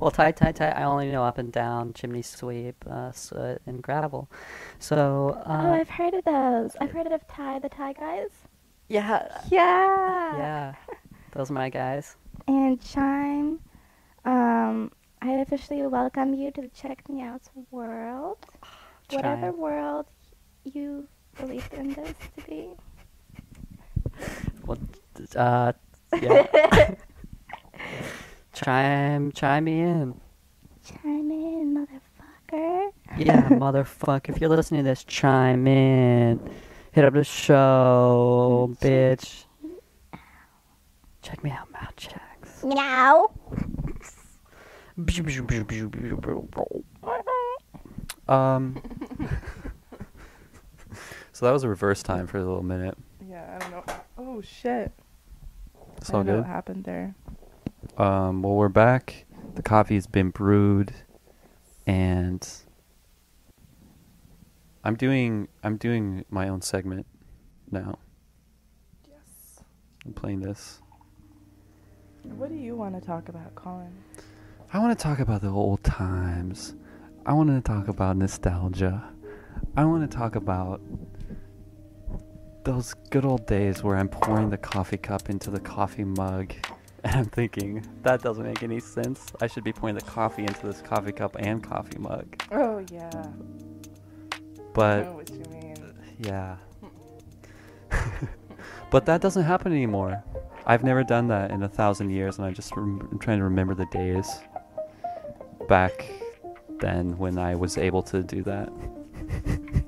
Well, 0.00 0.10
tight, 0.10 0.36
tight, 0.36 0.56
tight. 0.56 0.72
I 0.76 0.82
only 0.84 1.10
know 1.12 1.22
up 1.22 1.38
and 1.38 1.52
down, 1.52 1.92
chimney 1.92 2.22
sweep, 2.22 2.84
uh, 2.90 3.12
soot, 3.12 3.62
and 3.64 3.80
gravel. 3.80 4.28
So, 4.80 5.40
oh, 5.46 5.50
uh, 5.50 5.72
I've 5.72 5.88
heard 5.88 6.14
of 6.14 6.24
those. 6.24 6.74
I've 6.80 6.90
heard 6.90 7.06
of 7.06 7.26
Ty 7.28 7.60
the 7.60 7.68
Ty 7.68 7.92
guys. 7.92 8.30
yeah, 8.88 9.28
Yeah. 9.50 10.36
yeah. 10.36 10.74
Those 11.32 11.50
are 11.50 11.54
my 11.54 11.68
guys. 11.70 12.16
And 12.48 12.80
Chime, 12.80 13.60
um, 14.24 14.90
I 15.22 15.30
officially 15.34 15.86
welcome 15.86 16.34
you 16.34 16.50
to 16.52 16.62
the 16.62 16.68
Check 16.68 17.08
Me 17.08 17.22
Out's 17.22 17.50
world. 17.70 18.38
Whatever 19.12 19.52
world 19.52 20.06
you 20.64 21.06
believe 21.38 21.68
in 21.72 21.92
this 21.94 22.14
to 22.36 22.44
be. 22.46 22.70
Well, 24.66 24.78
uh, 25.36 25.72
yeah. 26.20 26.94
chime, 28.52 29.32
chime 29.32 29.64
me 29.64 29.80
in. 29.80 30.20
Chime 30.84 31.30
in, 31.30 31.86
motherfucker. 31.86 32.90
Yeah, 33.16 33.48
motherfucker. 33.48 34.30
If 34.30 34.40
you're 34.40 34.50
listening 34.50 34.84
to 34.84 34.90
this, 34.90 35.04
chime 35.04 35.66
in. 35.66 36.40
Hit 36.92 37.04
up 37.04 37.14
the 37.14 37.24
show, 37.24 38.74
bitch. 38.80 39.44
Check 41.22 41.44
me 41.44 41.50
out, 41.50 41.70
mouth 41.70 41.94
checks. 41.96 42.64
Meow. 42.64 43.30
Um. 48.28 48.82
so 51.32 51.46
that 51.46 51.52
was 51.52 51.64
a 51.64 51.68
reverse 51.68 52.02
time 52.02 52.26
for 52.26 52.38
a 52.38 52.44
little 52.44 52.62
minute. 52.62 52.96
Yeah, 53.28 53.56
I 53.56 53.58
don't 53.58 53.70
know. 53.70 53.84
Oh 54.18 54.40
shit. 54.40 54.92
It's 56.08 56.14
all 56.14 56.24
good. 56.24 56.36
what 56.38 56.46
happened 56.46 56.84
there. 56.84 57.14
Um. 57.98 58.40
Well, 58.42 58.54
we're 58.54 58.70
back. 58.70 59.26
The 59.56 59.62
coffee's 59.62 60.06
been 60.06 60.30
brewed, 60.30 60.94
and 61.86 62.48
I'm 64.84 64.94
doing 64.94 65.48
I'm 65.62 65.76
doing 65.76 66.24
my 66.30 66.48
own 66.48 66.62
segment 66.62 67.06
now. 67.70 67.98
Yes. 69.06 69.60
I'm 70.06 70.14
playing 70.14 70.40
this. 70.40 70.80
What 72.22 72.48
do 72.48 72.54
you 72.54 72.74
want 72.74 72.98
to 72.98 73.06
talk 73.06 73.28
about, 73.28 73.54
Colin? 73.54 73.92
I 74.72 74.78
want 74.78 74.98
to 74.98 75.02
talk 75.02 75.18
about 75.18 75.42
the 75.42 75.50
old 75.50 75.84
times. 75.84 76.74
I 77.26 77.34
want 77.34 77.50
to 77.50 77.60
talk 77.60 77.88
about 77.88 78.16
nostalgia. 78.16 79.12
I 79.76 79.84
want 79.84 80.10
to 80.10 80.16
talk 80.16 80.36
about 80.36 80.80
those 82.64 82.94
good 83.10 83.24
old 83.24 83.46
days 83.46 83.82
where 83.82 83.96
I'm 83.96 84.08
pouring 84.08 84.50
the 84.50 84.58
coffee 84.58 84.96
cup 84.98 85.30
into 85.30 85.50
the 85.50 85.60
coffee 85.60 86.04
mug 86.04 86.52
and 87.04 87.14
I'm 87.16 87.24
thinking, 87.26 87.86
that 88.02 88.22
doesn't 88.22 88.44
make 88.44 88.62
any 88.62 88.80
sense. 88.80 89.26
I 89.40 89.46
should 89.46 89.64
be 89.64 89.72
pouring 89.72 89.94
the 89.94 90.00
coffee 90.02 90.42
into 90.42 90.66
this 90.66 90.82
coffee 90.82 91.12
cup 91.12 91.36
and 91.38 91.62
coffee 91.62 91.98
mug. 91.98 92.26
Oh 92.50 92.84
yeah. 92.92 93.10
I 94.34 94.38
But 94.74 95.04
know 95.04 95.12
what 95.12 95.30
you 95.30 95.42
mean. 95.50 95.76
yeah. 96.18 96.56
but 98.90 99.06
that 99.06 99.20
doesn't 99.20 99.44
happen 99.44 99.72
anymore. 99.72 100.22
I've 100.66 100.84
never 100.84 101.02
done 101.02 101.28
that 101.28 101.50
in 101.50 101.62
a 101.62 101.68
thousand 101.68 102.10
years, 102.10 102.36
and 102.36 102.46
I 102.46 102.50
just 102.50 102.76
rem- 102.76 103.08
I'm 103.10 103.18
trying 103.18 103.38
to 103.38 103.44
remember 103.44 103.74
the 103.74 103.86
days 103.86 104.28
back 105.68 106.04
then 106.80 107.16
when 107.16 107.38
I 107.38 107.54
was 107.54 107.78
able 107.78 108.02
to 108.04 108.22
do 108.22 108.42
that. 108.42 108.68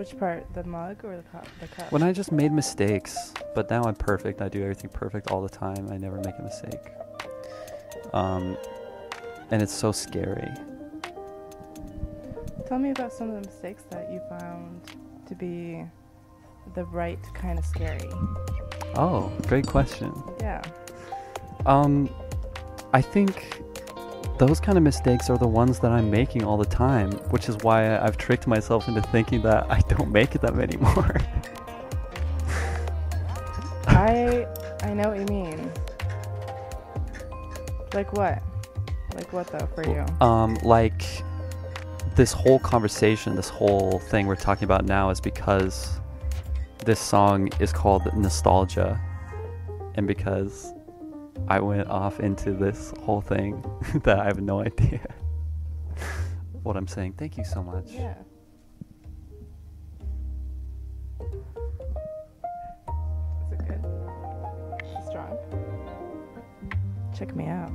Which 0.00 0.18
part? 0.18 0.46
The 0.54 0.64
mug 0.64 1.04
or 1.04 1.14
the 1.14 1.22
cup? 1.24 1.46
The 1.60 1.68
cup. 1.68 1.92
When 1.92 2.02
I 2.02 2.10
just 2.10 2.32
made 2.32 2.52
mistakes, 2.52 3.34
but 3.54 3.68
now 3.68 3.82
I'm 3.82 3.94
perfect. 3.94 4.40
I 4.40 4.48
do 4.48 4.62
everything 4.62 4.88
perfect 4.88 5.30
all 5.30 5.42
the 5.42 5.48
time. 5.50 5.90
I 5.90 5.98
never 5.98 6.16
make 6.16 6.38
a 6.38 6.42
mistake. 6.42 6.80
Um, 8.14 8.56
and 9.50 9.60
it's 9.60 9.74
so 9.74 9.92
scary. 9.92 10.48
Tell 12.66 12.78
me 12.78 12.92
about 12.92 13.12
some 13.12 13.28
of 13.28 13.34
the 13.42 13.46
mistakes 13.46 13.82
that 13.90 14.10
you 14.10 14.22
found 14.30 14.80
to 15.28 15.34
be 15.34 15.84
the 16.74 16.86
right 16.86 17.22
kind 17.34 17.58
of 17.58 17.66
scary. 17.66 18.08
Oh, 18.94 19.30
great 19.48 19.66
question. 19.66 20.14
Yeah. 20.40 20.62
Um, 21.66 22.08
I 22.94 23.02
think 23.02 23.60
those 24.40 24.58
kind 24.58 24.78
of 24.78 24.82
mistakes 24.82 25.28
are 25.28 25.36
the 25.36 25.46
ones 25.46 25.78
that 25.80 25.90
I'm 25.90 26.10
making 26.10 26.44
all 26.44 26.56
the 26.56 26.64
time, 26.64 27.10
which 27.28 27.50
is 27.50 27.58
why 27.58 27.98
I've 27.98 28.16
tricked 28.16 28.46
myself 28.46 28.88
into 28.88 29.02
thinking 29.02 29.42
that 29.42 29.70
I 29.70 29.80
don't 29.80 30.10
make 30.10 30.30
them 30.30 30.58
anymore. 30.58 31.14
I 33.86 34.46
I 34.82 34.94
know 34.94 35.10
what 35.10 35.18
you 35.18 35.26
mean. 35.26 35.70
Like 37.92 38.14
what? 38.14 38.42
Like 39.14 39.30
what 39.30 39.46
though 39.48 39.68
for 39.74 39.86
you? 39.86 40.06
um, 40.26 40.54
like 40.62 41.02
this 42.16 42.32
whole 42.32 42.58
conversation, 42.60 43.36
this 43.36 43.50
whole 43.50 43.98
thing 43.98 44.26
we're 44.26 44.36
talking 44.36 44.64
about 44.64 44.86
now 44.86 45.10
is 45.10 45.20
because 45.20 46.00
this 46.86 46.98
song 46.98 47.50
is 47.60 47.74
called 47.74 48.10
Nostalgia, 48.16 48.98
and 49.96 50.06
because 50.06 50.72
I 51.48 51.60
went 51.60 51.88
off 51.88 52.20
into 52.20 52.52
this 52.52 52.92
whole 53.02 53.20
thing 53.20 53.64
that 54.04 54.18
I 54.20 54.24
have 54.24 54.40
no 54.40 54.60
idea 54.60 55.00
what 56.62 56.76
I'm 56.76 56.86
saying. 56.86 57.14
Thank 57.14 57.36
you 57.36 57.44
so 57.44 57.62
much. 57.62 57.90
Yeah. 57.90 58.14
Is 63.46 63.52
it 63.52 63.66
good? 63.66 63.84
Strong? 65.08 65.38
Check 67.16 67.34
me 67.34 67.46
out. 67.46 67.72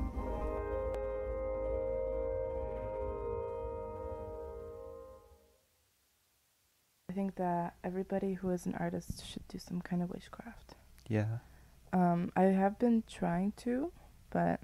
I 7.09 7.13
think 7.13 7.35
that 7.35 7.75
everybody 7.83 8.33
who 8.33 8.49
is 8.49 8.65
an 8.65 8.75
artist 8.75 9.25
should 9.25 9.47
do 9.47 9.57
some 9.57 9.81
kind 9.81 10.01
of 10.01 10.09
witchcraft. 10.09 10.75
Yeah. 11.07 11.37
Um, 11.95 12.29
I 12.35 12.41
have 12.41 12.77
been 12.77 13.03
trying 13.09 13.53
to, 13.63 13.89
but 14.29 14.59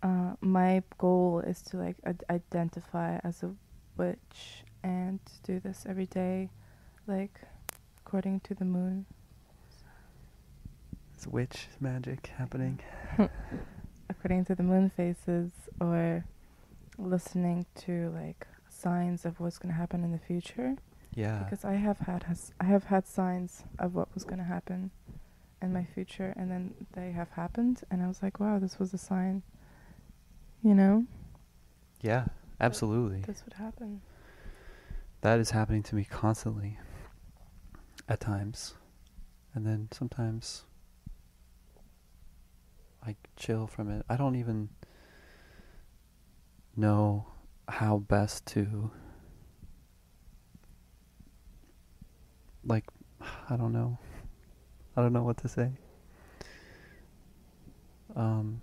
uh, 0.00 0.34
my 0.40 0.80
goal 0.96 1.40
is 1.44 1.60
to 1.62 1.76
like 1.76 1.96
ad- 2.04 2.22
identify 2.30 3.18
as 3.24 3.42
a 3.42 3.50
witch 3.96 4.62
and 4.84 5.18
do 5.42 5.58
this 5.58 5.84
every 5.88 6.06
day, 6.06 6.50
like 7.08 7.40
according 7.98 8.38
to 8.40 8.54
the 8.54 8.64
moon. 8.64 9.06
It's 11.16 11.26
witch 11.26 11.66
magic 11.80 12.30
happening. 12.38 12.78
according 14.08 14.44
to 14.44 14.54
the 14.54 14.62
moon 14.62 14.88
phases 14.88 15.50
or 15.80 16.24
listening 16.96 17.66
to 17.74 18.12
like 18.14 18.46
signs 18.68 19.24
of 19.24 19.40
what's 19.40 19.58
going 19.58 19.72
to 19.74 19.76
happen 19.76 20.04
in 20.04 20.12
the 20.12 20.18
future 20.18 20.76
Yeah. 21.14 21.38
because 21.44 21.64
I 21.64 21.74
have 21.74 21.98
had 22.00 22.24
has 22.24 22.52
I 22.60 22.64
have 22.64 22.84
had 22.84 23.06
signs 23.06 23.64
of 23.78 23.94
what 23.94 24.12
was 24.14 24.24
going 24.24 24.38
to 24.38 24.44
happen 24.44 24.90
in 25.62 25.72
my 25.72 25.84
future 25.84 26.34
and 26.36 26.50
then 26.50 26.74
they 26.92 27.12
have 27.12 27.30
happened 27.30 27.82
and 27.90 28.02
I 28.02 28.08
was 28.08 28.22
like 28.22 28.40
wow 28.40 28.58
this 28.58 28.78
was 28.78 28.92
a 28.92 28.98
sign 28.98 29.42
you 30.62 30.74
know 30.74 31.06
Yeah. 32.00 32.26
Absolutely. 32.60 33.20
this 33.26 33.42
would 33.44 33.54
happen 33.54 34.00
That 35.22 35.40
is 35.40 35.50
happening 35.50 35.82
to 35.84 35.94
me 35.96 36.04
constantly. 36.04 36.78
At 38.08 38.20
times. 38.20 38.74
And 39.54 39.66
then 39.66 39.88
sometimes 39.92 40.64
I 43.06 43.16
chill 43.36 43.66
from 43.66 43.90
it. 43.90 44.04
I 44.08 44.16
don't 44.16 44.36
even 44.36 44.68
know 46.76 47.26
how 47.68 47.98
best 47.98 48.46
to 48.46 48.90
like 52.66 52.84
I 53.50 53.56
don't 53.56 53.72
know. 53.72 53.98
I 54.96 55.02
don't 55.02 55.12
know 55.12 55.22
what 55.22 55.38
to 55.38 55.48
say. 55.48 55.70
Um 58.16 58.62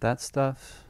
that 0.00 0.20
stuff 0.20 0.84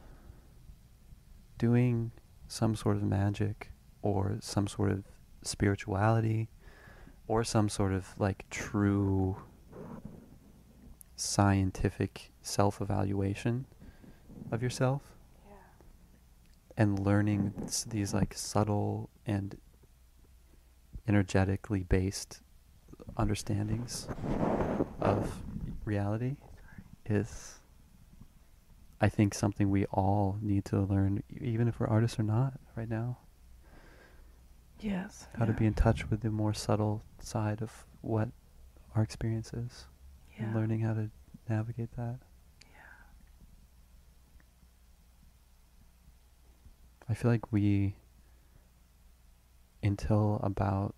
doing 1.57 2.11
some 2.47 2.75
sort 2.75 2.95
of 2.95 3.03
magic 3.03 3.71
or 4.01 4.37
some 4.41 4.67
sort 4.67 4.91
of 4.91 5.03
spirituality 5.43 6.49
or 7.27 7.43
some 7.43 7.69
sort 7.69 7.93
of 7.93 8.07
like 8.17 8.45
true 8.49 9.37
scientific 11.15 12.31
self-evaluation 12.41 13.65
of 14.51 14.63
yourself 14.63 15.18
and 16.79 16.97
learning 16.97 17.53
these 17.87 18.13
like 18.13 18.33
subtle 18.33 19.09
and 19.27 19.57
energetically 21.09 21.83
based 21.83 22.39
understandings 23.17 24.07
of 25.01 25.41
reality 25.83 26.37
is 27.05 27.59
I 29.01 29.09
think 29.09 29.33
something 29.33 29.69
we 29.69 29.85
all 29.87 30.37
need 30.41 30.63
to 30.65 30.79
learn, 30.79 31.21
even 31.39 31.67
if 31.67 31.79
we're 31.79 31.87
artists 31.87 32.17
or 32.17 32.23
not, 32.23 32.53
right 32.75 32.89
now. 32.89 33.17
yes 34.79 35.27
How 35.37 35.45
to 35.45 35.53
be 35.53 35.65
in 35.65 35.73
touch 35.73 36.09
with 36.09 36.21
the 36.21 36.29
more 36.31 36.53
subtle 36.53 37.03
side 37.19 37.61
of 37.61 37.85
what 38.01 38.29
our 38.95 39.03
experience 39.03 39.51
is, 39.53 39.85
and 40.37 40.55
learning 40.55 40.79
how 40.81 40.93
to 40.93 41.09
navigate 41.49 41.91
that. 41.97 42.19
I 47.09 47.15
feel 47.15 47.31
like 47.31 47.51
we, 47.51 47.95
until 49.81 50.39
about 50.43 50.93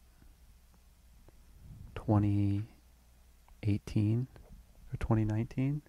2018 1.95 4.28
or 4.93 4.97
2019, 4.97 5.82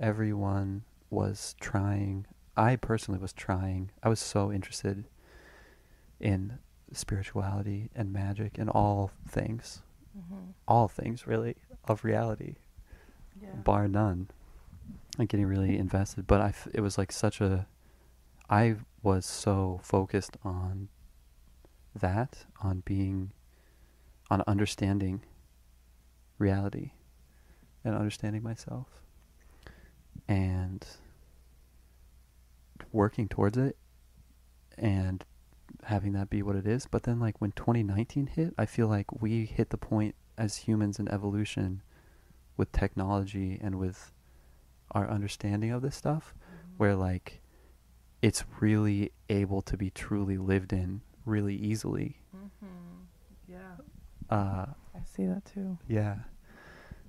everyone 0.00 0.84
was 1.10 1.54
trying. 1.60 2.24
I 2.56 2.76
personally 2.76 3.20
was 3.20 3.34
trying. 3.34 3.90
I 4.02 4.08
was 4.08 4.18
so 4.18 4.50
interested 4.50 5.04
in 6.18 6.58
spirituality 6.92 7.90
and 7.94 8.14
magic 8.14 8.56
and 8.56 8.70
all 8.70 9.10
things, 9.28 9.82
mm-hmm. 10.16 10.52
all 10.66 10.88
things 10.88 11.26
really 11.26 11.56
of 11.84 12.02
reality, 12.04 12.54
yeah 13.42 13.50
bar 13.62 13.88
none. 13.88 14.30
Like 15.18 15.28
getting 15.28 15.46
really 15.46 15.76
invested, 15.76 16.26
but 16.26 16.40
I 16.40 16.48
f- 16.48 16.68
it 16.72 16.80
was 16.80 16.96
like 16.96 17.12
such 17.12 17.42
a. 17.42 17.66
I 18.48 18.76
was 19.02 19.26
so 19.26 19.80
focused 19.82 20.36
on 20.44 20.88
that, 21.94 22.46
on 22.62 22.82
being, 22.84 23.32
on 24.30 24.42
understanding 24.46 25.22
reality 26.38 26.92
and 27.84 27.94
understanding 27.94 28.42
myself 28.42 28.86
and 30.28 30.86
working 32.92 33.28
towards 33.28 33.58
it 33.58 33.76
and 34.78 35.24
having 35.84 36.12
that 36.12 36.30
be 36.30 36.42
what 36.42 36.56
it 36.56 36.66
is. 36.66 36.86
But 36.86 37.02
then, 37.02 37.18
like, 37.18 37.40
when 37.40 37.52
2019 37.52 38.28
hit, 38.28 38.54
I 38.56 38.66
feel 38.66 38.88
like 38.88 39.20
we 39.20 39.44
hit 39.44 39.70
the 39.70 39.76
point 39.76 40.14
as 40.38 40.56
humans 40.56 40.98
in 40.98 41.08
evolution 41.08 41.82
with 42.56 42.72
technology 42.72 43.58
and 43.60 43.78
with 43.78 44.12
our 44.92 45.08
understanding 45.08 45.70
of 45.70 45.82
this 45.82 45.96
stuff 45.96 46.34
mm-hmm. 46.34 46.76
where, 46.76 46.94
like, 46.94 47.41
it's 48.22 48.44
really 48.60 49.12
able 49.28 49.60
to 49.62 49.76
be 49.76 49.90
truly 49.90 50.38
lived 50.38 50.72
in 50.72 51.00
really 51.26 51.54
easily. 51.56 52.20
mm-hmm. 52.34 53.02
yeah 53.48 53.76
Uh, 54.30 54.66
I 54.94 55.00
see 55.04 55.26
that 55.26 55.44
too 55.44 55.76
yeah, 55.88 56.16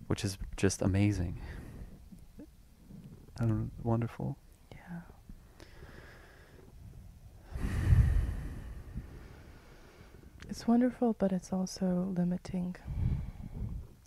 which 0.07 0.23
is 0.25 0.37
just 0.57 0.81
amazing. 0.81 1.39
I 3.39 3.45
don't 3.45 3.71
wonderful. 3.83 4.37
yeah 4.71 5.01
It's 10.49 10.67
wonderful, 10.67 11.13
but 11.17 11.31
it's 11.31 11.51
also 11.51 12.13
limiting. 12.15 12.75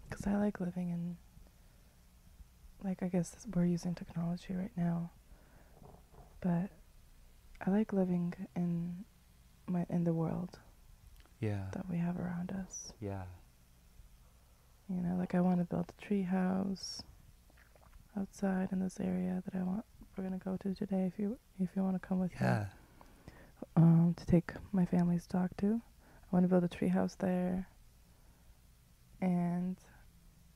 Because 0.08 0.26
I 0.26 0.36
like 0.36 0.60
living 0.60 0.90
in, 0.90 1.16
like, 2.84 3.02
I 3.02 3.08
guess 3.08 3.34
we're 3.54 3.64
using 3.64 3.94
technology 3.94 4.54
right 4.54 4.70
now, 4.76 5.10
but 6.40 6.70
I 7.64 7.70
like 7.70 7.92
living 7.92 8.34
in 8.54 9.04
my 9.66 9.86
in 9.88 10.04
the 10.04 10.12
world 10.12 10.58
Yeah. 11.40 11.66
that 11.72 11.88
we 11.88 11.98
have 11.98 12.18
around 12.18 12.52
us. 12.52 12.92
Yeah. 13.00 13.24
You 14.88 15.00
know, 15.02 15.16
like 15.16 15.34
I 15.34 15.40
want 15.40 15.58
to 15.58 15.64
build 15.64 15.92
a 15.96 16.00
tree 16.04 16.22
house 16.22 17.02
outside 18.16 18.68
in 18.72 18.80
this 18.80 19.00
area 19.00 19.42
that 19.44 19.54
I 19.58 19.62
want. 19.62 19.84
We're 20.16 20.24
gonna 20.24 20.38
go 20.38 20.56
to 20.58 20.74
today. 20.74 21.06
If 21.06 21.18
you 21.18 21.38
if 21.58 21.70
you 21.76 21.82
want 21.82 22.00
to 22.00 22.06
come 22.08 22.20
with 22.20 22.32
me 22.32 22.38
Yeah. 22.40 22.66
um, 23.76 24.14
to 24.16 24.26
take 24.26 24.52
my 24.72 24.84
family's 24.86 25.26
dog 25.26 25.50
to. 25.58 25.80
I 26.24 26.28
want 26.34 26.44
to 26.44 26.48
build 26.48 26.64
a 26.64 26.68
tree 26.68 26.88
house 26.88 27.14
there. 27.16 27.68
And 29.20 29.76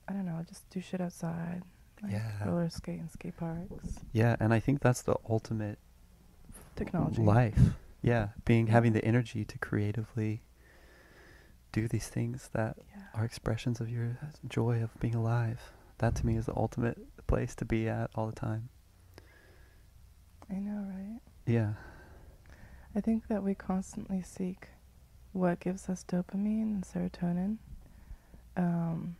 I 0.08 0.12
don't 0.12 0.26
know, 0.26 0.42
just 0.48 0.68
do 0.70 0.80
shit 0.80 1.00
outside. 1.00 1.62
Like 2.02 2.12
Yeah. 2.12 2.44
roller 2.46 2.68
skate 2.70 3.00
and 3.00 3.10
skate 3.10 3.36
parks. 3.36 3.98
Yeah, 4.12 4.36
and 4.40 4.54
I 4.54 4.60
think 4.60 4.80
that's 4.80 5.02
the 5.02 5.16
ultimate 5.28 5.78
Technology. 6.84 7.22
life. 7.22 7.58
Yeah, 8.02 8.28
being 8.44 8.68
having 8.68 8.92
the 8.94 9.04
energy 9.04 9.44
to 9.44 9.58
creatively 9.58 10.42
do 11.72 11.86
these 11.86 12.08
things 12.08 12.48
that 12.52 12.76
Yeah. 12.96 13.02
are 13.14 13.24
expressions 13.24 13.80
of 13.80 13.88
your 13.90 14.18
joy 14.48 14.82
of 14.82 14.98
being 15.00 15.14
alive. 15.14 15.72
That 15.98 16.14
to 16.16 16.26
me 16.26 16.36
is 16.36 16.46
the 16.46 16.56
ultimate 16.56 16.98
place 17.26 17.54
to 17.56 17.64
be 17.64 17.88
at 17.88 18.10
all 18.14 18.26
the 18.26 18.32
time. 18.32 18.70
I 20.50 20.54
know, 20.54 20.82
right? 20.90 21.20
Yeah. 21.46 21.74
I 22.94 23.00
think 23.00 23.28
that 23.28 23.42
we 23.42 23.54
constantly 23.54 24.22
seek 24.22 24.68
what 25.32 25.60
gives 25.60 25.88
us 25.88 26.02
dopamine 26.08 26.62
and 26.62 26.82
serotonin. 26.82 27.58
Um, 28.56 29.14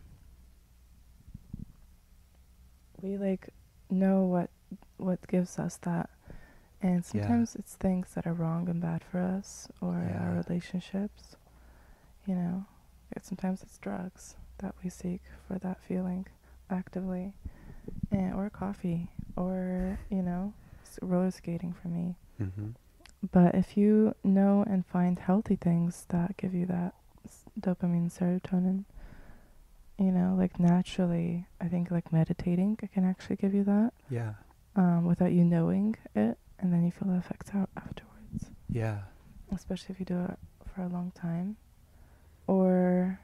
we 3.01 3.17
like 3.17 3.49
know 3.89 4.23
what 4.23 4.49
what 4.97 5.25
gives 5.27 5.57
us 5.57 5.77
that, 5.83 6.09
and 6.81 6.95
Yeah. 6.97 7.01
sometimes 7.01 7.55
it's 7.55 7.75
things 7.75 8.13
that 8.13 8.25
are 8.27 8.33
wrong 8.33 8.67
and 8.69 8.81
bad 8.81 9.03
for 9.03 9.19
us, 9.19 9.69
or 9.81 9.95
our 10.19 10.33
relationships. 10.47 11.35
You 12.25 12.35
know, 12.35 12.65
sometimes 13.21 13.61
it's 13.63 13.77
drugs 13.77 14.35
that 14.59 14.75
we 14.83 14.89
seek 14.89 15.21
for 15.47 15.57
that 15.59 15.79
feeling 15.81 16.27
actively, 16.69 17.33
and 18.11 18.33
or 18.33 18.49
coffee, 18.49 19.09
or 19.35 19.97
you 20.09 20.21
know, 20.21 20.53
s- 20.83 20.99
roller 21.01 21.31
skating 21.31 21.73
for 21.73 21.87
me. 21.87 22.15
Mm-hmm. 22.39 22.69
But 23.31 23.53
if 23.55 23.77
you 23.77 24.15
know 24.23 24.63
and 24.67 24.85
find 24.85 25.19
healthy 25.19 25.55
things 25.55 26.05
that 26.09 26.37
give 26.37 26.53
you 26.55 26.65
that 26.67 26.95
s- 27.25 27.43
dopamine, 27.59 28.11
serotonin, 28.11 28.85
you 29.99 30.11
know, 30.11 30.35
like 30.37 30.59
naturally, 30.59 31.45
I 31.59 31.67
think 31.67 31.91
like 31.91 32.11
meditating 32.11 32.77
can 32.77 33.03
actually 33.05 33.35
give 33.35 33.53
you 33.53 33.63
that 33.65 33.93
Yeah. 34.09 34.33
um, 34.75 35.05
without 35.05 35.31
you 35.33 35.43
knowing 35.45 35.95
it, 36.15 36.37
and 36.61 36.71
then 36.71 36.85
you 36.85 36.91
feel 36.91 37.09
the 37.09 37.17
effects 37.17 37.51
out 37.53 37.69
afterwards, 37.75 38.51
Yeah. 38.69 38.99
especially 39.53 39.93
if 39.93 39.99
you 39.99 40.05
do 40.05 40.19
it 40.25 40.39
for 40.73 40.81
a 40.83 40.87
long 40.87 41.11
time, 41.11 41.57
or 42.47 43.19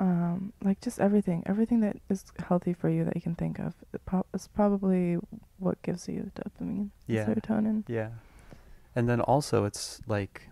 um, 0.00 0.52
like 0.62 0.80
just 0.80 0.98
everything, 1.00 1.42
everything 1.46 1.80
that 1.80 1.96
is 2.08 2.24
healthy 2.48 2.72
for 2.72 2.88
you 2.88 3.04
that 3.04 3.14
you 3.14 3.22
can 3.22 3.34
think 3.36 3.58
of 3.58 3.74
pro- 4.06 4.26
is 4.34 4.48
probably 4.48 5.18
what 5.58 5.80
gives 5.82 6.08
you 6.08 6.30
dopamine, 6.34 6.90
Yeah. 7.06 7.26
serotonin. 7.26 7.84
Yeah. 7.88 8.10
And 8.96 9.08
then 9.08 9.20
also 9.20 9.64
it's 9.64 10.00
like 10.06 10.48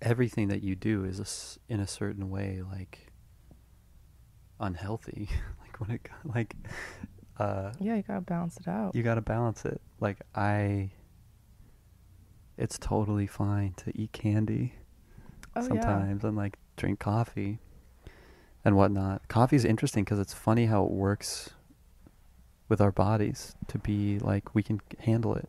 everything 0.00 0.48
that 0.48 0.62
you 0.62 0.74
do 0.76 1.04
is 1.04 1.18
a 1.18 1.22
s 1.22 1.58
in 1.68 1.80
a 1.80 1.86
certain 1.86 2.30
way 2.30 2.62
like 2.62 3.12
unhealthy. 4.60 5.28
like 5.62 5.78
when 5.80 5.90
it 5.90 6.08
like 6.24 6.56
uh 7.38 7.72
Yeah, 7.80 7.94
you 7.96 8.02
gotta 8.02 8.20
balance 8.20 8.56
it 8.58 8.68
out. 8.68 8.94
you 8.94 9.02
got 9.02 9.14
to 9.16 9.20
balance 9.20 9.64
it. 9.64 9.80
Like 10.00 10.18
I 10.34 10.90
it's 12.56 12.78
totally 12.78 13.26
fine 13.26 13.72
to 13.76 13.92
eat 13.96 14.12
candy 14.12 14.74
oh, 15.54 15.60
yeah. 15.62 15.68
sometimes 15.68 16.24
and 16.24 16.36
like 16.36 16.58
drink 16.76 16.98
coffee 16.98 17.58
and 18.64 18.76
whatnot. 18.76 19.26
Coffee 19.28 19.56
is 19.56 19.64
interesting 19.64 20.04
because 20.04 20.18
it's 20.18 20.34
funny 20.34 20.66
how 20.66 20.84
it 20.84 20.90
works 20.90 21.50
with 22.68 22.80
our 22.80 22.90
bodies 22.92 23.54
to 23.68 23.78
be 23.78 24.18
like 24.18 24.54
we 24.54 24.62
can 24.62 24.80
handle 25.00 25.34
it. 25.34 25.48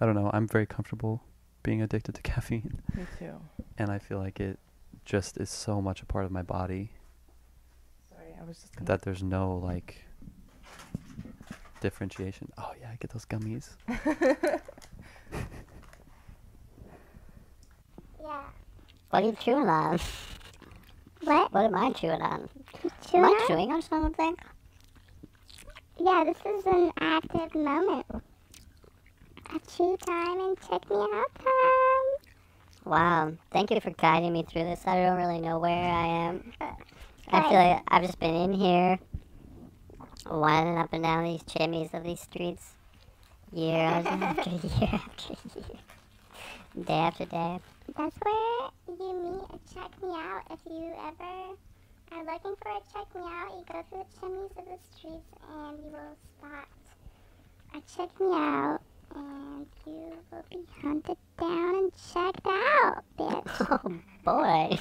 I 0.00 0.06
don't 0.06 0.14
know. 0.14 0.30
I'm 0.32 0.48
very 0.48 0.66
comfortable 0.66 1.22
being 1.62 1.80
addicted 1.82 2.14
to 2.16 2.22
caffeine, 2.32 2.80
Me 2.96 3.04
too. 3.18 3.34
and 3.78 3.90
I 3.90 3.98
feel 3.98 4.18
like 4.18 4.40
it 4.40 4.58
just 5.04 5.36
is 5.36 5.50
so 5.50 5.80
much 5.82 6.00
a 6.02 6.06
part 6.06 6.24
of 6.24 6.30
my 6.30 6.42
body 6.42 6.90
Sorry, 8.10 8.34
I 8.40 8.44
was 8.44 8.58
just 8.58 8.74
gonna. 8.74 8.86
that 8.86 9.02
there's 9.02 9.22
no 9.22 9.56
like 9.58 10.04
differentiation. 11.84 12.50
Oh 12.58 12.72
yeah, 12.80 12.88
I 12.90 12.96
get 12.96 13.10
those 13.10 13.26
gummies. 13.26 13.68
Yeah. 18.20 18.42
What 19.10 19.22
are 19.22 19.26
you 19.26 19.36
chewing 19.38 19.68
on? 19.68 19.98
What? 21.24 21.52
What 21.52 21.64
am 21.66 21.74
I 21.74 21.92
chewing 21.92 22.22
on? 22.22 22.48
Chewing 23.06 23.24
am 23.24 23.24
I 23.24 23.28
on? 23.28 23.46
chewing 23.46 23.72
on 23.72 23.82
something? 23.82 24.36
Yeah, 26.00 26.24
this 26.24 26.38
is 26.46 26.64
an 26.64 26.90
active 27.00 27.54
moment. 27.54 28.06
A 28.10 29.58
chew 29.76 29.96
time 30.06 30.40
and 30.40 30.58
check 30.58 30.88
me 30.90 30.96
out 30.96 31.34
time. 31.38 32.30
Wow. 32.86 33.32
Thank 33.52 33.70
you 33.70 33.80
for 33.80 33.90
guiding 33.90 34.32
me 34.32 34.42
through 34.42 34.64
this. 34.64 34.86
I 34.86 35.02
don't 35.02 35.18
really 35.18 35.40
know 35.40 35.58
where 35.58 35.70
I 35.92 36.06
am. 36.06 36.52
I 37.28 37.42
feel 37.42 37.58
like 37.58 37.82
I've 37.88 38.02
just 38.02 38.18
been 38.18 38.34
in 38.34 38.52
here, 38.54 38.98
winding 40.30 40.78
up 40.78 40.92
and 40.92 41.02
down 41.02 41.24
these 41.24 41.42
chimneys 41.44 41.92
of 41.92 42.04
these 42.04 42.20
streets, 42.20 42.72
year 43.52 43.76
after 43.76 44.50
year 44.50 44.90
after 44.92 45.34
year, 45.54 45.78
day 46.84 46.92
after 46.92 47.24
day. 47.26 47.60
That's 47.96 48.16
where 48.22 48.70
you 48.88 49.14
meet 49.22 49.44
a 49.50 49.74
check 49.74 49.90
me 50.02 50.10
out. 50.10 50.42
If 50.50 50.58
you 50.66 50.92
ever 51.06 51.56
are 52.12 52.24
looking 52.24 52.54
for 52.62 52.70
a 52.70 52.80
check 52.92 53.14
me 53.14 53.22
out, 53.22 53.50
you 53.52 53.64
go 53.70 53.84
through 53.90 53.98
the 53.98 54.20
chimneys 54.20 54.50
of 54.56 54.64
the 54.64 54.78
streets 54.96 55.30
and 55.52 55.78
you 55.78 55.90
will 55.90 56.16
spot 56.38 56.68
a 57.74 57.80
check 57.96 58.20
me 58.20 58.26
out. 58.32 58.80
And 59.14 59.66
you 59.86 60.12
will 60.32 60.44
be 60.50 60.66
hunted 60.82 61.16
down 61.38 61.74
and 61.76 61.92
checked 62.12 62.46
out, 62.46 63.04
bitch. 63.18 64.00
Oh 64.24 64.38
boy. 64.40 64.78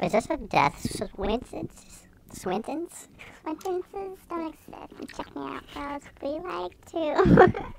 Is 0.04 0.12
this 0.12 0.26
a 0.30 0.36
death 0.36 0.80
sentence? 0.80 2.07
Swintons? 2.32 3.08
Swintons 3.44 3.84
don't 4.28 4.54
exist. 4.54 5.16
Check 5.16 5.36
me 5.36 5.42
out, 5.42 5.64
fellas. 5.70 6.04
We 6.22 6.28
like 6.40 6.84
to. 6.92 7.64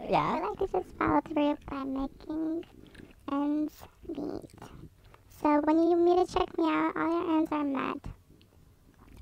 Yeah. 0.00 0.18
I 0.18 0.36
Yeah. 0.38 0.48
like 0.48 0.58
to 0.58 0.66
just 0.82 0.94
follow 0.98 1.20
through 1.22 1.56
by 1.70 1.84
making 1.84 2.64
ends 3.32 3.82
meet. 4.08 4.50
So 5.40 5.60
when 5.64 5.78
you 5.78 5.96
meet 5.96 6.26
to 6.26 6.34
check 6.38 6.58
me 6.58 6.64
out, 6.64 6.92
all 6.96 7.08
your 7.08 7.38
ends 7.38 7.52
are 7.52 7.64
met. 7.64 7.96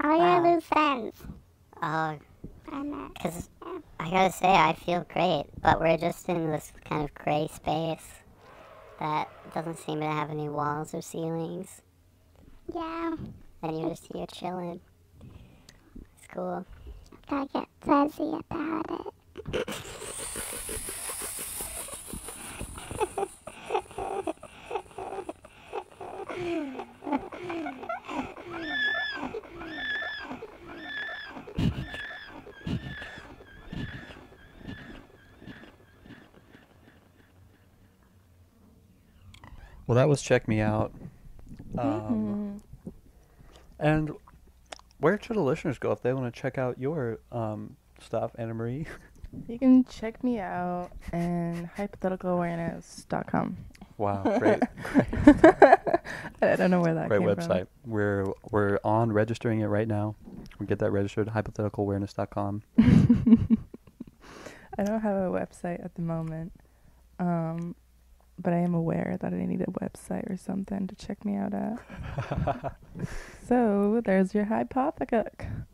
All 0.02 0.18
Wow. 0.18 0.42
your 0.44 0.54
loose 0.54 0.68
ends 0.74 1.22
Oh, 1.82 2.18
are 2.72 2.84
met. 2.84 3.14
because 3.14 3.48
Yeah. 3.64 3.78
I 4.00 4.10
gotta 4.10 4.32
say, 4.32 4.48
I 4.52 4.72
feel 4.72 5.06
great, 5.12 5.44
but 5.60 5.78
we're 5.80 5.96
just 5.96 6.28
in 6.28 6.50
this 6.50 6.72
kind 6.84 7.04
of 7.04 7.14
gray 7.14 7.46
space 7.52 8.22
that 8.98 9.28
doesn't 9.54 9.78
seem 9.78 10.00
to 10.00 10.06
have 10.06 10.30
any 10.30 10.48
walls 10.48 10.94
or 10.94 11.00
ceilings, 11.02 11.80
Yeah, 12.74 13.14
and 13.62 13.80
you're 13.80 13.90
just 13.90 14.06
here 14.12 14.26
chilling. 14.26 14.80
It's 16.00 16.26
cool. 16.32 16.66
gotta 17.28 17.48
get 17.52 17.68
fuzzy 17.80 18.32
about 18.50 18.86
it. 18.90 19.12
Well, 39.86 39.96
that 39.96 40.08
was 40.08 40.22
check 40.22 40.48
me 40.48 40.60
out. 40.60 40.94
Um, 41.78 42.60
Mhm. 42.86 42.92
And 43.78 44.12
where 44.98 45.18
should 45.20 45.36
the 45.36 45.40
listeners 45.40 45.78
go 45.78 45.90
if 45.92 46.02
they 46.02 46.12
want 46.12 46.32
to 46.32 46.40
check 46.40 46.56
out 46.58 46.78
your 46.78 47.18
um, 47.32 47.76
stuff, 48.00 48.32
Anna 48.38 48.54
Marie? 48.54 48.86
You 49.48 49.58
can 49.58 49.82
check 49.84 50.22
me 50.22 50.40
out 50.40 50.90
and 51.10 51.66
hypotheticalawareness.com. 51.74 53.56
wow, 53.96 54.22
great, 54.38 54.60
great. 54.82 55.06
I 56.42 56.56
don't 56.56 56.70
know 56.70 56.82
where 56.82 56.92
that 56.92 57.08
great 57.08 57.20
came 57.20 57.28
website. 57.28 57.66
We're 57.86 58.26
we're 58.50 58.78
on 58.84 59.10
registering 59.10 59.60
it 59.60 59.68
right 59.68 59.88
now. 59.88 60.16
We 60.58 60.66
get 60.66 60.80
that 60.80 60.90
registered 60.90 61.28
at 61.28 61.34
hypotheticalawareness.com. 61.34 62.62
from. 62.76 63.58
I 64.78 64.84
don't 64.84 65.00
have 65.00 65.16
a 65.16 65.30
website 65.30 65.82
at 65.82 65.94
the 65.94 66.02
moment, 66.02 66.52
um, 67.18 67.74
but 68.42 68.52
I 68.52 68.58
am 68.58 68.74
aware 68.74 69.16
that 69.20 69.32
I 69.32 69.44
need 69.44 69.60
a 69.62 69.66
website 69.66 70.30
or 70.30 70.36
something 70.36 70.86
to 70.86 70.94
check 70.94 71.24
me 71.24 71.36
out 71.36 71.54
at. 71.54 72.76
so 73.48 74.00
there's 74.04 74.34
your 74.34 74.44
hypothetical. 74.44 75.24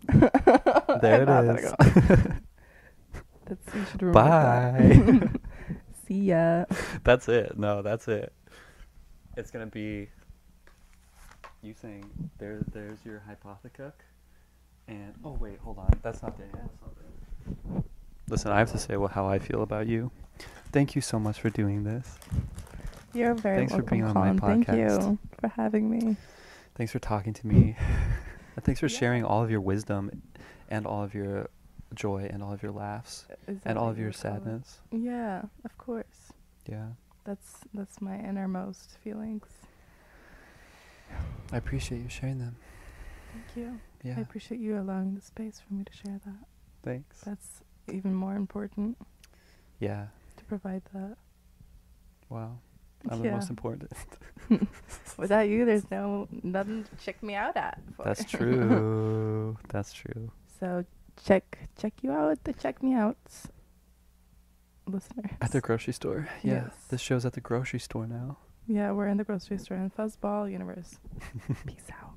There 1.01 1.23
it 1.23 1.29
is. 1.29 1.71
Hypothetical. 1.71 2.35
That's 3.47 3.75
you 3.75 3.85
should 3.91 4.03
remember 4.03 4.12
Bye. 4.12 5.21
that. 5.21 5.41
See 6.07 6.25
ya. 6.25 6.64
that's 7.05 7.29
it. 7.29 7.59
No, 7.59 7.83
that's 7.83 8.09
it. 8.09 8.33
It's 9.37 9.51
gonna 9.51 9.66
be 9.66 10.09
you 11.62 11.75
saying 11.81 12.05
there. 12.39 12.61
There's 12.73 12.99
your 13.05 13.23
hypothetical, 13.27 13.93
and 14.87 15.14
oh 15.25 15.37
wait, 15.41 15.59
hold 15.61 15.79
on. 15.79 15.91
That's 16.03 16.23
not 16.23 16.37
Daniel. 16.37 16.59
That's 16.59 16.81
not 16.81 16.95
Daniel. 17.64 17.85
Listen, 18.29 18.53
I 18.53 18.59
have 18.59 18.70
to 18.72 18.79
say 18.79 18.97
well, 18.97 19.09
how 19.09 19.26
I 19.26 19.39
feel 19.39 19.62
about 19.62 19.87
you. 19.87 20.11
Thank 20.70 20.95
you 20.95 21.01
so 21.01 21.18
much 21.18 21.41
for 21.41 21.49
doing 21.51 21.85
this. 21.85 22.18
You're 23.14 23.35
very 23.35 23.57
Thanks 23.59 23.72
for 23.72 23.79
welcome, 23.79 23.91
being 23.99 24.05
on 24.05 24.14
my 24.14 24.39
Colin. 24.39 24.64
Thank 24.64 24.79
you 24.79 25.18
for 25.41 25.49
having 25.49 25.91
me. 25.91 26.16
Thanks 26.74 26.93
for 26.93 26.99
talking 26.99 27.33
to 27.33 27.47
me. 27.47 27.76
thanks 28.61 28.81
for 28.81 28.87
Yeah. 28.87 28.99
sharing 28.99 29.24
all 29.24 29.43
of 29.43 29.51
your 29.51 29.61
wisdom 29.62 30.22
and 30.68 30.87
all 30.87 31.03
of 31.03 31.14
your 31.14 31.49
joy 31.95 32.29
and 32.31 32.43
all 32.43 32.53
of 32.53 32.62
your 32.62 32.72
laughs 32.72 33.24
and 33.64 33.79
all 33.79 33.89
of 33.89 33.99
your 33.99 34.12
sadness. 34.12 34.79
Yeah, 34.93 35.43
of 35.64 35.76
course. 35.79 36.05
course. 36.05 36.33
Yeah. 36.68 36.89
That's 37.24 37.61
that's 37.72 38.01
my 38.03 38.18
innermost 38.18 38.99
feelings. 39.03 39.47
I 41.51 41.57
appreciate 41.57 42.03
you 42.03 42.09
sharing 42.11 42.39
them. 42.39 42.57
Thank 43.33 43.57
you. 43.57 43.81
Yeah. 44.03 44.16
I 44.18 44.20
appreciate 44.20 44.61
you 44.61 44.79
allowing 44.79 45.14
the 45.14 45.20
space 45.22 45.61
for 45.66 45.72
me 45.74 45.85
to 45.85 45.93
share 45.93 46.20
that. 46.26 46.47
Thanks. 46.83 47.20
That's 47.22 47.62
even 47.91 48.14
more 48.14 48.34
important 48.36 48.97
Yeah. 49.80 50.07
to 50.36 50.45
provide 50.45 50.82
that. 50.95 51.16
Wow. 52.28 52.59
I'm 53.11 53.22
the 53.22 53.30
most 53.30 53.49
important. 53.51 53.93
Without 55.18 55.49
you, 55.49 55.64
there's 55.64 55.89
no 55.91 56.26
nothing 56.43 56.84
to 56.84 56.97
check 57.05 57.22
me 57.22 57.34
out 57.34 57.57
at. 57.57 57.78
for. 57.97 58.05
That's 58.05 58.24
true. 58.30 59.57
That's 59.68 59.93
true. 59.93 60.30
So 60.61 60.84
check 61.24 61.59
check 61.78 61.93
you 62.03 62.11
out 62.12 62.30
at 62.32 62.45
the 62.45 62.53
check 62.53 62.82
me 62.82 62.95
outs, 62.95 63.49
listeners. 64.86 65.30
At 65.41 65.53
the 65.53 65.61
grocery 65.61 65.93
store. 65.93 66.28
Yeah. 66.43 66.64
Yes. 66.64 66.74
This 66.91 67.01
show's 67.01 67.24
at 67.24 67.34
the 67.34 67.41
grocery 67.41 67.78
store 67.80 68.07
now. 68.07 68.39
yeah, 68.66 68.91
we're 68.91 69.07
in 69.07 69.16
the 69.16 69.24
grocery 69.24 69.59
store 69.59 69.76
in 69.78 69.91
Fuzzball 69.91 70.51
Universe. 70.51 70.99
Peace 71.66 71.89
out. 72.03 72.14